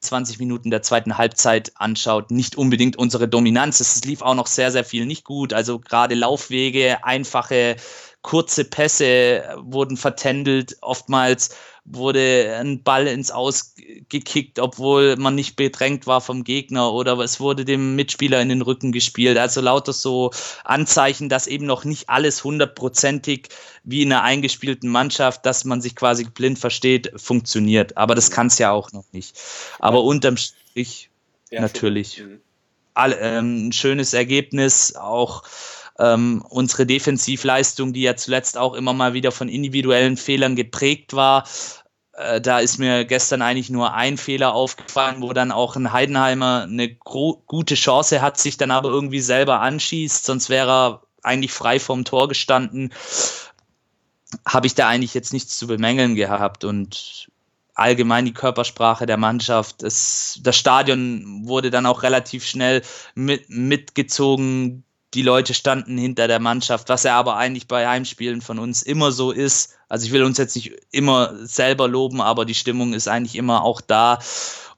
20 0.00 0.38
Minuten 0.38 0.70
der 0.70 0.82
zweiten 0.82 1.18
Halbzeit 1.18 1.72
anschaut, 1.74 2.30
nicht 2.30 2.56
unbedingt 2.56 2.96
unsere 2.96 3.28
Dominanz. 3.28 3.80
Es 3.80 4.04
lief 4.04 4.22
auch 4.22 4.34
noch 4.34 4.46
sehr, 4.46 4.72
sehr 4.72 4.84
viel 4.84 5.06
nicht 5.06 5.24
gut. 5.24 5.52
Also 5.52 5.78
gerade 5.78 6.14
Laufwege, 6.14 7.04
einfache 7.04 7.76
kurze 8.22 8.64
Pässe 8.64 9.56
wurden 9.58 9.96
vertändelt. 9.96 10.76
Oftmals 10.80 11.54
wurde 11.92 12.56
ein 12.60 12.82
Ball 12.82 13.06
ins 13.06 13.30
Aus 13.30 13.74
gekickt, 14.08 14.58
obwohl 14.58 15.16
man 15.16 15.34
nicht 15.34 15.56
bedrängt 15.56 16.06
war 16.06 16.20
vom 16.20 16.44
Gegner 16.44 16.92
oder 16.92 17.18
es 17.18 17.40
wurde 17.40 17.64
dem 17.64 17.96
Mitspieler 17.96 18.40
in 18.40 18.48
den 18.48 18.62
Rücken 18.62 18.92
gespielt. 18.92 19.38
Also 19.38 19.60
lauter 19.60 19.92
so 19.92 20.30
Anzeichen, 20.64 21.28
dass 21.28 21.46
eben 21.46 21.66
noch 21.66 21.84
nicht 21.84 22.08
alles 22.08 22.44
hundertprozentig 22.44 23.48
wie 23.84 24.02
in 24.02 24.12
einer 24.12 24.22
eingespielten 24.22 24.90
Mannschaft, 24.90 25.44
dass 25.46 25.64
man 25.64 25.80
sich 25.80 25.96
quasi 25.96 26.24
blind 26.24 26.58
versteht, 26.58 27.12
funktioniert. 27.16 27.96
Aber 27.96 28.14
das 28.14 28.30
kann 28.30 28.48
es 28.48 28.58
ja 28.58 28.70
auch 28.70 28.92
noch 28.92 29.04
nicht. 29.12 29.38
Aber 29.78 30.02
unterm 30.04 30.36
Strich 30.36 31.10
ja, 31.50 31.60
natürlich. 31.60 32.20
Mhm. 32.20 32.40
All, 32.94 33.16
ähm, 33.20 33.68
ein 33.68 33.72
schönes 33.72 34.14
Ergebnis, 34.14 34.94
auch 34.96 35.44
ähm, 36.00 36.44
unsere 36.48 36.86
Defensivleistung, 36.86 37.92
die 37.92 38.02
ja 38.02 38.16
zuletzt 38.16 38.56
auch 38.56 38.74
immer 38.74 38.92
mal 38.92 39.12
wieder 39.12 39.32
von 39.32 39.48
individuellen 39.48 40.16
Fehlern 40.16 40.56
geprägt 40.56 41.12
war, 41.12 41.44
äh, 42.20 42.40
da 42.40 42.60
ist 42.60 42.78
mir 42.78 43.04
gestern 43.04 43.42
eigentlich 43.42 43.70
nur 43.70 43.94
ein 43.94 44.16
Fehler 44.16 44.54
aufgefallen, 44.54 45.22
wo 45.22 45.32
dann 45.32 45.52
auch 45.52 45.76
ein 45.76 45.92
Heidenheimer 45.92 46.62
eine 46.62 46.94
gute 46.94 47.74
Chance 47.74 48.20
hat, 48.20 48.38
sich 48.38 48.56
dann 48.56 48.70
aber 48.70 48.90
irgendwie 48.90 49.20
selber 49.20 49.60
anschießt, 49.60 50.24
sonst 50.24 50.48
wäre 50.48 50.70
er 50.70 51.02
eigentlich 51.22 51.52
frei 51.52 51.80
vom 51.80 52.04
Tor 52.04 52.28
gestanden. 52.28 52.92
Habe 54.46 54.66
ich 54.66 54.74
da 54.74 54.88
eigentlich 54.88 55.14
jetzt 55.14 55.32
nichts 55.32 55.58
zu 55.58 55.66
bemängeln 55.66 56.14
gehabt 56.14 56.64
und 56.64 57.28
allgemein 57.74 58.26
die 58.26 58.34
Körpersprache 58.34 59.06
der 59.06 59.16
Mannschaft. 59.16 59.82
Es, 59.82 60.38
das 60.42 60.56
Stadion 60.56 61.42
wurde 61.46 61.70
dann 61.70 61.86
auch 61.86 62.02
relativ 62.02 62.44
schnell 62.44 62.82
mit, 63.14 63.48
mitgezogen 63.48 64.84
die 65.14 65.22
Leute 65.22 65.54
standen 65.54 65.98
hinter 65.98 66.28
der 66.28 66.38
Mannschaft, 66.38 66.88
was 66.88 67.02
ja 67.02 67.18
aber 67.18 67.36
eigentlich 67.36 67.66
bei 67.66 67.88
Heimspielen 67.88 68.42
von 68.42 68.58
uns 68.58 68.82
immer 68.82 69.10
so 69.10 69.32
ist. 69.32 69.76
Also 69.88 70.06
ich 70.06 70.12
will 70.12 70.22
uns 70.22 70.38
jetzt 70.38 70.54
nicht 70.54 70.72
immer 70.92 71.34
selber 71.46 71.88
loben, 71.88 72.20
aber 72.20 72.44
die 72.44 72.54
Stimmung 72.54 72.92
ist 72.92 73.08
eigentlich 73.08 73.34
immer 73.34 73.64
auch 73.64 73.80
da. 73.80 74.20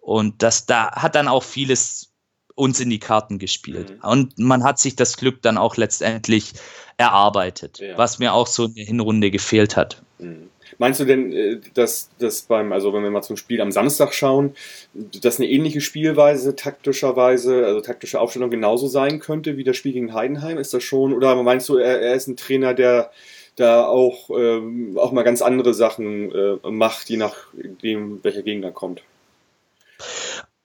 Und 0.00 0.42
das 0.42 0.66
da 0.66 0.92
hat 0.92 1.14
dann 1.14 1.28
auch 1.28 1.42
vieles 1.42 2.12
uns 2.54 2.80
in 2.80 2.90
die 2.90 2.98
Karten 2.98 3.38
gespielt. 3.38 3.90
Mhm. 3.90 4.08
Und 4.08 4.38
man 4.38 4.64
hat 4.64 4.78
sich 4.78 4.96
das 4.96 5.16
Glück 5.16 5.42
dann 5.42 5.58
auch 5.58 5.76
letztendlich 5.76 6.52
erarbeitet, 6.96 7.78
ja. 7.78 7.96
was 7.96 8.18
mir 8.18 8.32
auch 8.32 8.46
so 8.46 8.66
in 8.66 8.74
der 8.74 8.84
Hinrunde 8.84 9.30
gefehlt 9.30 9.76
hat. 9.76 10.02
Mhm. 10.18 10.50
Meinst 10.82 10.98
du 10.98 11.04
denn, 11.04 11.32
äh, 11.32 11.60
dass 11.74 12.10
das 12.18 12.42
beim, 12.42 12.72
also 12.72 12.92
wenn 12.92 13.04
wir 13.04 13.10
mal 13.12 13.22
zum 13.22 13.36
Spiel 13.36 13.60
am 13.60 13.70
Samstag 13.70 14.12
schauen, 14.12 14.56
dass 14.94 15.38
eine 15.38 15.48
ähnliche 15.48 15.80
Spielweise 15.80 16.56
taktischerweise, 16.56 17.64
also 17.64 17.80
taktische 17.80 18.18
Aufstellung 18.18 18.50
genauso 18.50 18.88
sein 18.88 19.20
könnte 19.20 19.56
wie 19.56 19.62
das 19.62 19.76
Spiel 19.76 19.92
gegen 19.92 20.12
Heidenheim? 20.12 20.58
Ist 20.58 20.74
das 20.74 20.82
schon, 20.82 21.12
oder 21.12 21.40
meinst 21.40 21.68
du, 21.68 21.76
er, 21.76 22.02
er 22.02 22.14
ist 22.16 22.26
ein 22.26 22.36
Trainer, 22.36 22.74
der 22.74 23.12
da 23.54 23.86
auch, 23.86 24.28
ähm, 24.30 24.98
auch 24.98 25.12
mal 25.12 25.22
ganz 25.22 25.40
andere 25.40 25.72
Sachen 25.72 26.32
äh, 26.34 26.56
macht, 26.68 27.08
je 27.08 27.16
nachdem, 27.16 28.18
welcher 28.24 28.42
Gegner 28.42 28.72
kommt? 28.72 29.04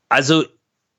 Also 0.10 0.46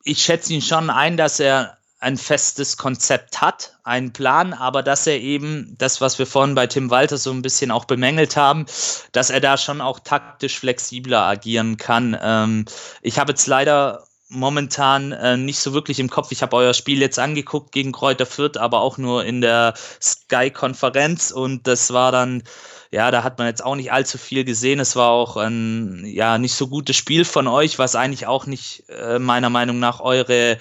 ich 0.05 0.23
schätze 0.23 0.55
ihn 0.55 0.63
schon 0.63 0.91
ein, 0.91 1.17
dass 1.17 1.41
er 1.41 1.78
ein 2.01 2.17
festes 2.17 2.77
Konzept 2.77 3.41
hat, 3.41 3.77
einen 3.83 4.13
Plan, 4.13 4.53
aber 4.53 4.83
dass 4.83 5.07
er 5.07 5.21
eben 5.21 5.75
das, 5.79 6.01
was 6.01 6.19
wir 6.19 6.27
vorhin 6.27 6.55
bei 6.55 6.67
Tim 6.67 6.91
Walter 6.91 7.19
so 7.19 7.33
ein 7.33 7.43
bisschen 7.43 7.71
auch 7.71 7.87
bemängelt 7.87 8.37
haben, 8.37 8.67
dass 9.13 9.31
er 9.31 9.41
da 9.41 9.57
schon 9.57 9.81
auch 9.81 9.99
taktisch 9.99 10.61
flexibler 10.61 11.23
agieren 11.23 11.77
kann. 11.77 12.17
Ähm, 12.21 12.67
ich 13.03 13.19
habe 13.19 13.33
jetzt 13.33 13.47
leider 13.49 14.05
momentan 14.29 15.13
äh, 15.13 15.37
nicht 15.37 15.59
so 15.59 15.73
wirklich 15.73 15.99
im 15.99 16.11
Kopf. 16.11 16.31
Ich 16.31 16.43
habe 16.43 16.55
euer 16.57 16.75
Spiel 16.75 17.01
jetzt 17.01 17.19
angeguckt 17.19 17.73
gegen 17.73 17.93
Kräuter 17.93 18.27
Fürth, 18.27 18.59
aber 18.59 18.81
auch 18.81 18.99
nur 18.99 19.25
in 19.25 19.41
der 19.41 19.75
Sky-Konferenz 20.01 21.31
und 21.31 21.67
das 21.67 21.93
war 21.93 22.13
dann 22.13 22.43
ja, 22.91 23.11
da 23.11 23.23
hat 23.23 23.37
man 23.39 23.49
jetzt 23.49 23.63
auch 23.63 23.75
nicht 23.75 23.93
allzu 23.93 24.17
viel 24.17 24.45
gesehen. 24.45 24.81
Es 24.81 24.97
war 24.97 25.11
auch 25.11 25.37
ein 25.37 26.05
ja 26.07 26.39
nicht 26.39 26.55
so 26.55 26.69
gutes 26.69 26.97
Spiel 26.97 27.27
von 27.27 27.47
euch, 27.47 27.79
was 27.79 27.95
eigentlich 27.95 28.27
auch 28.27 28.47
nicht 28.47 28.85
äh, 28.89 29.19
meiner 29.19 29.51
Meinung 29.51 29.79
nach 29.79 30.01
eure 30.01 30.59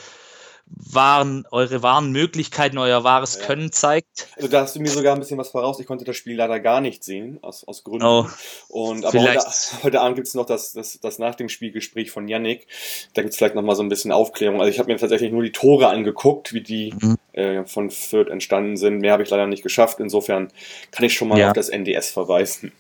wahren, 0.70 1.46
eure 1.52 1.84
wahren 1.84 2.12
Möglichkeiten, 2.12 2.78
euer 2.78 3.04
wahres 3.04 3.38
ja. 3.40 3.46
Können 3.46 3.72
zeigt. 3.72 4.28
Also 4.36 4.48
da 4.48 4.62
hast 4.62 4.76
du 4.76 4.80
mir 4.80 4.90
sogar 4.90 5.14
ein 5.14 5.20
bisschen 5.20 5.38
was 5.38 5.50
voraus. 5.50 5.80
Ich 5.80 5.88
konnte 5.88 6.06
das 6.06 6.16
Spiel 6.16 6.36
leider 6.36 6.60
gar 6.60 6.82
nicht 6.82 7.04
sehen, 7.04 7.40
aus, 7.42 7.68
aus 7.68 7.84
Gründen. 7.84 8.06
Oh, 8.06 8.28
und 8.70 9.06
aber 9.06 9.20
heute, 9.20 9.46
heute, 9.84 10.02
Abend 10.02 10.16
gibt 10.16 10.28
es 10.28 10.34
noch 10.34 10.46
das, 10.46 10.74
das, 10.74 11.00
das 11.00 11.20
nach 11.20 11.36
dem 11.36 11.50
Spielgespräch 11.50 12.12
von 12.12 12.28
Yannick. 12.28 12.68
Da 13.14 13.22
gibt 13.22 13.34
es 13.34 13.38
vielleicht 13.38 13.56
nochmal 13.56 13.76
so 13.76 13.84
ein 13.84 13.90
bisschen 13.90 14.12
Aufklärung. 14.12 14.60
Also 14.60 14.72
ich 14.72 14.80
habe 14.80 14.92
mir 14.92 14.98
tatsächlich 14.98 15.32
nur 15.32 15.44
die 15.44 15.52
Tore 15.52 15.88
angeguckt, 15.88 16.54
wie 16.54 16.62
die 16.62 16.94
mhm. 17.00 17.18
äh, 17.34 17.66
von 17.66 17.90
Fürth 17.90 18.30
entstanden 18.30 18.78
sind. 18.78 19.00
Mehr 19.00 19.14
habe 19.14 19.24
ich 19.24 19.30
leider 19.30 19.48
nicht 19.48 19.64
geschafft. 19.64 20.00
Insofern 20.00 20.50
kann 20.92 21.06
ich 21.06 21.14
schon 21.14 21.28
mal 21.28 21.40
ja. 21.40 21.48
auf 21.48 21.54
das 21.54 21.70
NDS 21.70 22.12
verweisen. 22.12 22.72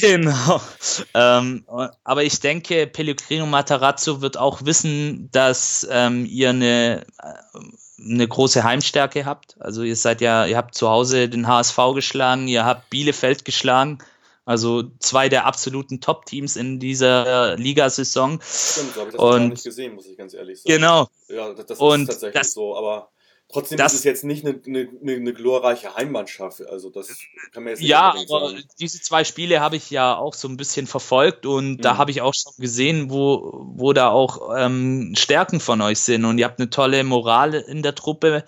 Genau. 0.00 0.60
Ähm, 1.16 1.64
aber 2.04 2.24
ich 2.24 2.40
denke, 2.40 2.86
Pellegrino 2.86 3.46
Matarazzo 3.46 4.20
wird 4.20 4.36
auch 4.36 4.64
wissen, 4.64 5.28
dass 5.32 5.86
ähm, 5.90 6.24
ihr 6.26 6.50
eine, 6.50 7.06
äh, 7.22 8.02
eine 8.02 8.28
große 8.28 8.62
Heimstärke 8.62 9.24
habt. 9.24 9.56
Also 9.60 9.82
ihr 9.82 9.96
seid 9.96 10.20
ja, 10.20 10.46
ihr 10.46 10.56
habt 10.56 10.74
zu 10.74 10.88
Hause 10.88 11.28
den 11.28 11.46
HSV 11.46 11.76
geschlagen, 11.94 12.48
ihr 12.48 12.64
habt 12.64 12.90
Bielefeld 12.90 13.44
geschlagen. 13.44 13.98
Also 14.44 14.84
zwei 14.98 15.28
der 15.28 15.46
absoluten 15.46 16.00
Top-Teams 16.00 16.56
in 16.56 16.78
dieser 16.78 17.56
Ligasaison. 17.56 18.40
Stimmt, 18.42 18.96
habe 18.96 19.06
ich 19.08 19.16
das 19.16 19.22
und, 19.22 19.30
gar 19.30 19.48
nicht 19.48 19.64
gesehen, 19.64 19.94
muss 19.94 20.06
ich 20.06 20.16
ganz 20.16 20.34
ehrlich 20.34 20.60
sagen. 20.60 20.74
Genau. 20.74 21.08
Ja, 21.28 21.52
das, 21.54 21.66
das 21.66 21.80
ist 21.80 22.06
tatsächlich 22.06 22.34
das, 22.34 22.52
so, 22.52 22.76
aber 22.76 23.10
Trotzdem 23.54 23.78
das, 23.78 23.92
ist 23.92 24.00
es 24.00 24.04
jetzt 24.04 24.24
nicht 24.24 24.44
eine, 24.44 24.60
eine, 24.66 24.88
eine, 25.00 25.32
glorreiche 25.32 25.94
Heimmannschaft. 25.94 26.66
Also 26.66 26.90
das 26.90 27.06
kann 27.52 27.62
man 27.62 27.70
jetzt 27.70 27.78
nicht 27.78 27.88
Ja, 27.88 28.10
aber 28.10 28.48
sagen. 28.48 28.64
diese 28.80 29.00
zwei 29.00 29.22
Spiele 29.22 29.60
habe 29.60 29.76
ich 29.76 29.90
ja 29.90 30.16
auch 30.16 30.34
so 30.34 30.48
ein 30.48 30.56
bisschen 30.56 30.88
verfolgt 30.88 31.46
und 31.46 31.76
mhm. 31.76 31.80
da 31.80 31.96
habe 31.96 32.10
ich 32.10 32.20
auch 32.20 32.34
schon 32.34 32.52
gesehen, 32.58 33.10
wo, 33.10 33.64
wo 33.76 33.92
da 33.92 34.08
auch 34.08 34.50
ähm, 34.56 35.14
Stärken 35.16 35.60
von 35.60 35.80
euch 35.82 36.00
sind. 36.00 36.24
Und 36.24 36.38
ihr 36.38 36.46
habt 36.46 36.58
eine 36.58 36.68
tolle 36.68 37.04
Moral 37.04 37.54
in 37.54 37.84
der 37.84 37.94
Truppe. 37.94 38.42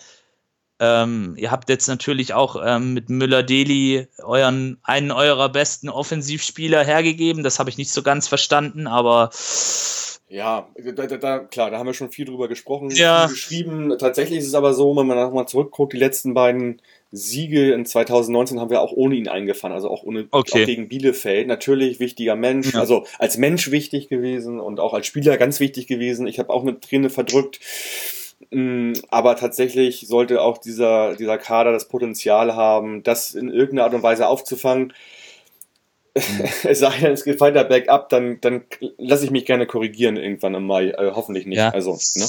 Ähm, 0.81 1.37
ihr 1.39 1.53
habt 1.53 1.69
jetzt 1.69 1.87
natürlich 1.87 2.35
auch 2.35 2.61
ähm, 2.61 2.93
mit 2.93 3.09
Müller-Deli 3.09 4.09
euren, 4.25 4.79
einen 4.83 5.13
eurer 5.13 5.49
besten 5.51 5.89
Offensivspieler 5.89 6.83
hergegeben. 6.83 7.45
Das 7.45 7.61
habe 7.61 7.71
ich 7.71 7.79
nicht 7.79 7.93
so 7.93 8.03
ganz 8.03 8.27
verstanden, 8.27 8.89
aber 8.89 9.31
ja, 10.29 10.69
da, 10.77 11.07
da, 11.07 11.39
klar, 11.39 11.71
da 11.71 11.79
haben 11.79 11.87
wir 11.87 11.95
schon 11.95 12.11
viel 12.11 12.25
drüber 12.25 12.49
gesprochen, 12.49 12.91
ja. 12.91 13.27
geschrieben. 13.27 13.97
Tatsächlich 13.97 14.41
ist 14.41 14.49
es 14.49 14.55
aber 14.55 14.75
so, 14.75 14.97
wenn 14.97 15.07
man 15.07 15.17
nochmal 15.17 15.47
zurückguckt, 15.47 15.93
die 15.93 15.99
letzten 15.99 16.35
beiden 16.35 16.83
Siege 17.13 17.73
in 17.73 17.87
2019 17.87 18.59
haben 18.59 18.71
wir 18.71 18.81
auch 18.81 18.93
ohne 18.93 19.15
ihn 19.15 19.29
eingefahren, 19.29 19.73
also 19.73 19.89
auch 19.89 20.03
ohne 20.03 20.27
okay. 20.33 20.63
auch 20.63 20.67
gegen 20.67 20.89
Bielefeld. 20.89 21.47
Natürlich 21.47 22.01
wichtiger 22.01 22.35
Mensch, 22.35 22.75
ja. 22.75 22.81
also 22.81 23.07
als 23.21 23.39
Mensch 23.39 23.71
wichtig 23.71 24.09
gewesen 24.09 24.59
und 24.59 24.81
auch 24.81 24.95
als 24.95 25.07
Spieler 25.07 25.37
ganz 25.37 25.61
wichtig 25.61 25.87
gewesen. 25.87 26.27
Ich 26.27 26.41
habe 26.41 26.51
auch 26.51 26.63
eine 26.63 26.81
Träne 26.81 27.09
verdrückt. 27.09 27.61
Mm, 28.51 28.95
aber 29.09 29.37
tatsächlich 29.37 30.09
sollte 30.09 30.43
auch 30.43 30.59
dieser, 30.59 31.15
dieser 31.15 31.39
Kader 31.39 31.71
das 31.71 31.87
Potenzial 31.89 32.57
haben, 32.57 33.05
das 33.05 33.35
in 33.35 33.49
irgendeiner 33.49 33.85
Art 33.85 33.95
und 33.95 34.03
Weise 34.03 34.27
aufzufangen. 34.27 34.93
es 36.65 36.81
sei 36.81 36.99
denn, 36.99 37.13
es 37.13 37.25
geht 37.25 37.41
weiter 37.41 37.65
bergab, 37.65 38.09
dann, 38.09 38.41
dann 38.41 38.65
lasse 38.97 39.25
ich 39.25 39.31
mich 39.31 39.45
gerne 39.45 39.67
korrigieren 39.67 40.17
irgendwann 40.17 40.55
im 40.55 40.67
Mai. 40.67 40.91
Äh, 40.91 41.13
hoffentlich 41.15 41.47
nicht. 41.47 41.59
Ja. 41.59 41.71
Also, 41.71 41.99
ne? 42.15 42.29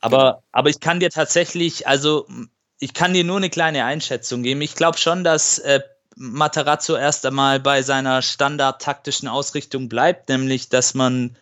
aber, 0.00 0.42
aber 0.52 0.68
ich 0.68 0.80
kann 0.80 1.00
dir 1.00 1.10
tatsächlich, 1.10 1.86
also 1.86 2.26
ich 2.78 2.92
kann 2.92 3.14
dir 3.14 3.24
nur 3.24 3.38
eine 3.38 3.50
kleine 3.50 3.84
Einschätzung 3.84 4.42
geben. 4.42 4.60
Ich 4.60 4.74
glaube 4.74 4.98
schon, 4.98 5.24
dass 5.24 5.58
äh, 5.60 5.80
Matarazzo 6.16 6.96
erst 6.96 7.24
einmal 7.24 7.60
bei 7.60 7.82
seiner 7.82 8.20
standardtaktischen 8.20 9.28
Ausrichtung 9.28 9.88
bleibt, 9.88 10.28
nämlich 10.28 10.68
dass 10.68 10.94
man 10.94 11.36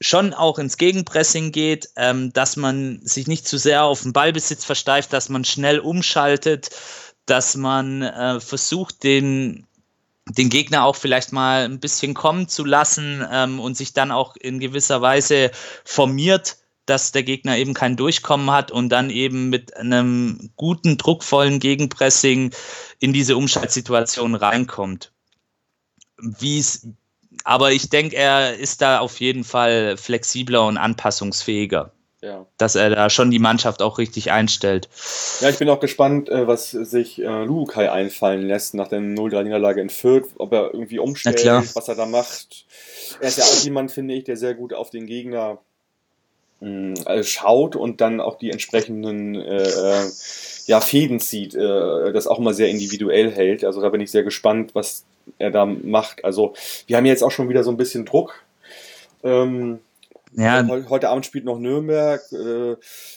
schon 0.00 0.34
auch 0.34 0.58
ins 0.58 0.76
Gegenpressing 0.76 1.50
geht, 1.50 1.88
ähm, 1.96 2.32
dass 2.32 2.56
man 2.56 3.00
sich 3.02 3.26
nicht 3.26 3.48
zu 3.48 3.58
sehr 3.58 3.84
auf 3.84 4.02
den 4.02 4.12
Ballbesitz 4.12 4.64
versteift, 4.64 5.12
dass 5.12 5.28
man 5.30 5.44
schnell 5.44 5.80
umschaltet, 5.80 6.70
dass 7.24 7.56
man 7.56 8.02
äh, 8.02 8.40
versucht, 8.40 9.02
den 9.02 9.66
den 10.28 10.48
Gegner 10.48 10.84
auch 10.84 10.96
vielleicht 10.96 11.32
mal 11.32 11.64
ein 11.64 11.78
bisschen 11.78 12.14
kommen 12.14 12.48
zu 12.48 12.64
lassen 12.64 13.24
ähm, 13.30 13.60
und 13.60 13.76
sich 13.76 13.92
dann 13.92 14.10
auch 14.10 14.36
in 14.36 14.58
gewisser 14.58 15.00
Weise 15.00 15.50
formiert, 15.84 16.58
dass 16.84 17.12
der 17.12 17.22
Gegner 17.22 17.56
eben 17.56 17.74
kein 17.74 17.96
Durchkommen 17.96 18.50
hat 18.50 18.70
und 18.70 18.88
dann 18.88 19.10
eben 19.10 19.48
mit 19.50 19.76
einem 19.76 20.50
guten, 20.56 20.96
druckvollen 20.98 21.60
Gegenpressing 21.60 22.52
in 22.98 23.12
diese 23.12 23.36
Umschaltsituation 23.36 24.34
reinkommt. 24.34 25.12
Wie 26.18 26.58
es, 26.58 26.88
aber 27.44 27.72
ich 27.72 27.88
denke, 27.88 28.16
er 28.16 28.56
ist 28.56 28.82
da 28.82 29.00
auf 29.00 29.20
jeden 29.20 29.44
Fall 29.44 29.96
flexibler 29.96 30.66
und 30.66 30.78
anpassungsfähiger 30.78 31.92
ja. 32.26 32.46
dass 32.58 32.74
er 32.74 32.90
da 32.90 33.08
schon 33.08 33.30
die 33.30 33.38
Mannschaft 33.38 33.82
auch 33.82 33.98
richtig 33.98 34.32
einstellt. 34.32 34.88
Ja, 35.40 35.48
ich 35.48 35.58
bin 35.58 35.68
auch 35.68 35.80
gespannt, 35.80 36.28
äh, 36.28 36.46
was 36.46 36.70
sich 36.70 37.22
äh, 37.22 37.44
Lukai 37.44 37.90
einfallen 37.90 38.46
lässt 38.46 38.74
nach 38.74 38.88
der 38.88 39.00
0-3-Niederlage 39.00 39.80
in 39.80 39.90
Fürth, 39.90 40.28
ob 40.38 40.52
er 40.52 40.74
irgendwie 40.74 40.98
umstellt, 40.98 41.44
was 41.74 41.88
er 41.88 41.94
da 41.94 42.06
macht. 42.06 42.66
Er 43.20 43.28
ist 43.28 43.38
ja 43.38 43.44
auch 43.44 43.64
jemand, 43.64 43.92
finde 43.92 44.14
ich, 44.14 44.24
der 44.24 44.36
sehr 44.36 44.54
gut 44.54 44.74
auf 44.74 44.90
den 44.90 45.06
Gegner 45.06 45.58
äh, 46.60 47.22
schaut 47.22 47.76
und 47.76 48.00
dann 48.00 48.20
auch 48.20 48.38
die 48.38 48.50
entsprechenden 48.50 49.34
äh, 49.34 49.62
äh, 49.62 50.10
ja, 50.66 50.80
Fäden 50.80 51.20
zieht, 51.20 51.54
äh, 51.54 52.12
das 52.12 52.26
auch 52.26 52.38
mal 52.38 52.54
sehr 52.54 52.68
individuell 52.68 53.30
hält. 53.30 53.64
Also 53.64 53.80
da 53.80 53.90
bin 53.90 54.00
ich 54.00 54.10
sehr 54.10 54.22
gespannt, 54.22 54.74
was 54.74 55.04
er 55.38 55.50
da 55.50 55.66
macht. 55.66 56.24
Also 56.24 56.54
wir 56.86 56.96
haben 56.96 57.06
jetzt 57.06 57.22
auch 57.22 57.30
schon 57.30 57.48
wieder 57.48 57.62
so 57.62 57.70
ein 57.70 57.76
bisschen 57.76 58.04
Druck. 58.04 58.42
Ähm, 59.22 59.80
ja. 60.32 60.66
Heute 60.88 61.08
Abend 61.08 61.24
spielt 61.24 61.44
noch 61.44 61.58
Nürnberg. 61.58 62.20
Äh, 62.32 62.76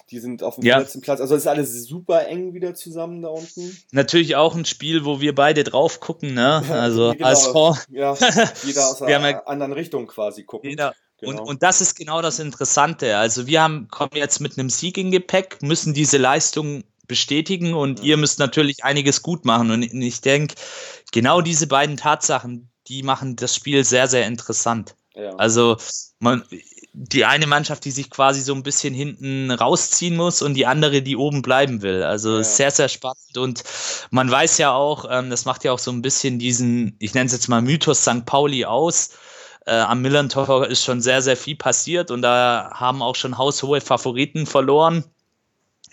die 0.09 0.19
sind 0.19 0.43
auf 0.43 0.55
dem 0.55 0.65
ja. 0.65 0.77
letzten 0.77 1.01
Platz. 1.01 1.19
Also 1.19 1.35
es 1.35 1.41
ist 1.41 1.47
alles 1.47 1.83
super 1.85 2.27
eng 2.27 2.53
wieder 2.53 2.75
zusammen 2.75 3.21
da 3.21 3.29
unten. 3.29 3.77
Natürlich 3.91 4.35
auch 4.35 4.55
ein 4.55 4.65
Spiel, 4.65 5.05
wo 5.05 5.19
wir 5.19 5.35
beide 5.35 5.63
drauf 5.63 5.99
gucken, 5.99 6.33
ne? 6.33 6.63
Also 6.69 7.11
genau, 7.13 7.27
als 7.27 7.47
Vor 7.47 7.77
ja, 7.89 8.15
jeder 8.63 8.87
aus 8.87 9.01
einer 9.01 9.47
anderen 9.47 9.73
Richtung 9.73 10.07
quasi 10.07 10.43
gucken. 10.43 10.69
Jeder. 10.69 10.93
Genau. 11.19 11.41
Und, 11.41 11.49
und 11.49 11.63
das 11.63 11.81
ist 11.81 11.95
genau 11.95 12.21
das 12.21 12.39
Interessante. 12.39 13.17
Also 13.17 13.45
wir 13.45 13.61
haben, 13.61 13.89
kommen 13.89 14.11
jetzt 14.13 14.39
mit 14.39 14.57
einem 14.57 14.69
Sieg 14.69 14.97
in 14.97 15.11
Gepäck, 15.11 15.61
müssen 15.61 15.93
diese 15.93 16.17
Leistung 16.17 16.83
bestätigen 17.07 17.73
und 17.73 17.99
ja. 17.99 18.05
ihr 18.05 18.17
müsst 18.17 18.39
natürlich 18.39 18.85
einiges 18.85 19.21
gut 19.21 19.43
machen. 19.43 19.71
Und 19.71 19.83
ich 19.83 20.21
denke, 20.21 20.55
genau 21.11 21.41
diese 21.41 21.67
beiden 21.67 21.97
Tatsachen, 21.97 22.69
die 22.87 23.03
machen 23.03 23.35
das 23.35 23.53
Spiel 23.55 23.83
sehr, 23.83 24.07
sehr 24.07 24.25
interessant. 24.27 24.95
Ja. 25.15 25.35
Also 25.35 25.77
man, 26.19 26.43
die 26.93 27.25
eine 27.25 27.47
Mannschaft, 27.47 27.85
die 27.85 27.91
sich 27.91 28.09
quasi 28.09 28.41
so 28.41 28.53
ein 28.53 28.63
bisschen 28.63 28.93
hinten 28.93 29.51
rausziehen 29.51 30.15
muss 30.15 30.41
und 30.41 30.55
die 30.55 30.65
andere, 30.65 31.01
die 31.01 31.15
oben 31.15 31.41
bleiben 31.41 31.81
will. 31.81 32.03
Also 32.03 32.37
ja. 32.37 32.43
sehr, 32.43 32.71
sehr 32.71 32.89
spannend 32.89 33.37
und 33.37 33.63
man 34.11 34.29
weiß 34.29 34.57
ja 34.57 34.71
auch, 34.71 35.05
ähm, 35.09 35.29
das 35.29 35.45
macht 35.45 35.63
ja 35.63 35.71
auch 35.71 35.79
so 35.79 35.91
ein 35.91 36.01
bisschen 36.01 36.39
diesen, 36.39 36.95
ich 36.99 37.13
nenne 37.13 37.27
es 37.27 37.33
jetzt 37.33 37.47
mal 37.47 37.61
Mythos 37.61 38.01
St. 38.01 38.25
Pauli 38.25 38.65
aus. 38.65 39.11
Äh, 39.65 39.75
am 39.75 40.01
Millantor 40.01 40.67
ist 40.67 40.83
schon 40.83 41.01
sehr, 41.01 41.21
sehr 41.21 41.37
viel 41.37 41.55
passiert 41.55 42.09
und 42.11 42.21
da 42.21 42.71
haben 42.73 43.01
auch 43.01 43.15
schon 43.15 43.37
haushohe 43.37 43.81
Favoriten 43.81 44.47
verloren. 44.47 45.03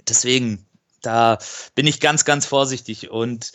Deswegen, 0.08 0.66
da 1.02 1.38
bin 1.74 1.86
ich 1.86 2.00
ganz, 2.00 2.24
ganz 2.24 2.46
vorsichtig 2.46 3.10
und 3.10 3.52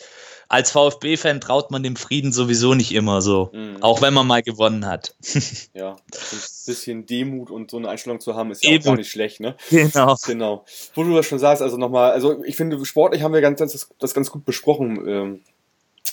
als 0.52 0.70
VfB-Fan 0.70 1.40
traut 1.40 1.70
man 1.70 1.82
dem 1.82 1.96
Frieden 1.96 2.30
sowieso 2.30 2.74
nicht 2.74 2.92
immer 2.92 3.22
so, 3.22 3.48
mhm. 3.54 3.78
auch 3.80 4.02
wenn 4.02 4.12
man 4.12 4.26
mal 4.26 4.42
gewonnen 4.42 4.86
hat. 4.86 5.16
ja, 5.72 5.92
ein 5.92 6.38
bisschen 6.66 7.06
Demut 7.06 7.50
und 7.50 7.70
so 7.70 7.78
eine 7.78 7.88
Einstellung 7.88 8.20
zu 8.20 8.34
haben, 8.34 8.50
ist 8.50 8.62
ja 8.62 8.78
auch 8.78 8.84
gar 8.84 8.96
nicht 8.96 9.10
schlecht, 9.10 9.40
ne? 9.40 9.56
Genau. 9.70 10.14
Genau. 10.26 10.64
Wo 10.94 11.04
du 11.04 11.16
das 11.16 11.24
schon 11.24 11.38
sagst, 11.38 11.62
also 11.62 11.78
nochmal, 11.78 12.12
also 12.12 12.44
ich 12.44 12.56
finde, 12.56 12.84
sportlich 12.84 13.22
haben 13.22 13.32
wir 13.32 13.40
ganz, 13.40 13.60
das, 13.60 13.88
das 13.98 14.12
ganz 14.12 14.30
gut 14.30 14.44
besprochen. 14.44 15.08
Ähm, 15.08 15.40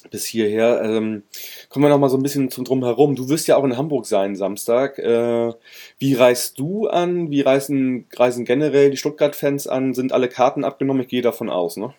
bis 0.09 0.25
hierher. 0.25 0.81
Ähm, 0.81 1.23
kommen 1.67 1.83
wir 1.83 1.89
noch 1.89 1.99
mal 1.99 2.07
so 2.07 2.15
ein 2.15 2.23
bisschen 2.23 2.49
zum 2.49 2.63
Drumherum. 2.63 3.17
Du 3.17 3.27
wirst 3.27 3.49
ja 3.49 3.57
auch 3.57 3.65
in 3.65 3.75
Hamburg 3.75 4.05
sein 4.05 4.37
Samstag. 4.37 4.97
Äh, 4.97 5.51
wie 5.97 6.13
reist 6.13 6.57
du 6.57 6.87
an? 6.87 7.29
Wie 7.29 7.41
reisen, 7.41 8.05
reisen 8.15 8.45
generell 8.45 8.91
die 8.91 8.97
Stuttgart-Fans 8.97 9.67
an? 9.67 9.93
Sind 9.93 10.13
alle 10.13 10.29
Karten 10.29 10.63
abgenommen? 10.63 11.01
Ich 11.01 11.09
gehe 11.09 11.21
davon 11.21 11.49
aus, 11.49 11.75
ne? 11.75 11.93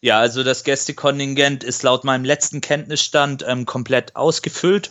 Ja, 0.00 0.18
also 0.18 0.42
das 0.42 0.64
Gästekontingent 0.64 1.64
ist 1.64 1.82
laut 1.82 2.04
meinem 2.04 2.24
letzten 2.24 2.60
Kenntnisstand 2.60 3.44
ähm, 3.46 3.66
komplett 3.66 4.16
ausgefüllt. 4.16 4.90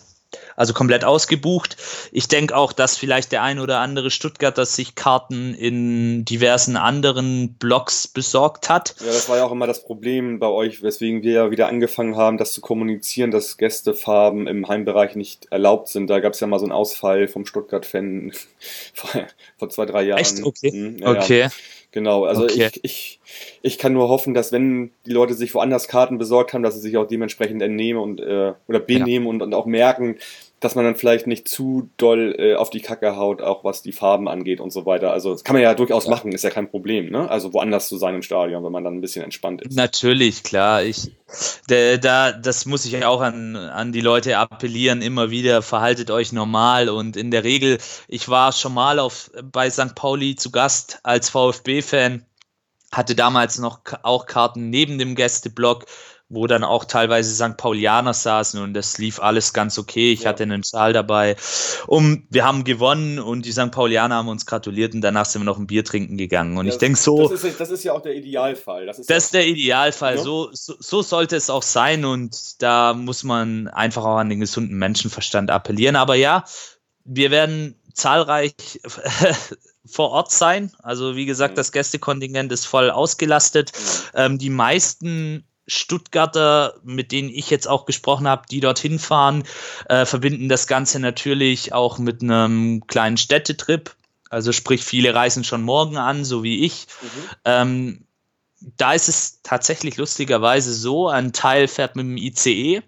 Also 0.58 0.74
komplett 0.74 1.06
ausgebucht. 1.06 1.78
Ich 2.12 2.28
denke 2.28 2.56
auch, 2.56 2.74
dass 2.74 2.98
vielleicht 2.98 3.32
der 3.32 3.44
ein 3.44 3.60
oder 3.60 3.80
andere 3.80 4.12
Stuttgarter 4.12 4.66
sich 4.66 4.96
Karten 4.96 5.54
in 5.54 6.26
diversen 6.26 6.76
anderen 6.76 7.54
Blogs 7.54 8.08
besorgt 8.08 8.68
hat. 8.68 8.96
Ja, 9.00 9.08
das 9.08 9.30
war 9.30 9.38
ja 9.38 9.46
auch 9.46 9.52
immer 9.52 9.68
das 9.68 9.84
Problem 9.84 10.40
bei 10.40 10.48
euch, 10.48 10.84
weswegen 10.84 11.22
wir 11.22 11.32
ja 11.32 11.52
wieder 11.52 11.68
angefangen 11.68 12.18
haben, 12.18 12.38
das 12.38 12.52
zu 12.52 12.62
kommunizieren, 12.62 13.32
dass 13.32 13.58
Gästefarben 13.58 14.48
im 14.48 14.68
Heimbereich 14.68 15.16
nicht 15.16 15.46
erlaubt 15.52 15.88
sind. 15.90 16.10
Da 16.10 16.20
gab 16.20 16.34
es 16.34 16.40
ja 16.40 16.48
mal 16.48 16.60
so 16.60 16.66
einen 16.66 16.74
Ausfall 16.74 17.28
vom 17.28 17.46
Stuttgart-Fan 17.46 18.34
vor, 18.94 19.28
vor, 19.58 19.70
zwei, 19.70 19.86
drei 19.86 20.04
Jahren. 20.04 20.20
Echt? 20.20 20.44
Okay. 20.44 20.72
Hm, 20.72 20.98
ja, 20.98 21.12
okay. 21.12 21.50
Genau, 21.98 22.26
also 22.26 22.44
okay. 22.44 22.70
ich, 22.84 22.84
ich 22.84 23.20
Ich 23.64 23.80
kann 23.80 23.92
nur 23.92 24.08
hoffen, 24.08 24.36
dass 24.36 24.52
wenn 24.52 24.92
die 25.08 25.14
Leute 25.14 25.34
sich 25.34 25.56
woanders 25.56 25.88
Karten 25.88 26.20
besorgt 26.20 26.54
haben, 26.54 26.62
dass 26.62 26.76
sie 26.76 26.82
sich 26.82 26.96
auch 26.96 27.08
dementsprechend 27.08 27.60
entnehmen 27.64 28.00
und 28.00 28.22
äh, 28.22 28.54
oder 28.68 28.80
benehmen 28.80 29.26
ja. 29.26 29.30
und, 29.32 29.42
und 29.42 29.56
auch 29.56 29.66
merken, 29.66 30.18
dass 30.60 30.74
man 30.74 30.86
dann 30.86 30.96
vielleicht 30.96 31.28
nicht 31.28 31.48
zu 31.48 31.92
doll 31.98 32.36
äh, 32.40 32.56
auf 32.56 32.72
die 32.72 32.80
Kacke 32.80 33.16
haut, 33.16 33.42
auch 33.44 33.64
was 33.64 33.84
die 33.84 33.92
Farben 33.92 34.28
angeht 34.28 34.60
und 34.60 34.72
so 34.72 34.88
weiter. 34.88 35.12
Also 35.12 35.32
das 35.32 35.44
kann 35.44 35.54
man 35.54 35.62
ja 35.62 35.76
durchaus 35.76 36.06
ja. 36.06 36.12
machen, 36.12 36.32
ist 36.32 36.44
ja 36.44 36.50
kein 36.50 36.70
Problem, 36.70 37.12
ne? 37.12 37.30
Also 37.30 37.54
woanders 37.54 37.88
zu 37.88 37.98
sein 37.98 38.16
im 38.16 38.24
Stadion, 38.24 38.64
wenn 38.64 38.72
man 38.72 38.84
dann 38.84 38.96
ein 38.96 39.02
bisschen 39.02 39.24
entspannt 39.24 39.62
ist. 39.62 39.76
Natürlich, 39.76 40.44
klar. 40.44 40.84
Ich, 40.84 41.12
da, 41.68 41.98
da, 41.98 42.32
das 42.32 42.66
muss 42.66 42.86
ich 42.86 43.06
auch 43.06 43.22
an, 43.22 43.56
an 43.56 43.92
die 43.92 44.02
Leute 44.02 44.38
appellieren, 44.38 45.04
immer 45.04 45.30
wieder, 45.30 45.62
verhaltet 45.62 46.10
euch 46.10 46.32
normal 46.32 46.90
und 46.90 47.18
in 47.18 47.30
der 47.30 47.44
Regel, 47.44 47.78
ich 48.08 48.28
war 48.28 48.52
schon 48.52 48.74
mal 48.74 48.98
auf, 48.98 49.30
bei 49.44 49.70
St. 49.70 49.94
Pauli 49.94 50.36
zu 50.36 50.52
Gast 50.52 51.00
als 51.04 51.30
VfB-Fan, 51.30 52.26
hatte 52.92 53.14
damals 53.14 53.60
noch 53.60 53.82
auch 54.02 54.26
Karten 54.26 54.72
neben 54.72 54.98
dem 54.98 55.14
Gästeblock 55.14 55.86
wo 56.30 56.46
dann 56.46 56.64
auch 56.64 56.84
teilweise 56.84 57.34
St. 57.34 57.56
Paulianer 57.56 58.14
saßen 58.14 58.62
und 58.62 58.74
das 58.74 58.98
lief 58.98 59.20
alles 59.20 59.54
ganz 59.54 59.78
okay. 59.80 60.12
Ich 60.12 60.22
ja. 60.22 60.30
hatte 60.30 60.44
einen 60.44 60.64
Saal 60.64 60.92
dabei. 60.92 61.38
Um, 61.88 62.28
wir 62.30 62.44
haben 62.44 62.66
gewonnen 62.66 63.20
und 63.20 63.46
die 63.46 63.54
St. 63.54 63.72
Paulianer 63.72 64.16
haben 64.16 64.28
uns 64.28 64.46
gratuliert 64.46 64.94
und 64.94 65.02
danach 65.02 65.26
sind 65.26 65.42
wir 65.42 65.46
noch 65.46 65.58
ein 65.58 65.68
Bier 65.68 65.86
trinken 65.86 66.18
gegangen. 66.18 66.58
Und 66.58 66.66
das, 66.66 66.76
ich 66.76 66.80
denke 66.80 67.00
so. 67.00 67.30
Das 67.30 67.44
ist, 67.44 67.60
das 67.60 67.72
ist, 67.72 67.84
ja 67.84 67.94
auch 67.94 68.02
der 68.02 68.16
Idealfall. 68.16 68.86
Das 68.86 69.00
ist, 69.00 69.10
das 69.10 69.26
ist 69.26 69.34
der 69.34 69.48
Idealfall. 69.48 70.16
Ja. 70.16 70.22
So, 70.22 70.50
so, 70.52 70.76
so, 70.80 71.02
sollte 71.02 71.38
es 71.38 71.50
auch 71.50 71.64
sein 71.64 72.04
und 72.04 72.62
da 72.62 72.94
muss 72.94 73.24
man 73.24 73.70
einfach 73.70 74.04
auch 74.04 74.18
an 74.18 74.30
den 74.30 74.42
gesunden 74.42 74.78
Menschenverstand 74.78 75.50
appellieren. 75.50 75.96
Aber 75.96 76.16
ja, 76.16 76.44
wir 77.06 77.32
werden 77.32 77.80
zahlreich 77.94 78.54
vor 79.86 80.12
Ort 80.12 80.32
sein. 80.32 80.74
Also 80.80 81.16
wie 81.16 81.26
gesagt, 81.26 81.54
mhm. 81.54 81.58
das 81.58 81.72
Gästekontingent 81.72 82.52
ist 82.52 82.66
voll 82.66 82.92
ausgelastet. 82.92 83.72
Mhm. 83.72 84.20
Ähm, 84.20 84.38
die 84.38 84.50
meisten 84.50 85.46
Stuttgarter, 85.68 86.76
mit 86.84 87.12
denen 87.12 87.30
ich 87.30 87.50
jetzt 87.50 87.68
auch 87.68 87.86
gesprochen 87.86 88.28
habe, 88.28 88.44
die 88.50 88.62
dorthin 88.62 89.00
fahren, 89.00 89.44
äh, 89.90 90.06
verbinden 90.06 90.50
das 90.50 90.68
Ganze 90.68 91.00
natürlich 91.00 91.74
auch 91.74 91.98
mit 91.98 92.22
einem 92.22 92.88
kleinen 92.88 93.18
Städtetrip. 93.18 93.96
Also 94.30 94.52
sprich, 94.52 94.84
viele 94.84 95.14
reisen 95.14 95.44
schon 95.44 95.62
morgen 95.62 95.98
an, 95.98 96.26
so 96.26 96.44
wie 96.44 96.66
ich. 96.66 96.88
Mhm. 97.02 97.30
Ähm, 97.46 98.06
da 98.78 98.94
ist 98.94 99.08
es 99.10 99.42
tatsächlich 99.44 99.98
lustigerweise 99.98 100.74
so, 100.74 101.08
ein 101.08 101.34
Teil 101.34 101.68
fährt 101.68 101.96
mit 101.96 102.06
dem 102.06 102.18
ICE. 102.18 102.82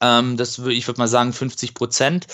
Ähm, 0.00 0.36
das 0.36 0.60
würde 0.60 0.74
ich 0.74 0.86
würde 0.86 1.00
mal 1.00 1.08
sagen 1.08 1.32
50 1.32 1.74
Prozent. 1.74 2.26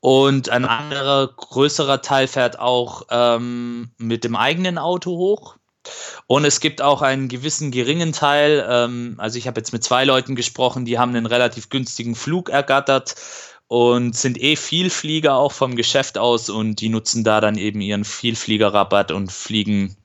Und 0.00 0.50
ein 0.50 0.64
anderer 0.66 1.28
größerer 1.28 2.02
Teil 2.02 2.28
fährt 2.28 2.58
auch 2.58 3.06
ähm, 3.10 3.90
mit 3.98 4.24
dem 4.24 4.36
eigenen 4.36 4.78
Auto 4.78 5.16
hoch. 5.16 5.56
Und 6.26 6.44
es 6.44 6.60
gibt 6.60 6.82
auch 6.82 7.02
einen 7.02 7.28
gewissen 7.28 7.70
geringen 7.70 8.12
Teil, 8.12 8.66
ähm, 8.68 9.14
also 9.18 9.38
ich 9.38 9.46
habe 9.46 9.60
jetzt 9.60 9.72
mit 9.72 9.84
zwei 9.84 10.04
Leuten 10.04 10.34
gesprochen, 10.34 10.84
die 10.84 10.98
haben 10.98 11.14
einen 11.14 11.26
relativ 11.26 11.68
günstigen 11.68 12.14
Flug 12.14 12.48
ergattert 12.48 13.14
und 13.68 14.16
sind 14.16 14.40
eh 14.40 14.56
Vielflieger 14.56 15.34
auch 15.34 15.52
vom 15.52 15.76
Geschäft 15.76 16.18
aus 16.18 16.48
und 16.48 16.80
die 16.80 16.88
nutzen 16.88 17.24
da 17.24 17.40
dann 17.40 17.58
eben 17.58 17.80
ihren 17.80 18.04
Vielfliegerrabatt 18.04 19.10
und 19.10 19.32
fliegen 19.32 19.96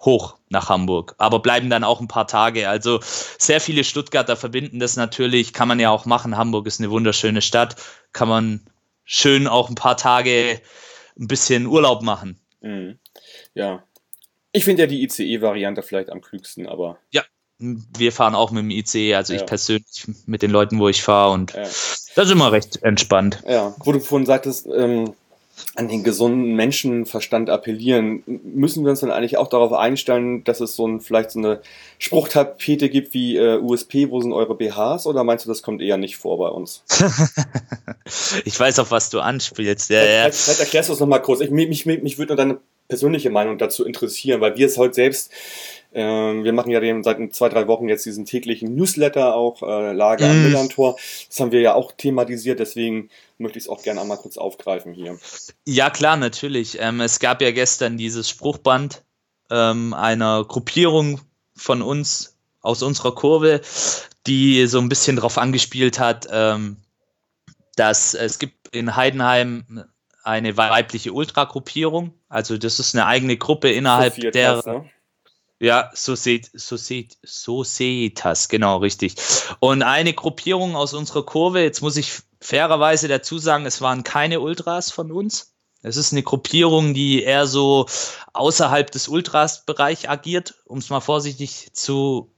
hoch 0.00 0.36
nach 0.48 0.68
Hamburg, 0.68 1.14
aber 1.18 1.38
bleiben 1.40 1.70
dann 1.70 1.84
auch 1.84 2.00
ein 2.00 2.08
paar 2.08 2.26
Tage. 2.26 2.68
Also 2.68 3.00
sehr 3.02 3.60
viele 3.60 3.84
Stuttgarter 3.84 4.36
verbinden 4.36 4.80
das 4.80 4.96
natürlich, 4.96 5.52
kann 5.52 5.68
man 5.68 5.80
ja 5.80 5.90
auch 5.90 6.06
machen. 6.06 6.36
Hamburg 6.36 6.66
ist 6.66 6.80
eine 6.80 6.90
wunderschöne 6.90 7.40
Stadt, 7.40 7.76
kann 8.12 8.28
man 8.28 8.60
schön 9.04 9.46
auch 9.46 9.68
ein 9.68 9.74
paar 9.74 9.96
Tage 9.96 10.60
ein 11.18 11.28
bisschen 11.28 11.66
Urlaub 11.66 12.02
machen. 12.02 12.40
Mhm. 12.60 12.98
Ja, 13.54 13.84
ich 14.52 14.64
finde 14.64 14.82
ja 14.82 14.86
die 14.86 15.02
ICE-Variante 15.02 15.82
vielleicht 15.82 16.10
am 16.10 16.20
klügsten, 16.20 16.66
aber. 16.66 16.98
Ja, 17.10 17.22
wir 17.58 18.12
fahren 18.12 18.34
auch 18.34 18.50
mit 18.50 18.62
dem 18.62 18.70
ICE, 18.70 19.14
also 19.14 19.32
ja. 19.32 19.40
ich 19.40 19.46
persönlich 19.46 20.06
mit 20.26 20.42
den 20.42 20.50
Leuten, 20.50 20.78
wo 20.78 20.88
ich 20.88 21.02
fahre 21.02 21.32
und 21.32 21.52
ja. 21.52 21.62
das 21.62 22.16
ist 22.16 22.30
immer 22.30 22.52
recht 22.52 22.82
entspannt. 22.82 23.42
Ja, 23.48 23.74
wo 23.84 23.92
du 23.92 24.00
vorhin 24.00 24.26
sagtest, 24.26 24.66
ähm, 24.66 25.14
an 25.76 25.88
den 25.88 26.02
gesunden 26.02 26.54
Menschenverstand 26.54 27.50
appellieren, 27.50 28.22
müssen 28.26 28.84
wir 28.84 28.90
uns 28.90 29.00
dann 29.00 29.10
eigentlich 29.10 29.36
auch 29.36 29.48
darauf 29.48 29.72
einstellen, 29.72 30.44
dass 30.44 30.60
es 30.60 30.74
so 30.74 30.86
ein, 30.86 31.00
vielleicht 31.00 31.30
so 31.30 31.38
eine 31.38 31.60
Spruchtapete 31.98 32.88
gibt 32.88 33.14
wie 33.14 33.36
äh, 33.36 33.58
USP, 33.58 34.10
wo 34.10 34.20
sind 34.20 34.32
eure 34.32 34.56
BHs, 34.56 35.06
oder 35.06 35.24
meinst 35.24 35.44
du, 35.44 35.48
das 35.48 35.62
kommt 35.62 35.80
eher 35.80 35.98
nicht 35.98 36.16
vor 36.16 36.38
bei 36.38 36.48
uns? 36.48 36.82
ich 38.44 38.58
weiß, 38.58 38.80
auf 38.80 38.90
was 38.90 39.10
du 39.10 39.20
anspielst. 39.20 39.90
Ja, 39.90 40.02
ja. 40.02 40.22
Vielleicht, 40.22 40.38
vielleicht 40.38 40.60
erklärst 40.60 40.88
du 40.88 40.94
es 40.94 41.00
nochmal 41.00 41.22
kurz. 41.22 41.40
Ich, 41.40 41.50
mich, 41.50 41.86
mich, 41.86 42.02
mich 42.02 42.18
würde 42.18 42.34
nur 42.34 42.36
deine 42.36 42.58
persönliche 42.92 43.30
Meinung 43.30 43.56
dazu 43.56 43.86
interessieren, 43.86 44.42
weil 44.42 44.54
wir 44.58 44.66
es 44.66 44.76
heute 44.76 44.92
selbst, 44.92 45.32
äh, 45.92 46.02
wir 46.02 46.52
machen 46.52 46.70
ja 46.70 46.78
den, 46.78 47.02
seit 47.02 47.34
zwei, 47.34 47.48
drei 47.48 47.66
Wochen 47.66 47.88
jetzt 47.88 48.04
diesen 48.04 48.26
täglichen 48.26 48.74
Newsletter 48.74 49.34
auch, 49.34 49.62
äh, 49.62 49.92
Lage 49.94 50.26
am 50.26 50.38
mm. 50.38 50.44
Millantor. 50.44 50.98
Das 51.26 51.40
haben 51.40 51.52
wir 51.52 51.62
ja 51.62 51.72
auch 51.72 51.92
thematisiert, 51.92 52.60
deswegen 52.60 53.08
möchte 53.38 53.58
ich 53.58 53.64
es 53.64 53.70
auch 53.70 53.82
gerne 53.82 54.02
einmal 54.02 54.18
kurz 54.18 54.36
aufgreifen 54.36 54.92
hier. 54.92 55.18
Ja, 55.64 55.88
klar, 55.88 56.18
natürlich. 56.18 56.76
Ähm, 56.78 57.00
es 57.00 57.18
gab 57.18 57.40
ja 57.40 57.50
gestern 57.50 57.96
dieses 57.96 58.28
Spruchband 58.28 59.02
ähm, 59.50 59.94
einer 59.94 60.44
Gruppierung 60.44 61.22
von 61.56 61.80
uns 61.80 62.36
aus 62.60 62.82
unserer 62.82 63.14
Kurve, 63.14 63.62
die 64.26 64.66
so 64.66 64.80
ein 64.80 64.90
bisschen 64.90 65.16
darauf 65.16 65.38
angespielt 65.38 65.98
hat, 65.98 66.28
ähm, 66.30 66.76
dass 67.76 68.12
es 68.12 68.38
gibt 68.38 68.68
in 68.74 68.96
Heidenheim 68.96 69.84
eine 70.22 70.56
weibliche 70.56 71.12
Ultragruppierung. 71.12 72.14
Also 72.28 72.58
das 72.58 72.78
ist 72.78 72.94
eine 72.94 73.06
eigene 73.06 73.36
Gruppe 73.36 73.70
innerhalb 73.70 74.14
so 74.14 74.30
der. 74.30 74.56
Das, 74.56 74.66
ne? 74.66 74.90
Ja, 75.58 75.90
so 75.94 76.16
seht, 76.16 76.50
so 76.54 76.76
seht, 76.76 77.18
so 77.22 77.62
seht 77.62 78.24
das, 78.24 78.48
genau, 78.48 78.78
richtig. 78.78 79.14
Und 79.60 79.84
eine 79.84 80.12
Gruppierung 80.12 80.74
aus 80.74 80.92
unserer 80.92 81.24
Kurve, 81.24 81.60
jetzt 81.62 81.82
muss 81.82 81.96
ich 81.96 82.12
fairerweise 82.40 83.06
dazu 83.06 83.38
sagen, 83.38 83.64
es 83.64 83.80
waren 83.80 84.02
keine 84.02 84.40
Ultras 84.40 84.90
von 84.90 85.12
uns. 85.12 85.54
Es 85.82 85.96
ist 85.96 86.12
eine 86.12 86.24
Gruppierung, 86.24 86.94
die 86.94 87.22
eher 87.22 87.46
so 87.46 87.86
außerhalb 88.32 88.90
des 88.90 89.06
Ultras-Bereich 89.06 90.10
agiert, 90.10 90.54
um 90.64 90.78
es 90.78 90.90
mal 90.90 91.00
vorsichtig 91.00 91.70
zu 91.72 92.32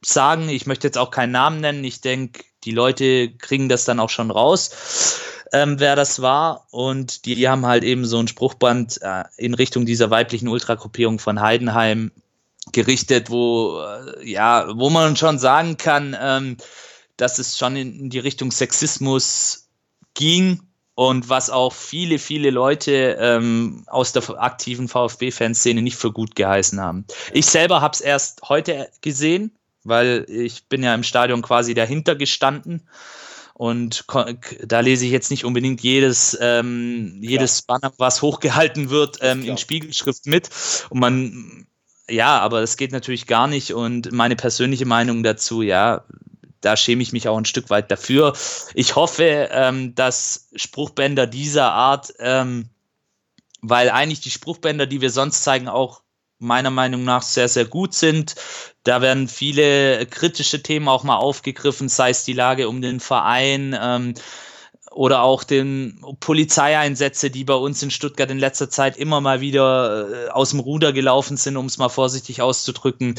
sagen. 0.00 0.48
Ich 0.48 0.66
möchte 0.66 0.86
jetzt 0.86 0.98
auch 0.98 1.10
keinen 1.10 1.32
Namen 1.32 1.60
nennen. 1.60 1.82
Ich 1.82 2.00
denke, 2.00 2.44
die 2.62 2.72
Leute 2.72 3.32
kriegen 3.38 3.68
das 3.68 3.84
dann 3.84 3.98
auch 3.98 4.10
schon 4.10 4.30
raus 4.30 4.70
ähm, 5.52 5.78
wer 5.78 5.96
das 5.96 6.22
war. 6.22 6.66
Und 6.70 7.26
die, 7.26 7.34
die, 7.34 7.48
haben 7.48 7.66
halt 7.66 7.84
eben 7.84 8.04
so 8.04 8.18
ein 8.18 8.28
Spruchband 8.28 9.00
äh, 9.02 9.24
in 9.36 9.54
Richtung 9.54 9.86
dieser 9.86 10.10
weiblichen 10.10 10.48
Ultragruppierung 10.48 11.18
von 11.18 11.40
Heidenheim 11.40 12.10
gerichtet, 12.72 13.30
wo, 13.30 13.80
äh, 13.80 14.28
ja, 14.28 14.66
wo 14.74 14.90
man 14.90 15.16
schon 15.16 15.38
sagen 15.38 15.76
kann, 15.76 16.16
ähm, 16.18 16.56
dass 17.16 17.38
es 17.38 17.58
schon 17.58 17.76
in, 17.76 18.10
die 18.10 18.18
Richtung 18.18 18.50
Sexismus 18.50 19.68
ging 20.14 20.62
und 20.94 21.28
was 21.28 21.50
auch 21.50 21.72
viele, 21.72 22.18
viele 22.18 22.50
Leute 22.50 23.16
ähm, 23.18 23.84
aus 23.86 24.12
der 24.12 24.22
aktiven 24.42 24.88
VfB-Fanszene 24.88 25.82
nicht 25.82 25.96
für 25.96 26.12
gut 26.12 26.34
geheißen 26.34 26.80
haben. 26.80 27.06
Ich 27.32 27.46
selber 27.46 27.80
habe 27.80 27.94
es 27.94 28.00
erst 28.00 28.42
heute 28.48 28.88
gesehen, 29.00 29.52
weil 29.84 30.26
ich 30.28 30.66
bin 30.68 30.82
ja 30.82 30.94
im 30.94 31.02
Stadion 31.02 31.42
quasi 31.42 31.74
dahinter 31.74 32.14
gestanden 32.14 32.88
und 33.54 34.04
da 34.64 34.80
lese 34.80 35.04
ich 35.04 35.12
jetzt 35.12 35.30
nicht 35.30 35.44
unbedingt 35.44 35.82
jedes, 35.82 36.36
ähm, 36.40 37.18
jedes 37.20 37.62
Banner, 37.62 37.92
was 37.98 38.22
hochgehalten 38.22 38.90
wird, 38.90 39.18
ähm, 39.20 39.44
in 39.44 39.58
Spiegelschrift 39.58 40.26
mit. 40.26 40.48
Und 40.90 41.00
man, 41.00 41.66
ja, 42.08 42.38
aber 42.38 42.60
das 42.60 42.76
geht 42.76 42.92
natürlich 42.92 43.26
gar 43.26 43.46
nicht. 43.46 43.72
Und 43.74 44.12
meine 44.12 44.36
persönliche 44.36 44.86
Meinung 44.86 45.22
dazu, 45.22 45.62
ja, 45.62 46.04
da 46.60 46.76
schäme 46.76 47.02
ich 47.02 47.12
mich 47.12 47.28
auch 47.28 47.36
ein 47.36 47.44
Stück 47.44 47.70
weit 47.70 47.90
dafür. 47.90 48.34
Ich 48.74 48.96
hoffe, 48.96 49.48
ähm, 49.50 49.94
dass 49.94 50.48
Spruchbänder 50.54 51.26
dieser 51.26 51.72
Art, 51.72 52.14
ähm, 52.20 52.68
weil 53.60 53.90
eigentlich 53.90 54.20
die 54.20 54.30
Spruchbänder, 54.30 54.86
die 54.86 55.00
wir 55.00 55.10
sonst 55.10 55.42
zeigen, 55.42 55.68
auch 55.68 56.01
meiner 56.42 56.70
Meinung 56.70 57.04
nach 57.04 57.22
sehr, 57.22 57.48
sehr 57.48 57.64
gut 57.64 57.94
sind. 57.94 58.34
Da 58.84 59.00
werden 59.00 59.28
viele 59.28 60.06
kritische 60.06 60.62
Themen 60.62 60.88
auch 60.88 61.04
mal 61.04 61.16
aufgegriffen, 61.16 61.88
sei 61.88 62.10
es 62.10 62.24
die 62.24 62.32
Lage 62.32 62.68
um 62.68 62.82
den 62.82 63.00
Verein 63.00 63.76
ähm, 63.80 64.14
oder 64.90 65.22
auch 65.22 65.44
den 65.44 66.04
Polizeieinsätze, 66.20 67.30
die 67.30 67.44
bei 67.44 67.54
uns 67.54 67.82
in 67.82 67.90
Stuttgart 67.90 68.30
in 68.30 68.38
letzter 68.38 68.68
Zeit 68.68 68.96
immer 68.96 69.20
mal 69.20 69.40
wieder 69.40 70.26
äh, 70.26 70.28
aus 70.28 70.50
dem 70.50 70.60
Ruder 70.60 70.92
gelaufen 70.92 71.36
sind, 71.36 71.56
um 71.56 71.66
es 71.66 71.78
mal 71.78 71.88
vorsichtig 71.88 72.42
auszudrücken. 72.42 73.14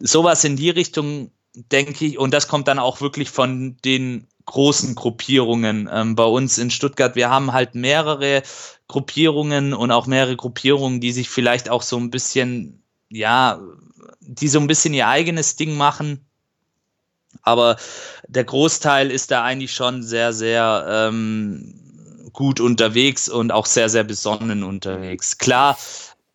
Sowas 0.00 0.42
in 0.44 0.56
die 0.56 0.70
Richtung, 0.70 1.30
denke 1.54 2.04
ich, 2.04 2.18
und 2.18 2.32
das 2.32 2.48
kommt 2.48 2.66
dann 2.66 2.78
auch 2.78 3.00
wirklich 3.00 3.30
von 3.30 3.76
den 3.84 4.26
großen 4.46 4.94
Gruppierungen 4.94 5.88
ähm, 5.92 6.14
bei 6.14 6.24
uns 6.24 6.58
in 6.58 6.70
Stuttgart. 6.70 7.16
Wir 7.16 7.30
haben 7.30 7.52
halt 7.52 7.74
mehrere 7.74 8.42
Gruppierungen 8.88 9.72
und 9.72 9.90
auch 9.90 10.06
mehrere 10.06 10.36
Gruppierungen, 10.36 11.00
die 11.00 11.12
sich 11.12 11.30
vielleicht 11.30 11.68
auch 11.68 11.82
so 11.82 11.96
ein 11.96 12.10
bisschen, 12.10 12.82
ja, 13.08 13.60
die 14.20 14.48
so 14.48 14.60
ein 14.60 14.66
bisschen 14.66 14.94
ihr 14.94 15.08
eigenes 15.08 15.56
Ding 15.56 15.76
machen. 15.76 16.24
Aber 17.42 17.76
der 18.28 18.44
Großteil 18.44 19.10
ist 19.10 19.30
da 19.30 19.42
eigentlich 19.42 19.72
schon 19.72 20.02
sehr, 20.02 20.32
sehr 20.32 20.86
ähm, 20.88 21.74
gut 22.32 22.60
unterwegs 22.60 23.28
und 23.28 23.52
auch 23.52 23.66
sehr, 23.66 23.88
sehr 23.88 24.04
besonnen 24.04 24.62
unterwegs. 24.62 25.38
Klar, 25.38 25.78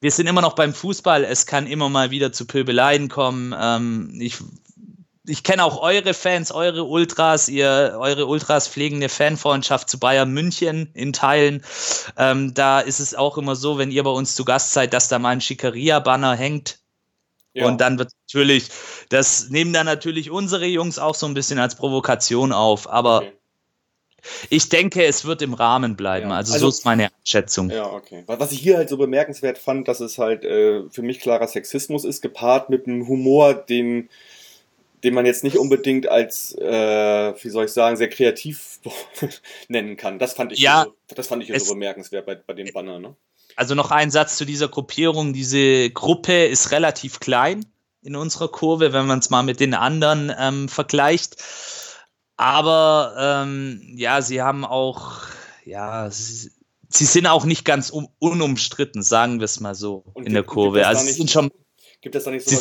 wir 0.01 0.11
sind 0.11 0.27
immer 0.27 0.41
noch 0.41 0.55
beim 0.55 0.73
Fußball. 0.73 1.23
Es 1.23 1.45
kann 1.45 1.67
immer 1.67 1.89
mal 1.89 2.11
wieder 2.11 2.31
zu 2.31 2.45
Pöbeleien 2.45 3.09
kommen. 3.09 3.53
Ähm, 3.57 4.17
ich 4.19 4.37
ich 5.25 5.43
kenne 5.43 5.63
auch 5.63 5.81
eure 5.81 6.13
Fans, 6.13 6.51
eure 6.51 6.85
Ultras, 6.85 7.49
ihr, 7.49 7.97
eure 7.99 8.25
Ultras 8.25 8.67
pflegen 8.67 8.97
eine 8.97 9.09
Fanfreundschaft 9.09 9.89
zu 9.89 9.99
Bayern 9.99 10.31
München 10.31 10.89
in 10.93 11.13
Teilen. 11.13 11.63
Ähm, 12.17 12.53
da 12.53 12.79
ist 12.79 12.99
es 12.99 13.15
auch 13.15 13.37
immer 13.37 13.55
so, 13.55 13.77
wenn 13.77 13.91
ihr 13.91 14.03
bei 14.03 14.09
uns 14.11 14.35
zu 14.35 14.45
Gast 14.45 14.73
seid, 14.73 14.93
dass 14.93 15.09
da 15.09 15.19
mal 15.19 15.29
ein 15.29 15.41
Schickeria-Banner 15.41 16.35
hängt. 16.35 16.79
Ja. 17.53 17.67
Und 17.67 17.81
dann 17.81 17.99
wird 17.99 18.11
natürlich, 18.27 18.69
das 19.09 19.49
nehmen 19.49 19.73
dann 19.73 19.85
natürlich 19.85 20.31
unsere 20.31 20.65
Jungs 20.65 20.99
auch 20.99 21.15
so 21.15 21.25
ein 21.25 21.33
bisschen 21.33 21.59
als 21.59 21.75
Provokation 21.75 22.53
auf. 22.53 22.89
Aber 22.89 23.17
okay. 23.17 23.33
Ich 24.49 24.69
denke, 24.69 25.05
es 25.05 25.25
wird 25.25 25.41
im 25.41 25.53
Rahmen 25.53 25.95
bleiben. 25.95 26.29
Ja. 26.29 26.37
Also, 26.37 26.53
also, 26.53 26.69
so 26.69 26.77
ist 26.77 26.85
meine 26.85 27.09
Einschätzung. 27.19 27.69
Ja, 27.69 27.91
okay. 27.91 28.23
Was 28.27 28.51
ich 28.51 28.59
hier 28.59 28.77
halt 28.77 28.89
so 28.89 28.97
bemerkenswert 28.97 29.57
fand, 29.57 29.87
dass 29.87 29.99
es 29.99 30.17
halt 30.17 30.43
äh, 30.43 30.89
für 30.89 31.01
mich 31.01 31.19
klarer 31.19 31.47
Sexismus 31.47 32.05
ist, 32.05 32.21
gepaart 32.21 32.69
mit 32.69 32.87
einem 32.87 33.07
Humor, 33.07 33.53
den, 33.53 34.09
den 35.03 35.13
man 35.13 35.25
jetzt 35.25 35.43
nicht 35.43 35.57
unbedingt 35.57 36.07
als, 36.07 36.53
äh, 36.55 37.33
wie 37.41 37.49
soll 37.49 37.65
ich 37.65 37.71
sagen, 37.71 37.97
sehr 37.97 38.09
kreativ 38.09 38.79
nennen 39.67 39.97
kann. 39.97 40.19
Das 40.19 40.33
fand 40.33 40.51
ich, 40.51 40.59
ja, 40.59 40.85
so, 40.85 41.15
das 41.15 41.27
fand 41.27 41.47
ich 41.47 41.63
so 41.63 41.73
bemerkenswert 41.73 42.25
bei, 42.25 42.35
bei 42.35 42.53
den 42.53 42.73
Bannern. 42.73 43.01
Ne? 43.01 43.15
Also 43.55 43.75
noch 43.75 43.91
ein 43.91 44.11
Satz 44.11 44.37
zu 44.37 44.45
dieser 44.45 44.67
Gruppierung. 44.67 45.33
Diese 45.33 45.89
Gruppe 45.89 46.45
ist 46.45 46.71
relativ 46.71 47.19
klein 47.19 47.65
in 48.01 48.15
unserer 48.15 48.47
Kurve, 48.47 48.93
wenn 48.93 49.07
man 49.07 49.19
es 49.19 49.29
mal 49.29 49.43
mit 49.43 49.59
den 49.59 49.73
anderen 49.73 50.31
ähm, 50.37 50.69
vergleicht. 50.69 51.43
Aber 52.37 53.15
ähm, 53.19 53.81
ja, 53.97 54.21
sie 54.21 54.41
haben 54.41 54.63
auch, 54.63 55.23
ja, 55.65 56.09
sie, 56.09 56.51
sie, 56.87 57.05
sind 57.05 57.27
auch 57.27 57.43
nicht 57.43 57.65
ganz 57.65 57.91
un 57.91 58.07
unumstritten, 58.19 59.01
sagen 59.01 59.39
wir 59.39 59.45
es 59.45 59.59
mal 59.59 59.75
so, 59.75 60.05
Und 60.13 60.25
in 60.25 60.33
der 60.33 60.43
Kurve. 60.43 60.87
Also 60.87 61.03
sie 61.05 61.11
sind 61.11 61.29
schon. 61.29 61.51
Gibt 62.01 62.15
es 62.15 62.23
da 62.23 62.31
nicht 62.31 62.47
so 62.47 62.55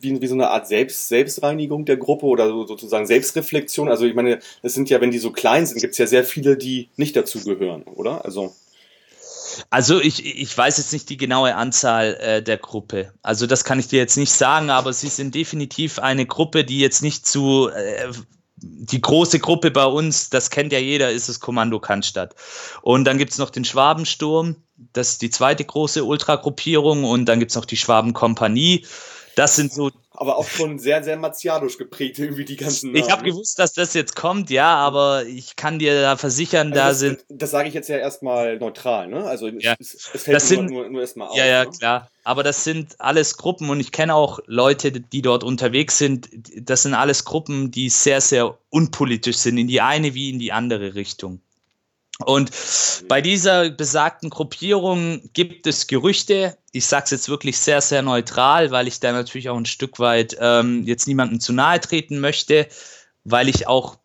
wie, 0.00 0.20
wie, 0.20 0.26
so 0.26 0.34
eine 0.34 0.50
Art 0.50 0.68
Selbst, 0.68 1.08
Selbstreinigung 1.08 1.86
der 1.86 1.96
Gruppe 1.96 2.26
oder 2.26 2.48
so, 2.48 2.66
sozusagen 2.66 3.06
Selbstreflexion? 3.06 3.88
Also 3.88 4.04
ich 4.04 4.14
meine, 4.14 4.40
es 4.62 4.74
sind 4.74 4.90
ja, 4.90 5.00
wenn 5.00 5.10
die 5.10 5.18
so 5.18 5.32
klein 5.32 5.64
sind, 5.64 5.80
gibt 5.80 5.92
es 5.92 5.98
ja 5.98 6.06
sehr 6.06 6.24
viele, 6.24 6.58
die 6.58 6.90
nicht 6.96 7.16
dazu 7.16 7.42
gehören, 7.42 7.84
oder? 7.84 8.24
Also 8.24 8.54
also 9.70 10.00
ich, 10.00 10.24
ich 10.24 10.56
weiß 10.56 10.78
jetzt 10.78 10.92
nicht 10.92 11.10
die 11.10 11.16
genaue 11.16 11.54
Anzahl 11.54 12.14
äh, 12.14 12.42
der 12.42 12.56
Gruppe. 12.56 13.12
Also 13.22 13.46
das 13.46 13.64
kann 13.64 13.78
ich 13.78 13.88
dir 13.88 13.98
jetzt 13.98 14.16
nicht 14.16 14.32
sagen, 14.32 14.70
aber 14.70 14.92
sie 14.92 15.08
sind 15.08 15.34
definitiv 15.34 15.98
eine 15.98 16.26
Gruppe, 16.26 16.64
die 16.64 16.78
jetzt 16.78 17.02
nicht 17.02 17.26
zu 17.26 17.68
äh, 17.68 18.08
die 18.62 19.00
große 19.00 19.38
Gruppe 19.38 19.70
bei 19.70 19.84
uns, 19.84 20.30
das 20.30 20.50
kennt 20.50 20.72
ja 20.72 20.78
jeder, 20.78 21.10
ist 21.10 21.28
das 21.28 21.40
Kommando 21.40 21.80
Cannstatt. 21.80 22.34
Und 22.82 23.04
dann 23.04 23.18
gibt 23.18 23.32
es 23.32 23.38
noch 23.38 23.50
den 23.50 23.64
Schwabensturm, 23.64 24.56
das 24.92 25.10
ist 25.10 25.22
die 25.22 25.30
zweite 25.30 25.64
große 25.64 26.04
Ultragruppierung 26.04 27.04
und 27.04 27.26
dann 27.26 27.38
gibt 27.38 27.50
es 27.50 27.56
noch 27.56 27.64
die 27.64 27.76
Schwabenkompanie. 27.76 28.84
Das 29.36 29.56
sind 29.56 29.72
so 29.72 29.90
aber 30.14 30.36
auch 30.36 30.46
schon 30.46 30.78
sehr, 30.78 31.02
sehr 31.02 31.16
martialisch 31.16 31.78
geprägt, 31.78 32.18
irgendwie 32.18 32.44
die 32.44 32.56
ganzen 32.56 32.92
Namen. 32.92 33.02
Ich 33.02 33.10
habe 33.10 33.24
gewusst, 33.24 33.58
dass 33.58 33.72
das 33.72 33.94
jetzt 33.94 34.14
kommt, 34.14 34.50
ja, 34.50 34.74
aber 34.74 35.24
ich 35.24 35.56
kann 35.56 35.78
dir 35.78 36.00
da 36.00 36.16
versichern, 36.16 36.68
also 36.68 36.78
da 36.78 36.88
das, 36.88 36.98
sind. 36.98 37.24
Das 37.28 37.50
sage 37.50 37.68
ich 37.68 37.74
jetzt 37.74 37.88
ja 37.88 37.96
erstmal 37.96 38.58
neutral, 38.58 39.08
ne? 39.08 39.24
Also 39.24 39.48
ja. 39.48 39.74
es, 39.78 39.94
es 39.94 40.22
fällt 40.22 40.36
das 40.36 40.50
nur, 40.50 40.58
sind, 40.58 40.70
nur, 40.70 40.88
nur 40.90 41.00
erstmal 41.00 41.28
auf. 41.28 41.36
Ja, 41.36 41.46
ja, 41.46 41.64
ne? 41.64 41.70
klar. 41.70 42.08
Aber 42.24 42.42
das 42.42 42.62
sind 42.62 43.00
alles 43.00 43.36
Gruppen 43.36 43.70
und 43.70 43.80
ich 43.80 43.90
kenne 43.90 44.14
auch 44.14 44.38
Leute, 44.46 44.92
die 44.92 45.22
dort 45.22 45.42
unterwegs 45.42 45.98
sind. 45.98 46.28
Das 46.56 46.82
sind 46.82 46.94
alles 46.94 47.24
Gruppen, 47.24 47.70
die 47.70 47.88
sehr, 47.88 48.20
sehr 48.20 48.56
unpolitisch 48.70 49.38
sind, 49.38 49.58
in 49.58 49.66
die 49.66 49.80
eine 49.80 50.14
wie 50.14 50.30
in 50.30 50.38
die 50.38 50.52
andere 50.52 50.94
Richtung. 50.94 51.40
Und 52.22 52.50
bei 53.08 53.20
dieser 53.20 53.70
besagten 53.70 54.30
Gruppierung 54.30 55.28
gibt 55.32 55.66
es 55.66 55.86
Gerüchte. 55.86 56.56
Ich 56.72 56.86
sage 56.86 57.04
es 57.04 57.10
jetzt 57.10 57.28
wirklich 57.28 57.58
sehr, 57.58 57.80
sehr 57.80 58.02
neutral, 58.02 58.70
weil 58.70 58.88
ich 58.88 59.00
da 59.00 59.12
natürlich 59.12 59.48
auch 59.48 59.56
ein 59.56 59.66
Stück 59.66 59.98
weit 59.98 60.36
ähm, 60.40 60.84
jetzt 60.84 61.06
niemandem 61.06 61.40
zu 61.40 61.52
nahe 61.52 61.80
treten 61.80 62.20
möchte, 62.20 62.68
weil 63.24 63.48
ich 63.48 63.66
auch 63.66 63.98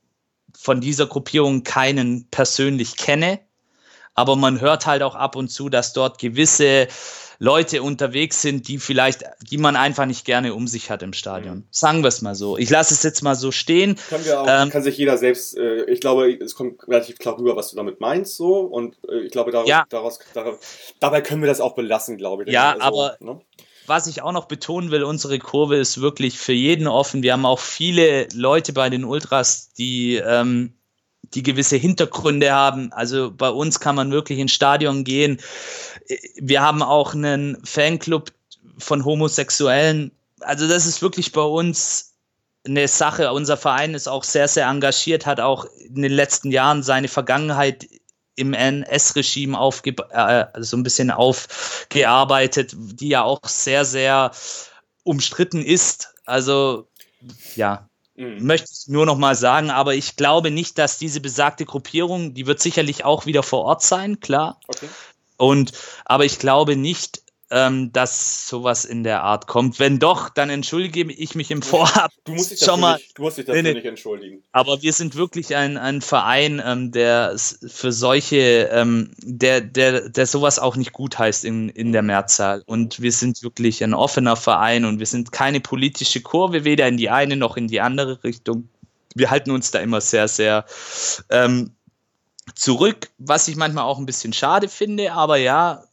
von 0.58 0.82
dieser 0.82 1.08
Gruppierung 1.08 1.64
keinen 1.64 2.28
persönlich 2.30 2.98
kenne. 2.98 3.40
Aber 4.16 4.36
man 4.36 4.60
hört 4.60 4.88
halt 4.88 5.04
auch 5.04 5.16
ab 5.16 5.36
und 5.36 5.50
zu, 5.50 5.70
dass 5.70 5.94
dort 5.94 6.18
gewisse 6.18 6.88
Leute 7.40 7.84
unterwegs 7.84 8.42
sind, 8.42 8.68
die 8.68 8.78
vielleicht, 8.80 9.24
die 9.50 9.58
man 9.58 9.76
einfach 9.76 10.06
nicht 10.06 10.26
gerne 10.26 10.54
um 10.54 10.68
sich 10.68 10.90
hat 10.90 11.04
im 11.04 11.14
Stadion. 11.14 11.58
Mhm. 11.58 11.68
Sagen 11.72 12.04
wir 12.04 12.08
es 12.08 12.22
mal 12.22 12.36
so. 12.36 12.58
Ich 12.58 12.70
lasse 12.70 12.94
es 12.94 13.04
jetzt 13.04 13.22
mal 13.22 13.36
so 13.36 13.52
stehen. 13.52 13.98
Kann, 14.10 14.26
wir 14.26 14.42
auch, 14.42 14.48
ähm, 14.50 14.70
kann 14.70 14.84
sich 14.84 14.98
jeder 14.98 15.18
selbst, 15.18 15.58
äh, 15.58 15.86
ich 15.86 16.02
glaube, 16.02 16.32
es 16.32 16.56
kommt 16.56 16.88
relativ 16.88 17.18
klar 17.18 17.38
rüber, 17.38 17.56
was 17.56 17.72
du 17.72 17.76
damit 17.76 18.00
meinst, 18.00 18.36
so. 18.36 18.60
Und 18.60 18.98
äh, 19.10 19.20
ich 19.20 19.32
glaube, 19.32 19.52
daraus, 19.52 19.70
ja. 19.70 19.86
daraus, 19.90 20.20
daraus, 20.34 20.58
dabei 21.00 21.22
können 21.22 21.42
wir 21.42 21.48
das 21.48 21.62
auch 21.62 21.76
belassen, 21.76 22.18
glaube 22.18 22.44
ich. 22.44 22.52
Ja, 22.52 22.72
also, 22.74 22.82
aber 22.82 23.18
ne? 23.20 23.42
was 23.88 24.08
ich 24.08 24.22
auch 24.22 24.34
noch 24.34 24.46
betonen 24.46 24.92
will, 24.92 25.04
unsere 25.04 25.40
Kurve 25.40 25.78
ist 25.78 26.02
wirklich 26.02 26.38
für 26.38 26.54
jeden 26.54 26.88
offen. 26.88 27.24
Wir 27.24 27.34
haben 27.34 27.46
auch 27.46 27.60
viele 27.60 28.28
Leute 28.34 28.74
bei 28.74 28.90
den 28.90 29.06
Ultras, 29.06 29.72
die 29.74 30.16
ähm, 30.16 30.74
die 31.34 31.44
gewisse 31.44 31.76
Hintergründe 31.76 32.52
haben. 32.52 32.92
Also 32.94 33.32
bei 33.32 33.50
uns 33.50 33.80
kann 33.80 33.96
man 33.96 34.12
wirklich 34.12 34.40
ins 34.40 34.54
Stadion 34.54 35.04
gehen. 35.04 35.40
Wir 36.36 36.62
haben 36.62 36.82
auch 36.82 37.14
einen 37.14 37.58
Fanclub 37.64 38.32
von 38.78 39.04
Homosexuellen. 39.04 40.12
Also 40.42 40.68
das 40.68 40.86
ist 40.86 41.02
wirklich 41.02 41.32
bei 41.32 41.42
uns 41.42 42.14
eine 42.66 42.88
Sache. 42.88 43.32
Unser 43.32 43.58
Verein 43.58 43.94
ist 43.94 44.08
auch 44.08 44.24
sehr, 44.24 44.48
sehr 44.48 44.68
engagiert, 44.68 45.26
hat 45.26 45.40
auch 45.40 45.66
in 45.80 46.02
den 46.02 46.12
letzten 46.12 46.52
Jahren 46.52 46.84
seine 46.84 47.08
Vergangenheit 47.08 47.88
im 48.36 48.54
NS-Regime 48.54 49.58
äh, 50.12 50.46
so 50.60 50.78
ein 50.78 50.84
bisschen 50.84 51.10
aufgearbeitet, 51.10 52.74
die 52.76 53.10
ja 53.10 53.24
auch 53.24 53.44
sehr, 53.46 53.84
sehr 53.84 54.32
umstritten 55.04 55.64
ist. 55.64 56.14
Also 56.26 56.88
ja, 57.56 57.90
Mhm. 58.18 58.46
Möchte 58.46 58.70
ich 58.72 58.88
nur 58.88 59.06
noch 59.06 59.18
mal 59.18 59.36
sagen, 59.36 59.70
aber 59.70 59.94
ich 59.94 60.16
glaube 60.16 60.52
nicht, 60.52 60.78
dass 60.78 60.98
diese 60.98 61.22
besagte 61.22 61.66
Gruppierung, 61.66 62.34
die 62.34 62.48
wird 62.48 62.60
sicherlich 62.60 63.06
auch 63.06 63.26
wieder 63.28 63.44
vor 63.44 63.64
Ort 63.64 63.84
sein, 63.84 64.20
klar. 64.20 64.60
Okay. 64.68 64.90
Und, 65.38 65.72
aber 66.04 66.26
ich 66.26 66.40
glaube 66.40 66.76
nicht, 66.76 67.22
ähm, 67.50 67.92
dass 67.94 68.48
sowas 68.48 68.84
in 68.84 69.04
der 69.04 69.24
Art 69.24 69.48
kommt. 69.48 69.80
Wenn 69.80 70.00
doch, 70.00 70.30
dann 70.30 70.50
entschuldige 70.50 71.12
ich 71.12 71.36
mich 71.36 71.50
im 71.52 71.62
Vorab. 71.62 72.12
Du 72.26 72.34
musst 72.34 72.52
dich 72.52 72.60
schon 72.60 72.82
mal, 72.82 72.98
nicht, 72.98 73.18
du 73.18 73.22
musst 73.22 73.38
dich 73.38 73.46
dafür 73.46 73.62
nee, 73.62 73.74
nicht 73.74 73.86
entschuldigen. 73.86 74.44
Aber 74.52 74.82
wir 74.82 74.92
sind 74.92 75.16
wirklich 75.16 75.56
ein, 75.56 75.78
ein 75.78 76.02
Verein, 76.02 76.62
ähm, 76.66 76.92
der 76.92 77.38
für 77.38 77.92
solche, 77.92 78.70
ähm, 78.72 79.12
der, 79.22 79.62
der, 79.62 80.10
der 80.10 80.26
sowas 80.26 80.60
auch 80.60 80.76
nicht 80.76 80.92
gut 80.92 81.18
heißt 81.18 81.46
in, 81.46 81.70
in 81.70 81.94
der 81.94 82.02
Mehrzahl. 82.02 82.64
Und 82.66 83.02
wir 83.02 83.12
sind 83.12 83.42
wirklich 83.44 83.84
ein 83.84 83.94
offener 83.94 84.36
Verein 84.36 84.84
und 84.84 85.00
wir 85.00 85.06
sind 85.06 85.32
keine 85.32 85.62
politische 85.62 86.22
Kurve, 86.22 86.66
weder 86.66 86.88
in 86.88 86.98
die 86.98 87.10
eine 87.10 87.38
noch 87.38 87.56
in 87.56 87.68
die 87.68 87.80
andere 87.80 88.24
Richtung. 88.24 88.68
Wir 89.16 89.32
halten 89.32 89.52
uns 89.52 89.72
da 89.72 89.80
immer 89.80 90.02
sehr, 90.02 90.28
sehr 90.28 90.66
ähm, 91.30 91.72
zurück, 92.56 93.10
was 93.18 93.48
ich 93.48 93.56
manchmal 93.56 93.86
auch 93.86 93.98
ein 93.98 94.06
bisschen 94.06 94.34
schade 94.34 94.68
finde, 94.68 95.14
aber 95.14 95.38
ja, 95.38 95.84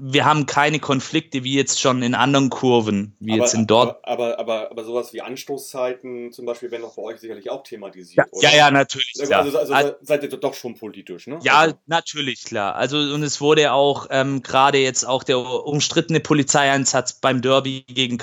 wir 0.00 0.24
haben 0.24 0.46
keine 0.46 0.80
Konflikte 0.80 1.44
wie 1.44 1.54
jetzt 1.54 1.80
schon 1.80 2.02
in 2.02 2.14
anderen 2.14 2.50
Kurven, 2.50 3.16
wie 3.20 3.32
aber, 3.32 3.42
jetzt 3.42 3.54
in 3.54 3.66
dort. 3.66 4.04
Aber, 4.04 4.38
aber, 4.38 4.38
aber, 4.38 4.70
aber 4.70 4.84
sowas 4.84 5.12
wie 5.12 5.20
Anstoßzeiten 5.20 6.32
zum 6.32 6.46
Beispiel 6.46 6.70
werden 6.70 6.82
doch 6.82 6.96
bei 6.96 7.02
euch 7.02 7.20
sicherlich 7.20 7.50
auch 7.50 7.62
thematisiert. 7.62 8.26
Ja, 8.32 8.50
ja, 8.50 8.56
ja, 8.56 8.70
natürlich. 8.70 9.14
Also, 9.20 9.34
also, 9.34 9.58
also, 9.58 9.74
also, 9.74 9.94
seid 10.00 10.22
ihr 10.22 10.30
doch 10.30 10.54
schon 10.54 10.74
politisch, 10.74 11.26
ne? 11.26 11.38
Ja, 11.42 11.58
also. 11.58 11.76
natürlich, 11.86 12.44
klar. 12.44 12.74
Also 12.76 12.96
und 12.96 13.22
es 13.22 13.40
wurde 13.40 13.72
auch 13.72 14.06
ähm, 14.10 14.42
gerade 14.42 14.78
jetzt 14.78 15.04
auch 15.04 15.22
der 15.22 15.38
umstrittene 15.38 16.20
Polizeieinsatz 16.20 17.14
beim 17.14 17.42
Derby 17.42 17.84
gegen 17.86 18.18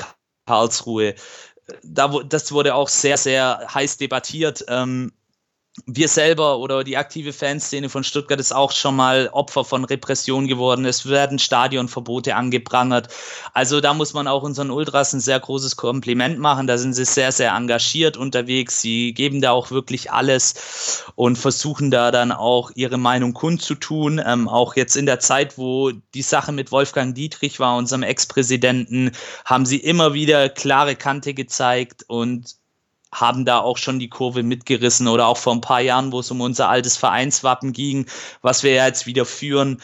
Karlsruhe. 0.46 1.16
Da, 1.84 2.08
das 2.08 2.52
wurde 2.52 2.76
auch 2.76 2.90
sehr, 2.90 3.18
sehr 3.18 3.68
heiß 3.74 3.98
debattiert. 3.98 4.66
Ähm, 4.68 5.14
wir 5.86 6.10
selber 6.10 6.58
oder 6.60 6.84
die 6.84 6.98
aktive 6.98 7.32
Fanszene 7.32 7.88
von 7.88 8.04
Stuttgart 8.04 8.42
ist 8.42 8.54
auch 8.54 8.74
schon 8.74 8.94
mal 8.94 9.30
Opfer 9.32 9.64
von 9.64 9.86
Repression 9.86 10.48
geworden. 10.48 10.84
Es 10.84 11.08
werden 11.08 11.40
Stadionverbote 11.40 12.36
angeprangert. 12.36 13.08
Also 13.54 13.80
da 13.80 13.94
muss 13.94 14.14
man 14.14 14.28
auch 14.28 14.44
unseren 14.44 14.70
Ultras 14.70 15.14
ein 15.14 15.22
sehr 15.22 15.40
großes 15.40 15.78
Kompliment 15.78 16.40
machen. 16.40 16.68
Da 16.68 16.78
sind 16.78 16.94
sie 16.94 17.06
sehr, 17.06 17.32
sehr 17.32 17.54
engagiert 17.54 18.18
unterwegs. 18.18 18.82
Sie 18.82 19.14
geben 19.14 19.40
da 19.40 19.52
auch 19.52 19.72
wirklich 19.72 20.12
alles 20.12 21.06
und 21.16 21.38
versuchen 21.38 21.90
da 21.90 22.12
dann 22.12 22.34
auch 22.34 22.72
ihre 22.76 22.98
Meinung 22.98 23.34
kundzutun. 23.34 24.22
Ähm, 24.26 24.50
auch 24.50 24.76
jetzt 24.76 24.98
in 24.98 25.06
der 25.06 25.22
Zeit, 25.22 25.58
wo 25.58 25.92
die 25.92 26.22
Sache 26.22 26.52
mit 26.52 26.74
Wolfgang 26.74 27.16
Dietrich 27.16 27.62
war, 27.62 27.78
unserem 27.78 28.04
Ex-Präsidenten, 28.04 29.12
haben 29.46 29.66
sie 29.66 29.78
immer 29.78 30.14
wieder 30.14 30.50
klare 30.50 30.98
Kante 30.98 31.34
gezeigt 31.34 32.04
und 32.08 32.61
haben 33.14 33.46
da 33.46 33.60
auch 33.60 33.78
schon 33.78 34.00
die 34.00 34.10
Kurve 34.10 34.44
mitgerissen 34.44 35.08
oder 35.08 35.28
auch 35.28 35.38
vor 35.38 35.54
ein 35.54 35.62
paar 35.62 35.82
Jahren, 35.82 36.12
wo 36.12 36.20
es 36.20 36.32
um 36.32 36.42
unser 36.42 36.70
altes 36.70 36.98
Vereinswappen 36.98 37.74
ging, 37.74 38.06
was 38.42 38.64
wir 38.64 38.74
ja 38.74 38.88
jetzt 38.88 39.06
wieder 39.06 39.26
führen. 39.26 39.82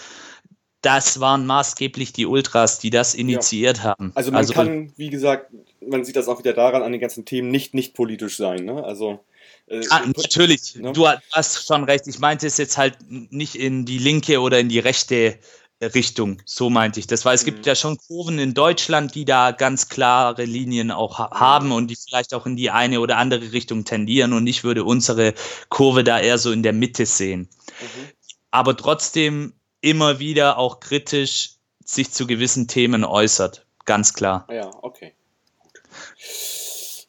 Das 0.82 1.20
waren 1.20 1.46
maßgeblich 1.46 2.14
die 2.14 2.26
Ultras, 2.26 2.80
die 2.80 2.90
das 2.90 3.14
initiiert 3.14 3.80
ja. 3.80 3.84
haben. 3.84 4.12
Also 4.16 4.32
man 4.32 4.40
also, 4.40 4.54
kann, 4.54 4.94
wie 4.96 5.10
gesagt, 5.10 5.52
man 5.86 6.06
sieht 6.06 6.16
das 6.16 6.28
auch 6.28 6.40
wieder 6.40 6.54
daran 6.54 6.84
an 6.84 6.92
den 6.92 7.02
ganzen 7.02 7.26
Themen, 7.26 7.50
nicht 7.50 7.74
nicht 7.74 7.94
politisch 7.94 8.38
sein. 8.38 8.64
Ne? 8.64 8.84
Also 8.84 9.20
äh, 9.68 9.82
ah, 9.90 10.02
natürlich, 10.06 10.76
ne? 10.76 10.94
du 10.94 11.08
hast 11.32 11.66
schon 11.66 11.84
recht. 11.84 12.08
Ich 12.08 12.20
meinte 12.20 12.48
es 12.48 12.58
jetzt 12.58 12.78
halt 12.78 12.98
nicht 13.10 13.56
in 13.56 13.86
die 13.86 13.98
linke 13.98 14.40
oder 14.40 14.60
in 14.60 14.70
die 14.70 14.80
rechte 14.80 15.38
Richtung, 15.82 16.42
so 16.46 16.70
meinte 16.70 17.00
ich 17.00 17.08
das, 17.08 17.24
weil 17.24 17.36
es 17.36 17.44
mhm. 17.44 17.48
gibt 17.48 17.66
ja 17.66 17.76
schon 17.76 17.98
Kurven 17.98 18.40
in 18.40 18.54
Deutschland, 18.54 19.14
die 19.14 19.26
da 19.26 19.52
ganz 19.52 19.90
klare 19.90 20.46
Linien 20.46 20.90
auch 20.92 21.20
ha 21.20 21.32
haben 21.32 21.72
und 21.72 21.88
die 21.88 21.96
vielleicht 21.96 22.34
auch 22.34 22.46
in 22.46 22.56
die 22.56 22.72
eine 22.72 23.00
oder 23.00 23.18
andere 23.18 23.52
Richtung 23.52 23.86
tendieren 23.86 24.34
und 24.34 24.48
ich 24.48 24.64
würde 24.64 24.84
unsere 24.84 25.34
Kurve 25.70 26.04
da 26.04 26.20
eher 26.20 26.40
so 26.40 26.52
in 26.52 26.64
der 26.64 26.74
Mitte 26.74 27.06
sehen. 27.06 27.42
Mhm. 27.82 28.10
Aber 28.50 28.76
trotzdem 28.76 29.54
immer 29.82 30.20
wieder 30.20 30.58
auch 30.58 30.80
kritisch 30.80 31.52
sich 31.86 32.12
zu 32.12 32.26
gewissen 32.26 32.68
Themen 32.68 33.04
äußert, 33.06 33.66
ganz 33.86 34.14
klar. 34.14 34.48
Ja, 34.52 34.72
okay. 34.82 35.14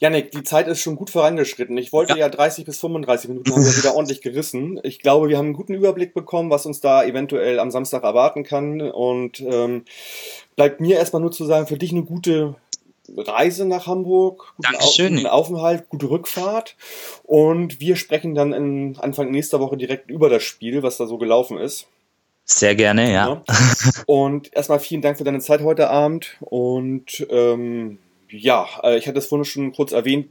Janik, 0.01 0.30
die 0.30 0.44
Zeit 0.44 0.68
ist 0.68 0.80
schon 0.80 0.94
gut 0.94 1.11
vorangeschritten. 1.11 1.76
Ich 1.76 1.92
wollte 1.92 2.12
ja, 2.12 2.20
ja 2.20 2.28
30 2.28 2.64
bis 2.64 2.78
35 2.78 3.30
Minuten 3.30 3.51
haben 3.51 3.64
wir 3.64 3.76
wieder 3.76 3.96
ordentlich 3.96 4.20
gerissen. 4.20 4.78
Ich 4.84 5.01
glaube, 5.01 5.28
wir 5.28 5.36
haben 5.36 5.46
einen 5.46 5.55
guten 5.55 5.74
Überblick 5.74 6.14
bekommen, 6.14 6.51
was 6.51 6.66
uns 6.66 6.80
da 6.80 7.03
eventuell 7.03 7.59
am 7.59 7.72
Samstag 7.72 8.05
erwarten 8.05 8.44
kann. 8.44 8.80
Und 8.80 9.40
ähm, 9.40 9.84
bleibt 10.55 10.80
mir 10.80 10.99
erstmal 10.99 11.20
nur 11.20 11.32
zu 11.32 11.44
sagen, 11.44 11.66
für 11.66 11.78
dich 11.78 11.90
eine 11.90 12.05
gute 12.05 12.55
Reise 13.16 13.64
nach 13.64 13.86
Hamburg, 13.86 14.53
guten, 14.57 14.72
Dankeschön. 14.72 15.14
guten 15.16 15.26
Aufenthalt, 15.26 15.88
gute 15.88 16.11
Rückfahrt. 16.11 16.76
Und 17.24 17.80
wir 17.80 17.96
sprechen 17.96 18.36
dann 18.36 18.53
in 18.53 18.96
Anfang 19.01 19.32
nächster 19.32 19.59
Woche 19.59 19.76
direkt 19.76 20.11
über 20.11 20.28
das 20.28 20.44
Spiel, 20.44 20.84
was 20.84 20.99
da 20.99 21.07
so 21.07 21.18
gelaufen 21.18 21.59
ist. 21.59 21.88
Sehr 22.44 22.76
gerne, 22.76 23.12
ja. 23.12 23.28
ja. 23.28 23.42
Und 24.07 24.55
erstmal 24.55 24.80
vielen 24.80 25.03
Dank 25.03 25.18
für 25.18 25.24
deine 25.24 25.40
Zeit 25.40 25.61
heute 25.62 25.90
Abend 25.90 26.36
und 26.40 27.26
ähm, 27.30 27.99
ja, 28.31 28.68
äh, 28.83 28.99
ich 28.99 29.07
hatte 29.07 29.18
es 29.18 29.26
vorhin 29.26 29.45
schon 29.45 29.72
kurz 29.72 29.93
erwähnt. 29.93 30.29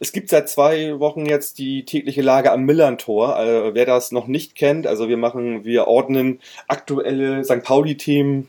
Es 0.00 0.12
gibt 0.12 0.30
seit 0.30 0.48
zwei 0.48 0.98
Wochen 0.98 1.26
jetzt 1.26 1.58
die 1.58 1.84
tägliche 1.84 2.22
Lage 2.22 2.52
am 2.52 2.64
Millern-Tor. 2.64 3.38
Äh, 3.38 3.74
wer 3.74 3.86
das 3.86 4.12
noch 4.12 4.26
nicht 4.26 4.54
kennt, 4.54 4.86
also 4.86 5.08
wir 5.08 5.16
machen, 5.16 5.64
wir 5.64 5.86
ordnen 5.86 6.40
aktuelle 6.68 7.44
St. 7.44 7.62
Pauli-Themen, 7.62 8.48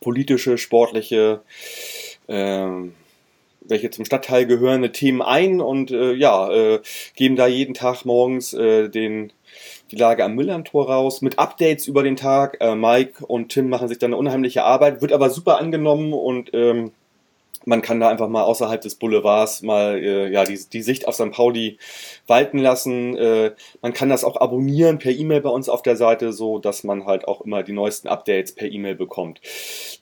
politische, 0.00 0.58
sportliche, 0.58 1.42
ähm, 2.28 2.94
welche 3.60 3.90
zum 3.90 4.04
Stadtteil 4.04 4.46
gehörende 4.46 4.92
Themen 4.92 5.22
ein 5.22 5.60
und 5.60 5.90
äh, 5.90 6.12
ja, 6.12 6.50
äh, 6.50 6.80
geben 7.16 7.36
da 7.36 7.46
jeden 7.46 7.74
Tag 7.74 8.04
morgens 8.04 8.54
äh, 8.54 8.88
den 8.88 9.32
die 9.90 9.96
Lage 9.96 10.24
am 10.24 10.34
Millern-Tor 10.34 10.90
raus 10.90 11.22
mit 11.22 11.38
Updates 11.38 11.86
über 11.86 12.02
den 12.02 12.16
Tag. 12.16 12.58
Äh, 12.60 12.74
Mike 12.74 13.24
und 13.24 13.48
Tim 13.48 13.70
machen 13.70 13.88
sich 13.88 13.98
da 13.98 14.06
eine 14.06 14.16
unheimliche 14.16 14.62
Arbeit, 14.62 15.00
wird 15.00 15.12
aber 15.12 15.30
super 15.30 15.58
angenommen 15.58 16.12
und 16.12 16.50
ähm, 16.52 16.92
man 17.64 17.82
kann 17.82 18.00
da 18.00 18.08
einfach 18.08 18.28
mal 18.28 18.42
außerhalb 18.42 18.80
des 18.80 18.94
Boulevards 18.94 19.62
mal 19.62 19.98
äh, 19.98 20.30
ja 20.30 20.44
die, 20.44 20.58
die 20.72 20.82
Sicht 20.82 21.06
auf 21.06 21.14
St. 21.14 21.30
Pauli 21.30 21.78
walten 22.26 22.58
lassen. 22.58 23.16
Äh, 23.16 23.52
man 23.82 23.92
kann 23.92 24.08
das 24.08 24.24
auch 24.24 24.36
abonnieren 24.36 24.98
per 24.98 25.12
E-Mail 25.12 25.40
bei 25.40 25.50
uns 25.50 25.68
auf 25.68 25.82
der 25.82 25.96
Seite, 25.96 26.32
so 26.32 26.58
dass 26.58 26.84
man 26.84 27.06
halt 27.06 27.26
auch 27.26 27.40
immer 27.42 27.62
die 27.62 27.72
neuesten 27.72 28.08
Updates 28.08 28.52
per 28.52 28.70
E-Mail 28.70 28.94
bekommt. 28.94 29.40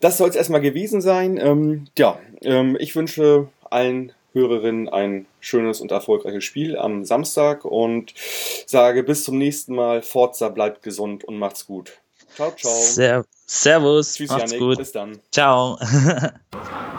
Das 0.00 0.16
soll 0.18 0.28
es 0.28 0.36
erstmal 0.36 0.60
gewesen 0.60 1.00
sein. 1.00 1.38
Ähm, 1.38 1.86
ja, 1.98 2.18
ähm, 2.42 2.76
ich 2.80 2.94
wünsche 2.94 3.48
allen 3.70 4.12
Hörerinnen 4.32 4.88
ein 4.88 5.26
schönes 5.40 5.80
und 5.80 5.90
erfolgreiches 5.90 6.44
Spiel 6.44 6.76
am 6.76 7.04
Samstag 7.04 7.64
und 7.64 8.12
sage 8.66 9.02
bis 9.02 9.24
zum 9.24 9.38
nächsten 9.38 9.74
Mal. 9.74 10.02
Forza 10.02 10.50
bleibt 10.50 10.82
gesund 10.82 11.24
und 11.24 11.38
macht's 11.38 11.66
gut. 11.66 11.98
Ciao, 12.34 12.52
ciao. 12.54 13.24
Servus. 13.46 14.14
Tschüss, 14.14 14.28
Macht's 14.28 14.52
Janik. 14.52 14.66
Gut. 14.66 14.78
Bis 14.78 14.92
dann. 14.92 15.18
Ciao. 15.30 15.78